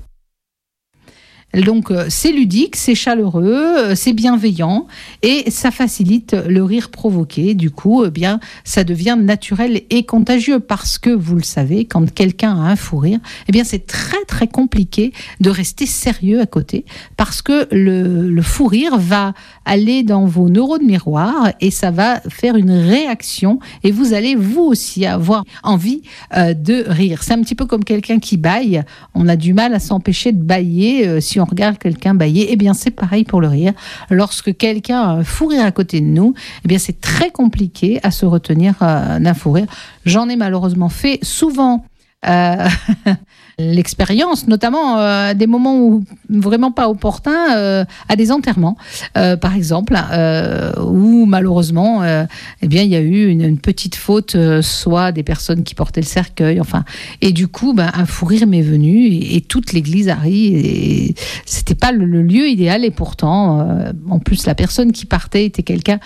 Donc 1.53 1.91
euh, 1.91 2.05
c'est 2.09 2.31
ludique, 2.31 2.75
c'est 2.75 2.95
chaleureux, 2.95 3.75
euh, 3.77 3.95
c'est 3.95 4.13
bienveillant 4.13 4.87
et 5.21 5.51
ça 5.51 5.69
facilite 5.69 6.35
le 6.47 6.63
rire 6.63 6.89
provoqué. 6.89 7.53
Du 7.53 7.69
coup, 7.69 8.05
eh 8.05 8.09
bien, 8.09 8.39
ça 8.63 8.83
devient 8.83 9.15
naturel 9.19 9.83
et 9.91 10.03
contagieux 10.03 10.59
parce 10.59 10.97
que 10.97 11.11
vous 11.11 11.35
le 11.35 11.43
savez, 11.43 11.85
quand 11.85 12.11
quelqu'un 12.11 12.59
a 12.59 12.71
un 12.71 12.75
fou 12.75 12.97
rire, 12.97 13.19
eh 13.47 13.51
bien, 13.51 13.63
c'est 13.63 13.85
très 13.85 14.23
très 14.27 14.47
compliqué 14.47 15.13
de 15.41 15.51
rester 15.51 15.85
sérieux 15.85 16.41
à 16.41 16.47
côté 16.47 16.85
parce 17.17 17.43
que 17.43 17.67
le, 17.71 18.31
le 18.31 18.41
fou 18.41 18.65
rire 18.65 18.97
va 18.97 19.35
aller 19.65 20.03
dans 20.03 20.25
vos 20.25 20.49
neurones 20.49 20.85
miroirs 20.85 21.51
et 21.61 21.71
ça 21.71 21.91
va 21.91 22.19
faire 22.29 22.55
une 22.55 22.71
réaction 22.71 23.59
et 23.83 23.91
vous 23.91 24.13
allez 24.13 24.35
vous 24.35 24.61
aussi 24.61 25.05
avoir 25.05 25.43
envie 25.63 26.01
euh, 26.35 26.53
de 26.53 26.83
rire. 26.87 27.23
C'est 27.23 27.33
un 27.33 27.41
petit 27.41 27.55
peu 27.55 27.65
comme 27.65 27.83
quelqu'un 27.83 28.19
qui 28.19 28.37
baille. 28.37 28.83
On 29.13 29.27
a 29.27 29.35
du 29.35 29.53
mal 29.53 29.73
à 29.73 29.79
s'empêcher 29.79 30.31
de 30.31 30.41
bailler 30.41 31.07
euh, 31.07 31.19
si 31.19 31.39
on 31.39 31.45
regarde 31.45 31.77
quelqu'un 31.77 32.13
bailler. 32.13 32.47
Eh 32.51 32.55
bien, 32.55 32.73
c'est 32.73 32.91
pareil 32.91 33.23
pour 33.23 33.41
le 33.41 33.47
rire. 33.47 33.73
Lorsque 34.09 34.55
quelqu'un 34.55 35.01
a 35.01 35.07
un 35.07 35.23
fou 35.23 35.47
rire 35.47 35.65
à 35.65 35.71
côté 35.71 36.01
de 36.01 36.05
nous, 36.05 36.33
eh 36.63 36.67
bien, 36.67 36.79
c'est 36.79 36.99
très 36.99 37.31
compliqué 37.31 37.99
à 38.03 38.11
se 38.11 38.25
retenir 38.25 38.75
euh, 38.81 39.19
d'un 39.19 39.33
fou 39.33 39.51
rire. 39.51 39.67
J'en 40.05 40.29
ai 40.29 40.35
malheureusement 40.35 40.89
fait 40.89 41.19
souvent. 41.21 41.85
l'expérience, 43.59 44.47
notamment 44.47 44.97
euh, 44.97 45.33
des 45.33 45.47
moments 45.47 45.77
où 45.77 46.03
vraiment 46.29 46.71
pas 46.71 46.89
opportuns, 46.89 47.55
euh, 47.55 47.85
à 48.09 48.15
des 48.15 48.31
enterrements, 48.31 48.77
euh, 49.17 49.37
par 49.37 49.55
exemple, 49.55 49.95
euh, 50.11 50.73
où 50.81 51.25
malheureusement, 51.25 52.03
euh, 52.03 52.25
eh 52.61 52.67
bien, 52.67 52.81
il 52.81 52.89
y 52.89 52.95
a 52.95 53.01
eu 53.01 53.27
une, 53.27 53.41
une 53.41 53.59
petite 53.59 53.95
faute, 53.95 54.35
euh, 54.35 54.61
soit 54.61 55.11
des 55.11 55.23
personnes 55.23 55.63
qui 55.63 55.75
portaient 55.75 56.01
le 56.01 56.07
cercueil, 56.07 56.59
enfin, 56.59 56.83
et 57.21 57.31
du 57.31 57.47
coup, 57.47 57.73
ben, 57.73 57.91
un 57.93 58.05
fou 58.05 58.25
rire 58.25 58.47
m'est 58.47 58.61
venu 58.61 59.07
et, 59.07 59.41
toute 59.41 59.73
l'église 59.73 60.09
a 60.09 60.15
ri. 60.15 60.55
Et 60.55 61.15
c'était 61.45 61.75
pas 61.75 61.91
le, 61.91 62.05
le 62.05 62.23
lieu 62.23 62.47
idéal 62.47 62.85
et 62.85 62.91
pourtant, 62.91 63.67
en 64.09 64.19
plus, 64.19 64.45
la 64.45 64.55
personne 64.55 64.91
qui 64.91 65.05
partait 65.05 65.45
était 65.45 65.63
quelqu'un 65.63 65.99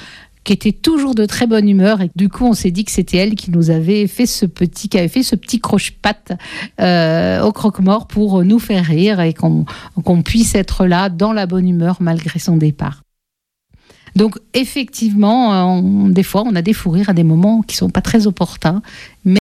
qui 0.47 0.53
était 0.53 0.71
toujours 0.71 1.13
de 1.13 1.25
très 1.25 1.45
bonne 1.45 1.67
humeur 1.67 1.99
et 2.01 2.09
du 2.15 2.29
coup 2.29 2.45
on 2.45 2.53
s'est 2.53 2.71
dit 2.71 2.85
que 2.85 2.91
c'était 2.91 3.17
elle 3.17 3.35
qui 3.35 3.51
nous 3.51 3.69
avait 3.69 4.07
fait 4.07 4.25
ce 4.25 4.45
petit 4.45 4.87
qui 4.87 4.97
avait 4.97 5.09
fait 5.09 5.21
ce 5.21 5.35
petit 5.35 5.59
croche-patte 5.59 6.31
euh, 6.79 7.41
au 7.43 7.51
croque-mort 7.51 8.07
pour 8.07 8.43
nous 8.45 8.57
faire 8.57 8.85
rire 8.85 9.19
et 9.19 9.33
qu'on 9.33 9.65
puisse 10.23 10.55
être 10.55 10.85
là 10.85 11.09
dans 11.09 11.33
la 11.33 11.45
bonne 11.47 11.67
humeur 11.67 11.97
malgré 11.99 12.39
son 12.39 12.55
départ. 12.55 13.01
Donc 14.15 14.39
effectivement, 14.55 15.53
euh, 15.53 15.63
on- 15.63 16.07
des 16.09 16.23
fois 16.23 16.43
on 16.43 16.55
a 16.55 16.61
des 16.63 16.73
fous 16.73 16.89
rires 16.91 17.09
à 17.09 17.13
des 17.13 17.23
moments 17.23 17.61
qui 17.61 17.75
sont 17.75 17.89
pas 17.91 18.01
très 18.01 18.25
opportuns, 18.25 18.81
mais 19.25 19.35